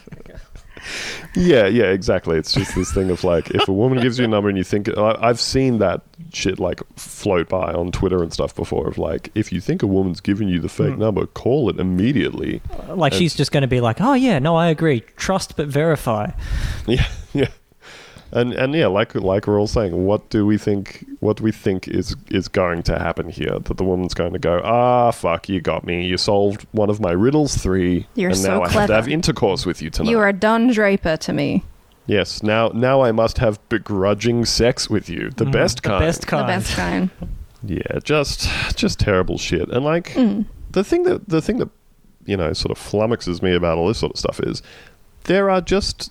yeah, 1.34 1.66
yeah, 1.66 1.84
exactly. 1.84 2.36
It's 2.36 2.52
just 2.52 2.74
this 2.74 2.92
thing 2.92 3.10
of 3.10 3.24
like, 3.24 3.50
if 3.50 3.68
a 3.68 3.72
woman 3.72 4.00
gives 4.00 4.18
you 4.18 4.24
a 4.24 4.28
number 4.28 4.48
and 4.48 4.58
you 4.58 4.64
think, 4.64 4.88
I, 4.96 5.16
I've 5.20 5.40
seen 5.40 5.78
that 5.78 6.02
shit 6.32 6.58
like 6.58 6.80
float 6.96 7.48
by 7.48 7.72
on 7.72 7.92
Twitter 7.92 8.22
and 8.22 8.32
stuff 8.32 8.54
before. 8.54 8.88
Of 8.88 8.98
like, 8.98 9.30
if 9.34 9.52
you 9.52 9.60
think 9.60 9.82
a 9.82 9.86
woman's 9.86 10.20
giving 10.20 10.48
you 10.48 10.60
the 10.60 10.68
fake 10.68 10.94
hmm. 10.94 11.00
number, 11.00 11.26
call 11.26 11.68
it 11.68 11.78
immediately. 11.78 12.60
Like 12.88 13.12
she's 13.12 13.34
just 13.34 13.52
going 13.52 13.62
to 13.62 13.68
be 13.68 13.80
like, 13.80 14.00
oh 14.00 14.14
yeah, 14.14 14.38
no, 14.38 14.56
I 14.56 14.68
agree. 14.68 15.00
Trust 15.16 15.56
but 15.56 15.68
verify. 15.68 16.30
Yeah, 16.86 17.06
yeah. 17.32 17.48
And 18.34 18.52
and 18.52 18.74
yeah, 18.74 18.88
like 18.88 19.14
like 19.14 19.46
we're 19.46 19.60
all 19.60 19.68
saying, 19.68 20.04
what 20.04 20.28
do 20.28 20.44
we 20.44 20.58
think? 20.58 21.06
What 21.20 21.36
do 21.36 21.44
we 21.44 21.52
think 21.52 21.86
is 21.88 22.16
is 22.30 22.48
going 22.48 22.82
to 22.84 22.98
happen 22.98 23.28
here? 23.28 23.58
That 23.60 23.76
the 23.76 23.84
woman's 23.84 24.12
going 24.12 24.32
to 24.32 24.38
go, 24.40 24.60
ah, 24.64 25.12
fuck, 25.12 25.48
you 25.48 25.60
got 25.60 25.84
me. 25.84 26.04
You 26.06 26.16
solved 26.16 26.66
one 26.72 26.90
of 26.90 26.98
my 27.00 27.12
riddles 27.12 27.54
three, 27.56 28.06
You're 28.16 28.30
and 28.30 28.38
so 28.38 28.48
now 28.58 28.62
I 28.64 28.68
have 28.70 28.88
to 28.88 28.94
have 28.94 29.08
intercourse 29.08 29.64
with 29.64 29.80
you 29.80 29.88
tonight. 29.90 30.10
You 30.10 30.18
are 30.18 30.32
Don 30.32 30.66
Draper 30.72 31.16
to 31.18 31.32
me. 31.32 31.62
yes, 32.06 32.42
now 32.42 32.68
now 32.74 33.02
I 33.02 33.12
must 33.12 33.38
have 33.38 33.58
begrudging 33.68 34.44
sex 34.46 34.90
with 34.90 35.08
you, 35.08 35.30
the 35.30 35.46
best 35.46 35.78
Mm, 35.78 35.82
the 35.82 35.88
kind. 35.88 36.00
best 36.04 36.26
kind. 36.26 36.42
The 36.48 36.52
best 36.52 36.76
kind. 36.76 37.10
Yeah, 37.62 37.98
just 38.02 38.48
just 38.74 38.98
terrible 38.98 39.38
shit. 39.38 39.68
And 39.70 39.84
like 39.84 40.08
Mm. 40.14 40.46
the 40.72 40.82
thing 40.82 41.04
that 41.04 41.28
the 41.28 41.40
thing 41.40 41.58
that 41.58 41.68
you 42.26 42.36
know 42.36 42.52
sort 42.52 42.72
of 42.76 42.78
flummoxes 42.82 43.42
me 43.42 43.54
about 43.54 43.78
all 43.78 43.86
this 43.86 43.98
sort 43.98 44.12
of 44.12 44.18
stuff 44.18 44.40
is 44.40 44.60
there 45.24 45.48
are 45.50 45.60
just 45.60 46.10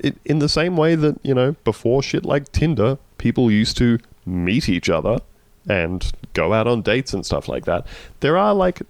it, 0.00 0.16
in 0.24 0.38
the 0.38 0.48
same 0.48 0.76
way 0.76 0.94
that 0.94 1.18
you 1.22 1.34
know 1.34 1.56
before 1.64 2.02
shit 2.02 2.24
like 2.24 2.50
Tinder, 2.52 2.98
people 3.18 3.50
used 3.50 3.76
to 3.78 3.98
meet 4.24 4.68
each 4.68 4.88
other 4.88 5.18
and 5.68 6.12
go 6.34 6.52
out 6.52 6.66
on 6.66 6.82
dates 6.82 7.12
and 7.12 7.24
stuff 7.24 7.48
like 7.48 7.64
that. 7.64 7.86
There 8.20 8.36
are 8.36 8.54
like 8.54 8.82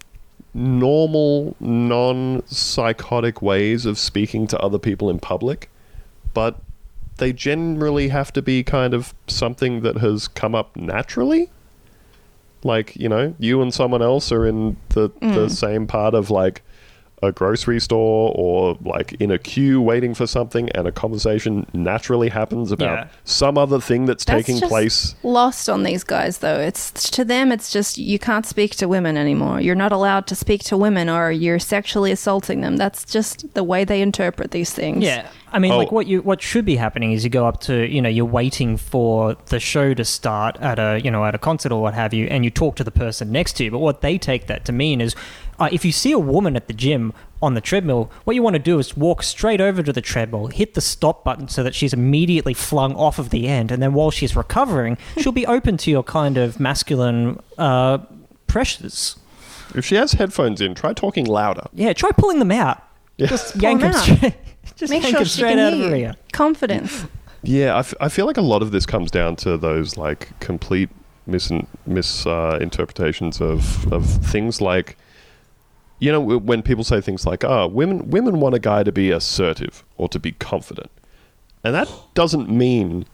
normal, 0.55 1.55
non-psychotic 1.61 3.42
ways 3.42 3.86
of 3.86 3.99
speaking 3.99 4.47
to 4.49 4.59
other 4.59 4.78
people 4.78 5.11
in 5.11 5.18
public, 5.18 5.70
but 6.34 6.59
they 7.18 7.32
generally 7.32 8.09
have 8.09 8.32
to 8.32 8.42
be 8.42 8.62
kind 8.62 8.94
of 8.94 9.14
something 9.26 9.82
that 9.82 9.99
has 9.99 10.28
come 10.28 10.55
up 10.55 10.74
naturally. 10.76 11.51
Like, 12.62 12.97
you 12.97 13.09
know, 13.09 13.34
you 13.38 13.62
and 13.62 13.72
someone 13.72 14.03
else 14.03 14.32
are 14.32 14.47
in 14.47 14.76
the, 14.90 15.09
the 15.20 15.47
mm. 15.47 15.51
same 15.51 15.86
part 15.86 16.14
of 16.14 16.30
like 16.30 16.62
a 17.23 17.33
grocery 17.33 17.81
store 17.81 18.31
or 18.37 18.77
like 18.85 19.14
in 19.14 19.31
a 19.31 19.39
queue 19.39 19.81
waiting 19.81 20.12
for 20.12 20.27
something 20.27 20.69
and 20.71 20.87
a 20.87 20.93
conversation 20.93 21.67
naturally 21.73 22.29
happens 22.29 22.71
about 22.71 22.85
Yeah. 22.99 23.07
some 23.25 23.57
other 23.57 23.81
thing 23.81 24.05
that's, 24.05 24.25
That's 24.25 24.45
taking 24.45 24.61
just 24.61 24.71
place. 24.71 25.14
Lost 25.23 25.71
on 25.71 25.83
these 25.83 26.05
guys, 26.05 26.39
though. 26.39 26.59
It's 26.61 26.91
to 27.11 27.25
them. 27.25 27.53
It's 27.53 27.73
just 27.73 27.97
you 27.97 28.19
can't 28.19 28.45
speak 28.45 28.75
to 28.77 28.87
women 28.87 29.17
anymore. 29.17 29.61
You're 29.62 29.75
not 29.75 29.93
allowed 29.93 30.27
to 30.27 30.35
speak 30.35 30.62
to 30.64 30.77
women, 30.77 31.09
or 31.09 31.31
you're 31.31 31.59
sexually 31.59 32.12
assaulting 32.12 32.61
them. 32.61 32.77
That's 32.77 33.03
just 33.05 33.55
the 33.55 33.64
way 33.64 33.85
they 33.85 34.03
interpret 34.03 34.51
these 34.51 34.73
things. 34.75 35.03
Yeah, 35.03 35.27
I 35.53 35.59
mean, 35.59 35.73
Oh. 35.73 35.79
like 35.79 35.93
what 35.93 36.07
you 36.07 36.21
what 36.21 36.43
should 36.43 36.67
be 36.67 36.77
happening 36.77 37.12
is 37.12 37.25
you 37.25 37.31
go 37.31 37.47
up 37.47 37.61
to 37.62 37.87
you 37.91 38.03
know 38.03 38.11
you're 38.11 38.27
waiting 38.27 38.77
for 38.77 39.37
the 39.47 39.59
show 39.59 39.95
to 39.95 40.05
start 40.05 40.59
at 40.61 40.79
a 40.79 41.01
you 41.03 41.11
know 41.11 41.25
at 41.25 41.35
a 41.35 41.39
concert 41.39 41.73
or 41.73 41.81
what 41.81 41.95
have 41.95 42.12
you, 42.12 42.27
and 42.27 42.45
you 42.45 42.51
talk 42.51 42.77
to 42.77 42.85
the 42.85 42.91
person 42.91 43.33
next 43.33 43.55
to 43.55 43.64
you. 43.64 43.71
But 43.71 43.79
what 43.79 44.03
they 44.03 44.19
take 44.19 44.49
that 44.49 44.67
to 44.67 44.73
mean 44.73 45.01
is, 45.01 45.14
uh, 45.59 45.69
if 45.73 45.85
you 45.85 45.93
see 45.93 46.13
a 46.13 46.19
woman 46.19 46.57
at 46.57 46.67
the 46.69 46.73
gym 46.75 47.13
on 47.43 47.55
the 47.55 47.61
treadmill, 47.61 48.11
what 48.25 48.35
you 48.35 48.43
want 48.43 48.55
to 48.55 48.59
do 48.63 48.79
is 48.79 48.97
walk 48.97 49.23
straight 49.23 49.61
over 49.61 49.83
to 49.83 49.93
the 49.93 50.01
treadmill, 50.01 50.47
hit 50.49 50.75
the 50.75 50.81
stop 50.81 51.23
button 51.25 51.49
so 51.49 51.63
that 51.63 51.75
she's 51.75 51.93
immediately 51.93 52.55
flung 52.55 52.95
off 52.95 53.19
of 53.19 53.31
the 53.31 53.47
end, 53.49 53.71
and 53.71 53.83
then 53.83 53.93
while 53.93 54.11
she's 54.11 54.35
recovering, 54.37 54.97
she'll 55.19 55.33
be 55.33 55.47
open 55.47 55.77
to 55.79 55.91
your 55.91 56.03
kind 56.03 56.37
of 56.39 56.59
masculine 56.61 57.39
uh, 57.59 57.99
pressures. 58.47 59.17
If 59.75 59.85
she 59.85 59.97
has 59.97 60.13
headphones 60.13 60.61
in, 60.61 60.75
try 60.75 60.93
talking 60.93 61.27
louder. 61.27 61.67
Yeah, 61.75 61.93
try 61.93 62.11
pulling 62.13 62.39
them 62.39 62.53
out. 62.53 62.83
Yeah. 63.19 63.27
Just 63.27 63.53
Pull 63.55 63.63
yank 63.63 63.81
them 63.81 63.93
them 63.93 64.01
out. 64.01 64.05
straight. 64.17 64.35
Just 64.77 64.91
Make 64.91 65.03
yank 65.03 65.13
sure 65.13 65.19
them 65.21 65.25
she 65.27 65.37
straight 65.37 65.51
can 65.51 65.59
out 65.59 65.73
of 65.73 65.79
hear 65.79 65.91
her 65.91 65.97
you. 65.97 66.05
ear. 66.07 66.15
Confidence. 66.33 67.05
Yeah, 67.43 67.75
I, 67.75 67.79
f- 67.81 67.95
I 68.01 68.09
feel 68.09 68.27
like 68.27 68.37
a 68.37 68.43
lot 68.43 68.63
of 68.63 68.73
this 68.73 68.85
comes 68.87 69.11
down 69.11 69.37
to 69.37 69.57
those 69.57 69.97
like 69.97 70.39
complete 70.41 70.91
mis 71.27 71.51
misinterpretations 71.87 73.41
of 73.41 73.91
of 73.93 74.05
things 74.07 74.61
like, 74.61 74.97
you 75.99 76.12
know, 76.12 76.20
when 76.20 76.62
people 76.62 76.84
say 76.84 77.01
things 77.01 77.24
like, 77.26 77.44
"Ah, 77.44 77.66
women 77.66 78.11
women 78.11 78.40
want 78.40 78.55
a 78.55 78.59
guy 78.59 78.82
to 78.82 78.92
be 78.92 79.11
assertive 79.11 79.84
or 79.97 80.09
to 80.11 80.18
be 80.18 80.32
confident," 80.32 80.90
and 81.64 81.74
that 81.74 81.88
doesn't 82.14 82.49
mean 82.51 83.07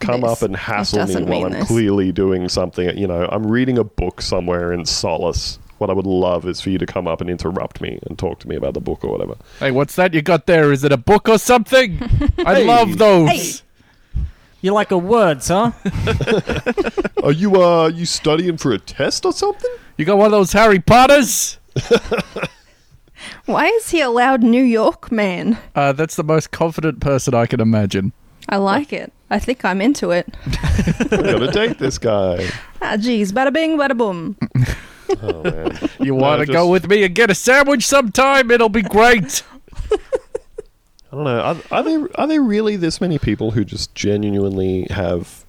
come 0.00 0.22
This. 0.22 0.32
up 0.32 0.42
and 0.42 0.56
hassle 0.56 1.06
me 1.06 1.22
while 1.22 1.44
I'm 1.46 1.52
this. 1.52 1.66
clearly 1.68 2.12
doing 2.12 2.48
something. 2.48 2.96
You 2.98 3.06
know, 3.06 3.28
I'm 3.30 3.46
reading 3.46 3.78
a 3.78 3.84
book 3.84 4.20
somewhere 4.20 4.72
in 4.72 4.84
solace. 4.84 5.58
What 5.78 5.90
I 5.90 5.92
would 5.92 6.06
love 6.06 6.46
is 6.46 6.60
for 6.60 6.70
you 6.70 6.78
to 6.78 6.86
come 6.86 7.06
up 7.08 7.20
and 7.20 7.28
interrupt 7.28 7.80
me 7.80 7.98
and 8.06 8.16
talk 8.18 8.38
to 8.40 8.48
me 8.48 8.54
about 8.56 8.74
the 8.74 8.80
book 8.80 9.04
or 9.04 9.10
whatever. 9.10 9.34
Hey, 9.58 9.70
what's 9.70 9.96
that 9.96 10.14
you 10.14 10.22
got 10.22 10.46
there? 10.46 10.72
Is 10.72 10.84
it 10.84 10.92
a 10.92 10.96
book 10.96 11.28
or 11.28 11.36
something? 11.38 11.98
I 12.46 12.54
Hey. 12.56 12.66
love 12.66 12.96
those. 12.98 13.28
Hey. 13.30 14.22
You 14.60 14.72
like 14.72 14.92
a 14.92 14.98
words, 14.98 15.48
huh? 15.48 15.72
Are 17.22 17.32
you 17.32 17.60
uh 17.62 17.88
you 17.88 18.06
studying 18.06 18.56
for 18.56 18.72
a 18.72 18.78
test 18.78 19.24
or 19.26 19.32
something? 19.32 19.70
You 19.96 20.04
got 20.04 20.16
one 20.16 20.26
of 20.26 20.32
those 20.32 20.52
Harry 20.52 20.78
Potters? 20.80 21.58
Why 23.46 23.66
is 23.66 23.90
he 23.90 24.00
a 24.00 24.10
loud 24.10 24.42
New 24.42 24.62
York 24.62 25.10
man? 25.12 25.58
Uh, 25.74 25.92
that's 25.92 26.16
the 26.16 26.24
most 26.24 26.50
confident 26.50 27.00
person 27.00 27.34
I 27.34 27.46
can 27.46 27.60
imagine. 27.60 28.12
I 28.48 28.56
like 28.56 28.92
it. 28.92 29.12
I 29.30 29.38
think 29.38 29.64
I'm 29.64 29.80
into 29.80 30.10
it. 30.10 30.26
I 30.46 31.06
gotta 31.10 31.50
date 31.50 31.78
this 31.78 31.96
guy. 31.98 32.46
Ah, 32.82 32.96
geez, 32.96 33.32
bada 33.32 33.52
bing, 33.52 33.78
bada 33.78 33.96
boom. 33.96 34.36
Oh 35.22 35.42
man. 35.42 35.78
You 36.00 36.14
want 36.14 36.40
to 36.40 36.46
just- 36.46 36.52
go 36.54 36.68
with 36.68 36.86
me 36.88 37.04
and 37.04 37.14
get 37.14 37.30
a 37.30 37.34
sandwich 37.34 37.86
sometime? 37.86 38.50
It'll 38.50 38.68
be 38.68 38.82
great. 38.82 39.42
I 39.92 41.16
don't 41.16 41.24
know. 41.24 41.40
Are, 41.40 41.56
are 41.70 41.82
there 41.82 42.08
are 42.16 42.26
there 42.26 42.42
really 42.42 42.76
this 42.76 43.00
many 43.00 43.18
people 43.18 43.52
who 43.52 43.64
just 43.64 43.94
genuinely 43.94 44.86
have 44.90 45.43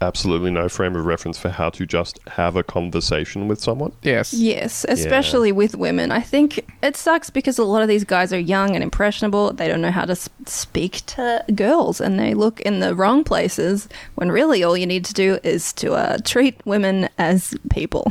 absolutely 0.00 0.50
no 0.50 0.68
frame 0.68 0.96
of 0.96 1.04
reference 1.04 1.38
for 1.38 1.50
how 1.50 1.70
to 1.70 1.84
just 1.86 2.18
have 2.28 2.56
a 2.56 2.62
conversation 2.62 3.48
with 3.48 3.60
someone? 3.60 3.92
yes. 4.02 4.32
Yes, 4.32 4.84
especially 4.88 5.52
with 5.52 5.74
women. 5.74 6.10
I 6.10 6.20
think 6.20 6.64
it 6.82 6.96
sucks 6.96 7.30
because 7.30 7.58
a 7.58 7.64
lot 7.64 7.82
of 7.82 7.88
these 7.88 8.04
guys 8.04 8.32
are 8.32 8.38
young 8.38 8.74
and 8.74 8.82
impressionable. 8.82 9.52
They 9.52 9.68
don't 9.68 9.80
know 9.80 9.90
how 9.90 10.04
to 10.06 10.16
speak 10.46 11.04
to 11.06 11.44
girls 11.54 12.00
and 12.00 12.18
they 12.18 12.34
look 12.34 12.60
in 12.62 12.80
the 12.80 12.94
wrong 12.94 13.24
places 13.24 13.88
when 14.14 14.30
really 14.32 14.62
all 14.62 14.76
you 14.76 14.86
need 14.86 15.04
to 15.06 15.14
do 15.14 15.38
is 15.42 15.72
to 15.74 15.92
uh, 15.94 16.18
treat 16.24 16.56
women 16.64 17.08
as 17.18 17.54
people. 17.70 18.10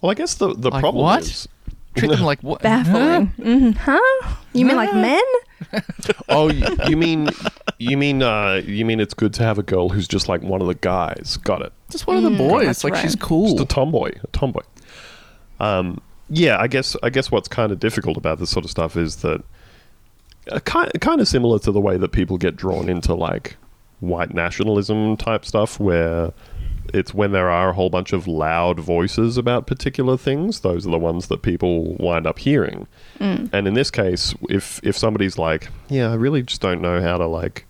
Well, 0.00 0.10
I 0.10 0.14
guess 0.14 0.34
the 0.34 0.54
the 0.54 0.70
Like 0.70 0.80
problem 0.80 1.02
what? 1.04 1.22
is. 1.22 1.48
Treat 1.96 2.10
them 2.10 2.20
like 2.32 2.40
what? 2.42 2.62
Baffling. 2.62 3.26
hmm 3.42 3.70
Huh? 3.72 4.34
You 4.52 4.64
mean 4.64 4.76
like 4.76 4.94
men? 4.94 5.22
Oh, 6.28 6.48
you, 6.50 6.64
you 6.88 6.96
mean 6.96 7.28
you 7.78 7.96
mean 7.96 8.22
uh, 8.22 8.60
you 8.64 8.84
mean 8.84 9.00
it's 9.00 9.14
good 9.14 9.32
to 9.34 9.42
have 9.42 9.58
a 9.58 9.62
girl 9.62 9.88
who's 9.88 10.06
just 10.08 10.28
like 10.28 10.42
one 10.42 10.60
of 10.60 10.66
the 10.66 10.74
guys? 10.74 11.38
Got 11.42 11.62
it. 11.62 11.72
Just 11.90 12.06
one 12.06 12.16
of 12.16 12.22
the 12.22 12.30
boys. 12.30 12.66
that's 12.66 12.84
Like 12.84 12.94
right. 12.94 13.02
she's 13.02 13.16
cool. 13.16 13.56
Just 13.56 13.60
a 13.60 13.66
tomboy, 13.74 14.10
a 14.22 14.26
tomboy. 14.28 14.62
Um, 15.60 16.00
yeah, 16.28 16.58
I 16.60 16.66
guess 16.68 16.96
I 17.02 17.10
guess 17.10 17.30
what's 17.30 17.48
kind 17.48 17.72
of 17.72 17.80
difficult 17.80 18.16
about 18.16 18.38
this 18.38 18.50
sort 18.50 18.64
of 18.64 18.70
stuff 18.70 18.96
is 18.96 19.16
that 19.16 19.42
uh, 20.50 20.60
kind 20.60 20.90
kind 21.00 21.20
of 21.20 21.28
similar 21.28 21.58
to 21.60 21.72
the 21.72 21.80
way 21.80 21.96
that 21.96 22.12
people 22.12 22.36
get 22.38 22.56
drawn 22.56 22.88
into 22.88 23.14
like 23.14 23.56
white 24.00 24.34
nationalism 24.34 25.16
type 25.16 25.44
stuff, 25.44 25.80
where 25.80 26.32
it's 26.94 27.14
when 27.14 27.32
there 27.32 27.50
are 27.50 27.70
a 27.70 27.72
whole 27.72 27.90
bunch 27.90 28.12
of 28.12 28.26
loud 28.26 28.80
voices 28.80 29.36
about 29.36 29.66
particular 29.66 30.16
things, 30.16 30.60
those 30.60 30.86
are 30.86 30.90
the 30.90 30.98
ones 30.98 31.28
that 31.28 31.42
people 31.42 31.94
wind 31.96 32.26
up 32.26 32.38
hearing. 32.38 32.86
Mm. 33.18 33.50
And 33.52 33.68
in 33.68 33.74
this 33.74 33.90
case, 33.90 34.34
if 34.48 34.80
if 34.82 34.96
somebody's 34.96 35.38
like, 35.38 35.68
"Yeah, 35.88 36.10
I 36.10 36.14
really 36.14 36.42
just 36.42 36.60
don't 36.60 36.80
know 36.80 37.00
how 37.00 37.18
to 37.18 37.26
like 37.26 37.66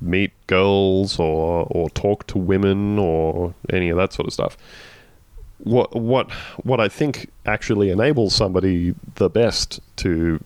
meet 0.00 0.32
girls 0.46 1.18
or 1.18 1.66
or 1.70 1.90
talk 1.90 2.26
to 2.28 2.38
women 2.38 2.98
or 2.98 3.54
any 3.70 3.88
of 3.88 3.96
that 3.96 4.12
sort 4.12 4.26
of 4.26 4.32
stuff," 4.32 4.56
what 5.58 5.94
what 5.94 6.30
what 6.62 6.80
I 6.80 6.88
think 6.88 7.30
actually 7.46 7.90
enables 7.90 8.34
somebody 8.34 8.94
the 9.16 9.28
best 9.28 9.80
to 9.96 10.42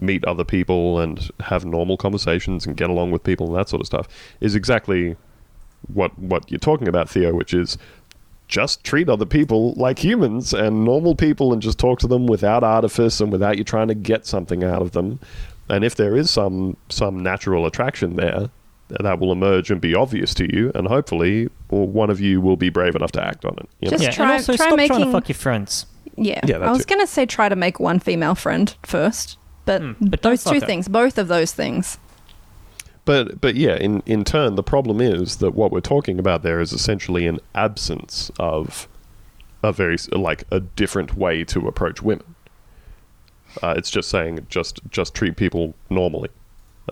meet 0.00 0.24
other 0.24 0.44
people 0.44 0.98
and 0.98 1.30
have 1.40 1.64
normal 1.64 1.96
conversations 1.96 2.66
and 2.66 2.76
get 2.76 2.90
along 2.90 3.10
with 3.12 3.22
people 3.22 3.46
and 3.46 3.56
that 3.56 3.68
sort 3.68 3.80
of 3.80 3.86
stuff 3.86 4.08
is 4.40 4.54
exactly 4.54 5.16
what 5.92 6.16
what 6.18 6.50
you're 6.50 6.58
talking 6.58 6.88
about, 6.88 7.08
Theo, 7.08 7.34
which 7.34 7.52
is 7.54 7.78
just 8.48 8.84
treat 8.84 9.08
other 9.08 9.24
people 9.26 9.72
like 9.74 9.98
humans 10.04 10.52
and 10.52 10.84
normal 10.84 11.14
people 11.14 11.52
and 11.52 11.62
just 11.62 11.78
talk 11.78 11.98
to 12.00 12.06
them 12.06 12.26
without 12.26 12.62
artifice 12.62 13.20
and 13.20 13.32
without 13.32 13.56
you 13.56 13.64
trying 13.64 13.88
to 13.88 13.94
get 13.94 14.26
something 14.26 14.62
out 14.62 14.82
of 14.82 14.92
them. 14.92 15.18
And 15.68 15.82
if 15.84 15.94
there 15.94 16.16
is 16.16 16.30
some 16.30 16.76
some 16.90 17.22
natural 17.22 17.64
attraction 17.66 18.16
there, 18.16 18.50
that 18.88 19.18
will 19.18 19.32
emerge 19.32 19.70
and 19.70 19.80
be 19.80 19.94
obvious 19.94 20.34
to 20.34 20.54
you, 20.54 20.70
and 20.74 20.86
hopefully 20.88 21.48
well, 21.70 21.86
one 21.86 22.10
of 22.10 22.20
you 22.20 22.40
will 22.40 22.56
be 22.56 22.68
brave 22.68 22.94
enough 22.94 23.12
to 23.12 23.24
act 23.24 23.44
on 23.46 23.54
it. 23.58 23.68
you 23.80 23.86
know? 23.86 23.90
Just 23.92 24.04
yeah, 24.04 24.10
try- 24.10 24.24
and 24.26 24.32
also 24.34 24.52
try 24.56 24.66
stop 24.66 24.76
trying 24.76 24.88
making- 24.88 25.04
to 25.06 25.12
fuck 25.12 25.28
your 25.28 25.36
friends. 25.36 25.86
Yeah. 26.16 26.40
Yeah, 26.46 26.58
I 26.58 26.70
was 26.70 26.84
going 26.84 27.00
to 27.00 27.08
say 27.08 27.26
try 27.26 27.48
to 27.48 27.56
make 27.56 27.80
one 27.80 27.98
female 27.98 28.36
friend 28.36 28.72
first, 28.84 29.36
but, 29.64 29.80
Hmm, 29.82 29.92
but 30.00 30.22
those 30.22 30.44
two 30.44 30.60
her. 30.60 30.66
things, 30.66 30.86
both 30.86 31.18
of 31.18 31.26
those 31.26 31.52
things. 31.52 31.98
But 33.04 33.40
but 33.40 33.54
yeah, 33.54 33.76
in 33.76 34.02
in 34.06 34.24
turn, 34.24 34.54
the 34.54 34.62
problem 34.62 35.00
is 35.00 35.36
that 35.36 35.54
what 35.54 35.70
we're 35.70 35.80
talking 35.80 36.18
about 36.18 36.42
there 36.42 36.60
is 36.60 36.72
essentially 36.72 37.26
an 37.26 37.40
absence 37.54 38.30
of 38.38 38.88
a 39.62 39.72
very 39.72 39.96
like 40.12 40.44
a 40.50 40.60
different 40.60 41.16
way 41.16 41.44
to 41.44 41.66
approach 41.68 42.02
women. 42.02 42.34
Uh, 43.62 43.74
it's 43.76 43.90
just 43.90 44.08
saying 44.08 44.46
just 44.48 44.80
just 44.90 45.14
treat 45.14 45.36
people 45.36 45.74
normally, 45.90 46.30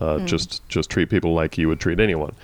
uh, 0.00 0.18
just 0.20 0.66
just 0.68 0.90
treat 0.90 1.08
people 1.08 1.34
like 1.34 1.56
you 1.56 1.68
would 1.68 1.80
treat 1.80 1.98
anyone. 1.98 2.34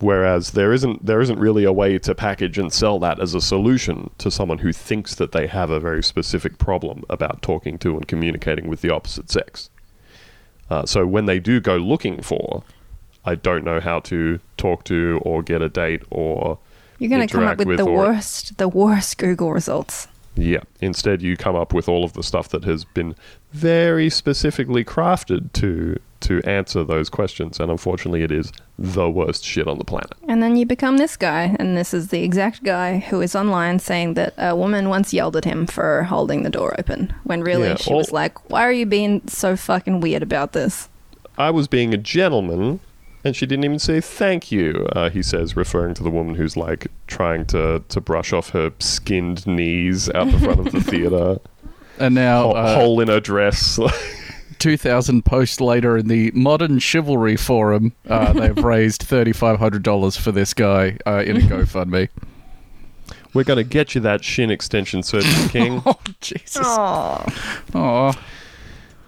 Whereas 0.00 0.52
there 0.52 0.72
isn't 0.72 1.04
there 1.04 1.20
isn't 1.20 1.38
really 1.38 1.64
a 1.64 1.72
way 1.72 1.98
to 1.98 2.14
package 2.14 2.58
and 2.58 2.72
sell 2.72 2.98
that 3.00 3.20
as 3.20 3.34
a 3.34 3.40
solution 3.40 4.10
to 4.18 4.30
someone 4.30 4.58
who 4.58 4.72
thinks 4.72 5.14
that 5.14 5.32
they 5.32 5.46
have 5.46 5.70
a 5.70 5.80
very 5.80 6.02
specific 6.02 6.58
problem 6.58 7.04
about 7.08 7.42
talking 7.42 7.78
to 7.78 7.96
and 7.96 8.06
communicating 8.06 8.68
with 8.68 8.80
the 8.80 8.90
opposite 8.90 9.30
sex. 9.30 9.70
Uh, 10.70 10.84
so 10.84 11.06
when 11.06 11.26
they 11.26 11.40
do 11.40 11.60
go 11.60 11.76
looking 11.76 12.20
for, 12.22 12.62
I 13.28 13.34
don't 13.34 13.62
know 13.62 13.78
how 13.78 14.00
to 14.00 14.40
talk 14.56 14.84
to 14.84 15.20
or 15.22 15.42
get 15.42 15.60
a 15.60 15.68
date 15.68 16.02
or 16.10 16.58
You're 16.98 17.10
going 17.10 17.26
to 17.26 17.30
come 17.32 17.44
up 17.44 17.60
interact 17.60 17.68
with, 17.68 17.76
the 17.76 17.84
or- 17.84 17.98
worst, 17.98 18.56
the 18.56 18.68
worst 18.68 19.18
Google 19.18 19.52
results. 19.52 20.08
Yeah. 20.34 20.60
Instead, 20.80 21.20
you 21.20 21.36
come 21.36 21.54
up 21.54 21.74
with 21.74 21.88
all 21.88 22.04
of 22.04 22.14
the 22.14 22.22
stuff 22.22 22.48
that 22.50 22.64
has 22.64 22.86
been 22.86 23.14
very 23.52 24.08
specifically 24.08 24.84
crafted 24.84 25.52
to 25.54 25.98
to 26.20 26.42
answer 26.42 26.82
those 26.82 27.08
questions, 27.08 27.60
and 27.60 27.70
unfortunately, 27.70 28.22
it 28.22 28.32
is 28.32 28.50
the 28.76 29.08
worst 29.08 29.44
shit 29.44 29.68
on 29.68 29.78
the 29.78 29.84
planet. 29.84 30.12
And 30.26 30.42
then 30.42 30.56
you 30.56 30.66
become 30.66 30.96
this 30.96 31.16
guy, 31.16 31.54
and 31.60 31.76
this 31.76 31.94
is 31.94 32.08
the 32.08 32.24
exact 32.24 32.64
guy 32.64 32.98
who 32.98 33.20
is 33.20 33.36
online 33.36 33.78
saying 33.78 34.14
that 34.14 34.34
a 34.36 34.56
woman 34.56 34.88
once 34.88 35.12
yelled 35.12 35.36
at 35.36 35.44
him 35.44 35.64
for 35.66 36.02
holding 36.04 36.42
the 36.42 36.50
door 36.50 36.74
open, 36.76 37.14
when 37.22 37.42
really 37.42 37.68
Yeah, 37.68 37.76
she 37.76 37.94
was 37.94 38.10
like, 38.10 38.50
"Why 38.50 38.62
are 38.62 38.72
you 38.72 38.86
being 38.86 39.22
so 39.28 39.54
fucking 39.54 40.00
weird 40.00 40.22
about 40.22 40.54
this?" 40.54 40.88
I 41.36 41.50
was 41.50 41.68
being 41.68 41.94
a 41.94 41.98
gentleman, 41.98 42.80
and 43.24 43.34
she 43.36 43.46
didn't 43.46 43.64
even 43.64 43.78
say 43.78 44.00
thank 44.00 44.50
you. 44.52 44.86
Uh, 44.94 45.10
he 45.10 45.22
says, 45.22 45.56
referring 45.56 45.94
to 45.94 46.02
the 46.02 46.10
woman 46.10 46.34
who's 46.36 46.56
like 46.56 46.88
trying 47.06 47.44
to 47.46 47.82
to 47.88 48.00
brush 48.00 48.32
off 48.32 48.50
her 48.50 48.72
skinned 48.78 49.46
knees 49.46 50.08
out 50.10 50.30
the 50.30 50.38
front 50.38 50.60
of 50.60 50.72
the 50.72 50.80
theater, 50.80 51.38
And 51.98 52.14
now, 52.14 52.42
Ho- 52.42 52.50
uh, 52.52 52.74
hole 52.76 53.00
in 53.00 53.08
her 53.08 53.20
dress. 53.20 53.78
2,000 54.60 55.24
posts 55.24 55.60
later 55.60 55.96
in 55.96 56.08
the 56.08 56.30
Modern 56.32 56.78
Chivalry 56.80 57.36
Forum, 57.36 57.92
uh, 58.08 58.32
they've 58.34 58.56
raised 58.58 59.02
$3,500 59.08 60.18
for 60.18 60.32
this 60.32 60.52
guy 60.54 60.96
uh, 61.06 61.22
in 61.24 61.36
a 61.36 61.40
GoFundMe. 61.40 62.08
We're 63.34 63.44
gonna 63.44 63.62
get 63.62 63.94
you 63.94 64.00
that 64.00 64.24
shin 64.24 64.50
extension, 64.50 65.02
Surgeon 65.04 65.48
King. 65.50 65.82
Oh, 65.86 65.94
Jesus. 66.20 66.66
Oh, 66.66 67.24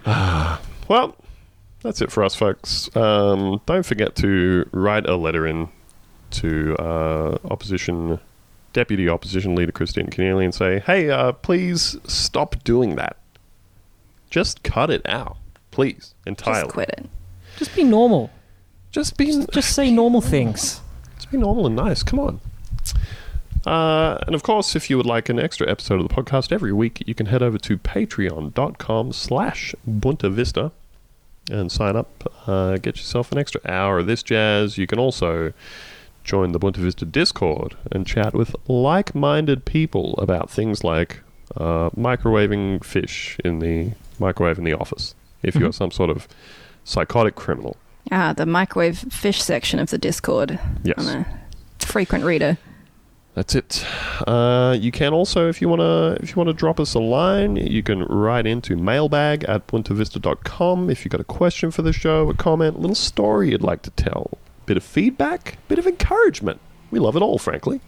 Oh, 0.05 0.61
Well, 0.87 1.15
that's 1.81 2.01
it 2.01 2.11
for 2.11 2.23
us, 2.23 2.35
folks. 2.35 2.95
Um, 2.95 3.61
don't 3.65 3.85
forget 3.85 4.15
to 4.17 4.67
write 4.71 5.07
a 5.07 5.15
letter 5.15 5.45
in 5.47 5.69
to 6.31 6.75
uh, 6.77 7.37
opposition 7.45 8.19
deputy 8.73 9.09
opposition 9.09 9.53
leader 9.55 9.71
Kristina 9.71 10.09
Keneally 10.09 10.45
and 10.45 10.53
say, 10.53 10.79
"Hey, 10.79 11.09
uh, 11.09 11.33
please 11.33 11.97
stop 12.05 12.63
doing 12.63 12.95
that. 12.95 13.17
Just 14.29 14.63
cut 14.63 14.89
it 14.89 15.01
out, 15.05 15.37
please, 15.71 16.13
entirely. 16.25 16.61
just 16.63 16.73
quit 16.73 16.89
it. 16.89 17.09
Just 17.57 17.75
be 17.75 17.83
normal. 17.83 18.29
Just 18.91 19.17
be, 19.17 19.45
Just 19.51 19.73
say 19.75 19.91
normal 19.91 20.21
things. 20.21 20.81
just 21.15 21.31
be 21.31 21.37
normal 21.37 21.65
and 21.67 21.75
nice. 21.75 22.03
Come 22.03 22.19
on." 22.19 22.39
Uh, 23.65 24.17
and 24.25 24.33
of 24.33 24.41
course, 24.41 24.75
if 24.75 24.89
you 24.89 24.97
would 24.97 25.05
like 25.05 25.29
an 25.29 25.39
extra 25.39 25.69
episode 25.69 26.01
of 26.01 26.07
the 26.07 26.13
podcast 26.13 26.51
every 26.51 26.73
week, 26.73 27.03
you 27.05 27.13
can 27.13 27.27
head 27.27 27.43
over 27.43 27.59
to 27.59 27.77
patreon.com 27.77 29.13
slash 29.13 29.75
Boonta 29.87 30.31
Vista 30.31 30.71
and 31.51 31.71
sign 31.71 31.95
up. 31.95 32.31
Uh, 32.47 32.77
get 32.77 32.97
yourself 32.97 33.31
an 33.31 33.37
extra 33.37 33.61
hour 33.69 33.99
of 33.99 34.07
this 34.07 34.23
jazz. 34.23 34.77
You 34.77 34.87
can 34.87 34.97
also 34.99 35.53
join 36.23 36.51
the 36.51 36.59
Boonta 36.59 36.77
Vista 36.77 37.05
Discord 37.05 37.75
and 37.91 38.05
chat 38.07 38.33
with 38.33 38.55
like-minded 38.67 39.65
people 39.65 40.15
about 40.17 40.49
things 40.49 40.83
like 40.83 41.21
uh, 41.57 41.89
microwaving 41.91 42.83
fish 42.83 43.37
in 43.43 43.59
the 43.59 43.91
microwave 44.19 44.57
in 44.57 44.63
the 44.63 44.73
office. 44.73 45.15
If 45.43 45.55
you're 45.55 45.73
some 45.73 45.91
sort 45.91 46.09
of 46.09 46.27
psychotic 46.83 47.35
criminal, 47.35 47.75
Ah, 48.11 48.33
the 48.33 48.45
microwave 48.47 48.97
fish 49.11 49.41
section 49.41 49.79
of 49.79 49.89
the 49.89 49.97
Discord. 49.97 50.59
yes. 50.83 50.95
I'm 50.97 51.21
a 51.21 51.25
frequent 51.85 52.23
reader. 52.23 52.57
That's 53.33 53.55
it. 53.55 53.85
Uh, 54.27 54.75
you 54.77 54.91
can 54.91 55.13
also, 55.13 55.47
if 55.47 55.61
you 55.61 55.69
wanna, 55.69 56.17
if 56.21 56.31
you 56.31 56.35
wanna 56.35 56.53
drop 56.53 56.79
us 56.79 56.93
a 56.93 56.99
line, 56.99 57.55
you 57.55 57.81
can 57.81 58.03
write 58.03 58.45
into 58.45 58.75
mailbag 58.75 59.45
at 59.45 59.67
boontavista.com 59.67 60.89
if 60.89 61.05
you've 61.05 61.11
got 61.11 61.21
a 61.21 61.25
question 61.25 61.71
for 61.71 61.81
the 61.81 61.93
show, 61.93 62.29
a 62.29 62.33
comment, 62.33 62.75
a 62.75 62.79
little 62.79 62.95
story 62.95 63.51
you'd 63.51 63.61
like 63.61 63.83
to 63.83 63.91
tell, 63.91 64.37
bit 64.65 64.75
of 64.75 64.83
feedback, 64.83 65.57
bit 65.69 65.79
of 65.79 65.87
encouragement. 65.87 66.59
We 66.91 66.99
love 66.99 67.15
it 67.15 67.21
all, 67.21 67.37
frankly. 67.37 67.79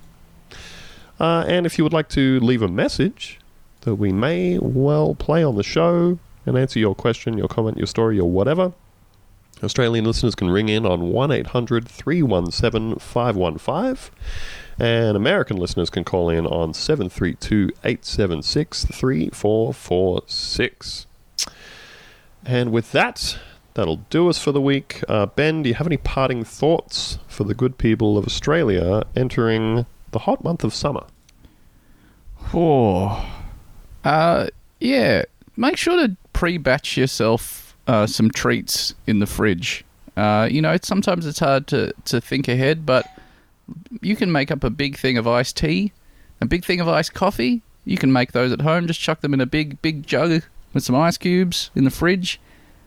Uh, 1.19 1.43
and 1.47 1.65
if 1.65 1.77
you 1.77 1.83
would 1.83 1.93
like 1.93 2.09
to 2.09 2.39
leave 2.39 2.61
a 2.61 2.69
message 2.69 3.39
that 3.81 3.95
we 3.95 4.13
may 4.13 4.57
well 4.59 5.13
play 5.13 5.43
on 5.43 5.57
the 5.57 5.63
show 5.63 6.19
and 6.45 6.57
answer 6.57 6.79
your 6.79 6.95
question, 6.95 7.37
your 7.37 7.49
comment, 7.49 7.77
your 7.77 7.87
story, 7.87 8.17
or 8.17 8.29
whatever, 8.29 8.73
Australian 9.61 10.05
listeners 10.05 10.35
can 10.35 10.49
ring 10.49 10.69
in 10.69 10.85
on 10.85 11.09
1 11.09 11.31
800 11.31 11.87
317 11.87 12.95
515. 12.95 14.11
And 14.79 15.15
American 15.15 15.57
listeners 15.57 15.89
can 15.89 16.03
call 16.03 16.29
in 16.29 16.45
on 16.47 16.73
732 16.73 17.69
876 17.83 18.85
3446. 18.85 21.07
And 22.45 22.71
with 22.71 22.91
that, 22.91 23.37
that'll 23.73 24.03
do 24.09 24.29
us 24.29 24.39
for 24.39 24.51
the 24.51 24.61
week. 24.61 25.03
Uh, 25.07 25.27
ben, 25.27 25.63
do 25.63 25.69
you 25.69 25.75
have 25.75 25.87
any 25.87 25.97
parting 25.97 26.43
thoughts 26.43 27.19
for 27.27 27.43
the 27.43 27.53
good 27.53 27.77
people 27.77 28.17
of 28.17 28.25
Australia 28.25 29.03
entering 29.15 29.85
the 30.11 30.19
hot 30.19 30.43
month 30.43 30.63
of 30.63 30.73
summer? 30.73 31.05
Oh. 32.53 33.25
Uh, 34.03 34.47
yeah. 34.79 35.23
Make 35.55 35.77
sure 35.77 36.07
to 36.07 36.17
pre-batch 36.33 36.97
yourself 36.97 37.75
uh, 37.87 38.07
some 38.07 38.31
treats 38.31 38.95
in 39.07 39.19
the 39.19 39.27
fridge. 39.27 39.85
Uh, 40.15 40.47
you 40.49 40.61
know, 40.61 40.77
sometimes 40.81 41.25
it's 41.25 41.39
hard 41.39 41.67
to, 41.67 41.93
to 42.05 42.21
think 42.21 42.47
ahead, 42.47 42.85
but 42.85 43.05
you 44.01 44.15
can 44.15 44.31
make 44.31 44.51
up 44.51 44.63
a 44.63 44.69
big 44.69 44.97
thing 44.97 45.17
of 45.17 45.27
iced 45.27 45.57
tea, 45.57 45.91
a 46.41 46.45
big 46.45 46.65
thing 46.65 46.79
of 46.79 46.87
iced 46.87 47.13
coffee. 47.13 47.61
You 47.85 47.97
can 47.97 48.11
make 48.11 48.31
those 48.31 48.51
at 48.51 48.61
home. 48.61 48.87
Just 48.87 48.99
chuck 48.99 49.21
them 49.21 49.33
in 49.33 49.41
a 49.41 49.45
big, 49.45 49.81
big 49.81 50.05
jug 50.05 50.43
with 50.73 50.83
some 50.83 50.95
ice 50.95 51.17
cubes 51.17 51.69
in 51.75 51.83
the 51.83 51.91
fridge, 51.91 52.39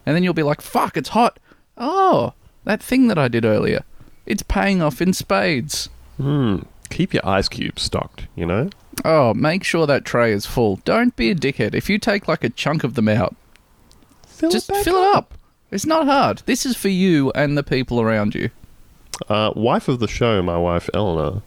and 0.04 0.14
then 0.14 0.22
you'll 0.22 0.34
be 0.34 0.42
like, 0.42 0.60
"Fuck, 0.60 0.96
it's 0.96 1.10
hot." 1.10 1.38
Oh, 1.76 2.32
that 2.64 2.82
thing 2.82 3.08
that 3.08 3.18
I 3.18 3.28
did 3.28 3.44
earlier, 3.44 3.84
it's 4.24 4.42
paying 4.42 4.82
off 4.82 5.00
in 5.00 5.12
spades. 5.12 5.88
Hmm. 6.16 6.60
Keep 6.90 7.14
your 7.14 7.26
ice 7.26 7.48
cubes 7.48 7.82
stocked, 7.82 8.26
you 8.34 8.46
know? 8.46 8.70
Oh, 9.04 9.34
make 9.34 9.64
sure 9.64 9.86
that 9.86 10.04
tray 10.04 10.32
is 10.32 10.46
full. 10.46 10.76
Don't 10.84 11.14
be 11.16 11.30
a 11.30 11.34
dickhead. 11.34 11.74
If 11.74 11.90
you 11.90 11.98
take 11.98 12.28
like 12.28 12.44
a 12.44 12.48
chunk 12.48 12.84
of 12.84 12.94
them 12.94 13.08
out, 13.08 13.36
Fill 14.26 14.50
just 14.50 14.66
fill 14.66 14.96
it 14.96 15.16
up. 15.16 15.34
It's 15.70 15.86
not 15.86 16.06
hard. 16.06 16.42
This 16.46 16.64
is 16.64 16.76
for 16.76 16.88
you 16.88 17.32
and 17.34 17.56
the 17.56 17.62
people 17.62 18.00
around 18.00 18.34
you. 18.34 18.50
Uh, 19.28 19.52
wife 19.56 19.88
of 19.88 19.98
the 19.98 20.08
show, 20.08 20.42
my 20.42 20.58
wife 20.58 20.88
Eleanor, 20.94 21.42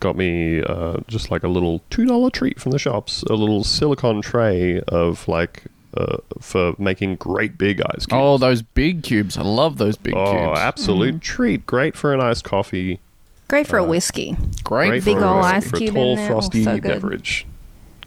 got 0.00 0.16
me 0.16 0.62
uh, 0.62 0.98
just 1.06 1.30
like 1.30 1.42
a 1.42 1.48
little 1.48 1.82
two 1.90 2.06
dollar 2.06 2.30
treat 2.30 2.60
from 2.60 2.72
the 2.72 2.78
shops, 2.78 3.22
a 3.24 3.34
little 3.34 3.64
silicon 3.64 4.20
tray 4.22 4.80
of 4.88 5.26
like 5.28 5.64
uh, 5.96 6.16
for 6.40 6.74
making 6.78 7.16
great 7.16 7.56
big 7.56 7.80
ice 7.80 8.06
cubes. 8.06 8.12
Oh, 8.12 8.38
those 8.38 8.62
big 8.62 9.02
cubes. 9.02 9.36
I 9.38 9.42
love 9.42 9.78
those 9.78 9.96
big 9.96 10.14
Oh, 10.14 10.24
cubes. 10.30 10.44
Oh, 10.48 10.54
absolute 10.54 11.20
treat! 11.20 11.66
Great 11.66 11.96
for 11.96 12.12
an 12.12 12.20
iced 12.20 12.44
coffee. 12.44 13.00
Great 13.48 13.66
for 13.66 13.78
a 13.78 13.84
whiskey. 13.84 14.36
Great. 14.62 14.88
Great 14.88 15.04
Big 15.04 15.16
for, 15.16 15.24
ol' 15.24 15.38
a- 15.38 15.42
ice 15.42 15.70
for 15.70 15.76
a 15.76 15.78
cube 15.78 15.88
in 15.90 15.94
tall 15.94 16.16
there. 16.16 16.24
Oh, 16.26 16.28
frosty 16.28 16.64
so 16.64 16.78
beverage. 16.80 17.46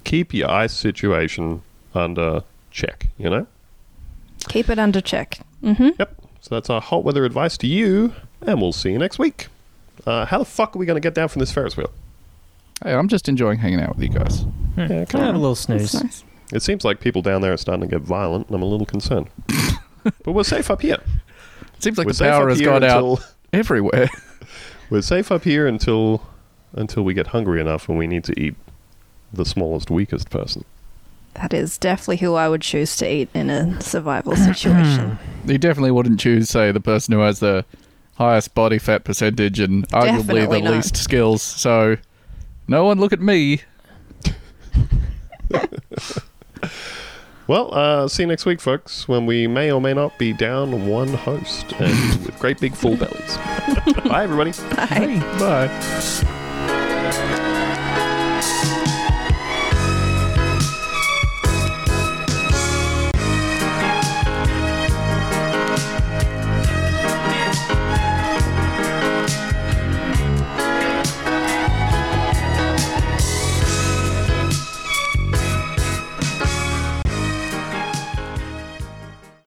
Keep 0.03 0.33
your 0.35 0.51
ice 0.51 0.73
situation 0.73 1.63
under 1.95 2.43
check. 2.69 3.07
You 3.17 3.29
know. 3.31 3.47
Keep 4.49 4.69
it 4.69 4.77
under 4.77 5.01
check. 5.01 5.39
Mm-hmm. 5.63 5.89
Yep. 5.97 6.20
So 6.41 6.55
that's 6.55 6.69
our 6.69 6.81
hot 6.81 7.03
weather 7.03 7.23
advice 7.23 7.57
to 7.59 7.67
you, 7.67 8.13
and 8.41 8.59
we'll 8.59 8.71
see 8.73 8.91
you 8.91 8.97
next 8.97 9.19
week. 9.19 9.47
Uh, 10.05 10.25
how 10.25 10.39
the 10.39 10.45
fuck 10.45 10.75
are 10.75 10.79
we 10.79 10.85
going 10.87 10.95
to 10.95 11.01
get 11.01 11.13
down 11.13 11.27
from 11.27 11.39
this 11.39 11.51
Ferris 11.51 11.77
wheel? 11.77 11.91
Hey, 12.83 12.93
I'm 12.93 13.07
just 13.07 13.29
enjoying 13.29 13.59
hanging 13.59 13.79
out 13.79 13.95
with 13.95 14.03
you 14.03 14.09
guys. 14.09 14.43
Yeah, 14.75 15.05
Can 15.05 15.19
I 15.19 15.25
have 15.27 15.35
a 15.35 15.37
little 15.37 15.55
snooze? 15.55 15.93
Nice. 15.93 16.23
It 16.51 16.63
seems 16.63 16.83
like 16.83 16.99
people 16.99 17.21
down 17.21 17.41
there 17.41 17.53
are 17.53 17.57
starting 17.57 17.81
to 17.81 17.87
get 17.87 18.01
violent, 18.01 18.47
and 18.47 18.55
I'm 18.55 18.63
a 18.63 18.65
little 18.65 18.87
concerned. 18.87 19.29
but 20.03 20.31
we're 20.31 20.43
safe 20.43 20.71
up 20.71 20.81
here. 20.81 20.97
It 21.75 21.83
Seems 21.83 21.97
like 21.99 22.05
we're 22.05 22.11
the 22.13 22.17
safe 22.17 22.31
power 22.31 22.49
has 22.49 22.59
gone 22.59 22.83
until 22.83 23.13
out 23.17 23.33
everywhere. 23.53 24.09
we're 24.89 25.01
safe 25.03 25.31
up 25.31 25.43
here 25.43 25.67
until 25.67 26.25
until 26.73 27.03
we 27.03 27.13
get 27.13 27.27
hungry 27.27 27.59
enough 27.61 27.89
and 27.89 27.97
we 27.97 28.07
need 28.07 28.23
to 28.23 28.39
eat 28.39 28.55
the 29.33 29.45
smallest, 29.45 29.91
weakest 29.91 30.29
person. 30.29 30.63
That 31.36 31.53
is 31.53 31.77
definitely 31.77 32.17
who 32.17 32.36
I 32.36 32.49
would 32.49 32.61
choose 32.61 32.95
to 32.97 33.09
eat 33.11 33.29
in 33.34 33.49
a 33.49 33.79
survival 33.82 34.36
situation. 34.36 35.17
You 35.43 35.57
definitely 35.57 35.89
wouldn't 35.89 36.19
choose, 36.19 36.49
say, 36.51 36.71
the 36.71 36.79
person 36.79 37.13
who 37.13 37.19
has 37.21 37.39
the 37.39 37.65
highest 38.15 38.53
body 38.53 38.77
fat 38.77 39.03
percentage 39.03 39.59
and 39.59 39.88
arguably 39.89 40.17
Definitely 40.17 40.59
the 40.59 40.65
not. 40.65 40.73
least 40.73 40.95
skills. 40.97 41.41
So, 41.41 41.97
no 42.67 42.86
one 42.86 42.99
look 42.99 43.11
at 43.11 43.21
me. 43.21 43.61
Well, 47.47 47.73
uh, 47.73 48.07
see 48.07 48.23
you 48.23 48.27
next 48.27 48.45
week, 48.45 48.61
folks, 48.61 49.09
when 49.09 49.25
we 49.25 49.45
may 49.45 49.71
or 49.73 49.82
may 49.82 49.93
not 49.93 50.17
be 50.17 50.32
down 50.32 50.88
one 50.88 51.09
host 51.09 51.73
and 51.82 52.25
with 52.25 52.39
great 52.39 52.61
big 52.61 52.73
full 52.75 52.95
bellies. 52.95 53.38
Bye, 54.07 54.23
everybody. 54.23 54.51
Bye. 54.75 55.19
Bye. 55.38 56.38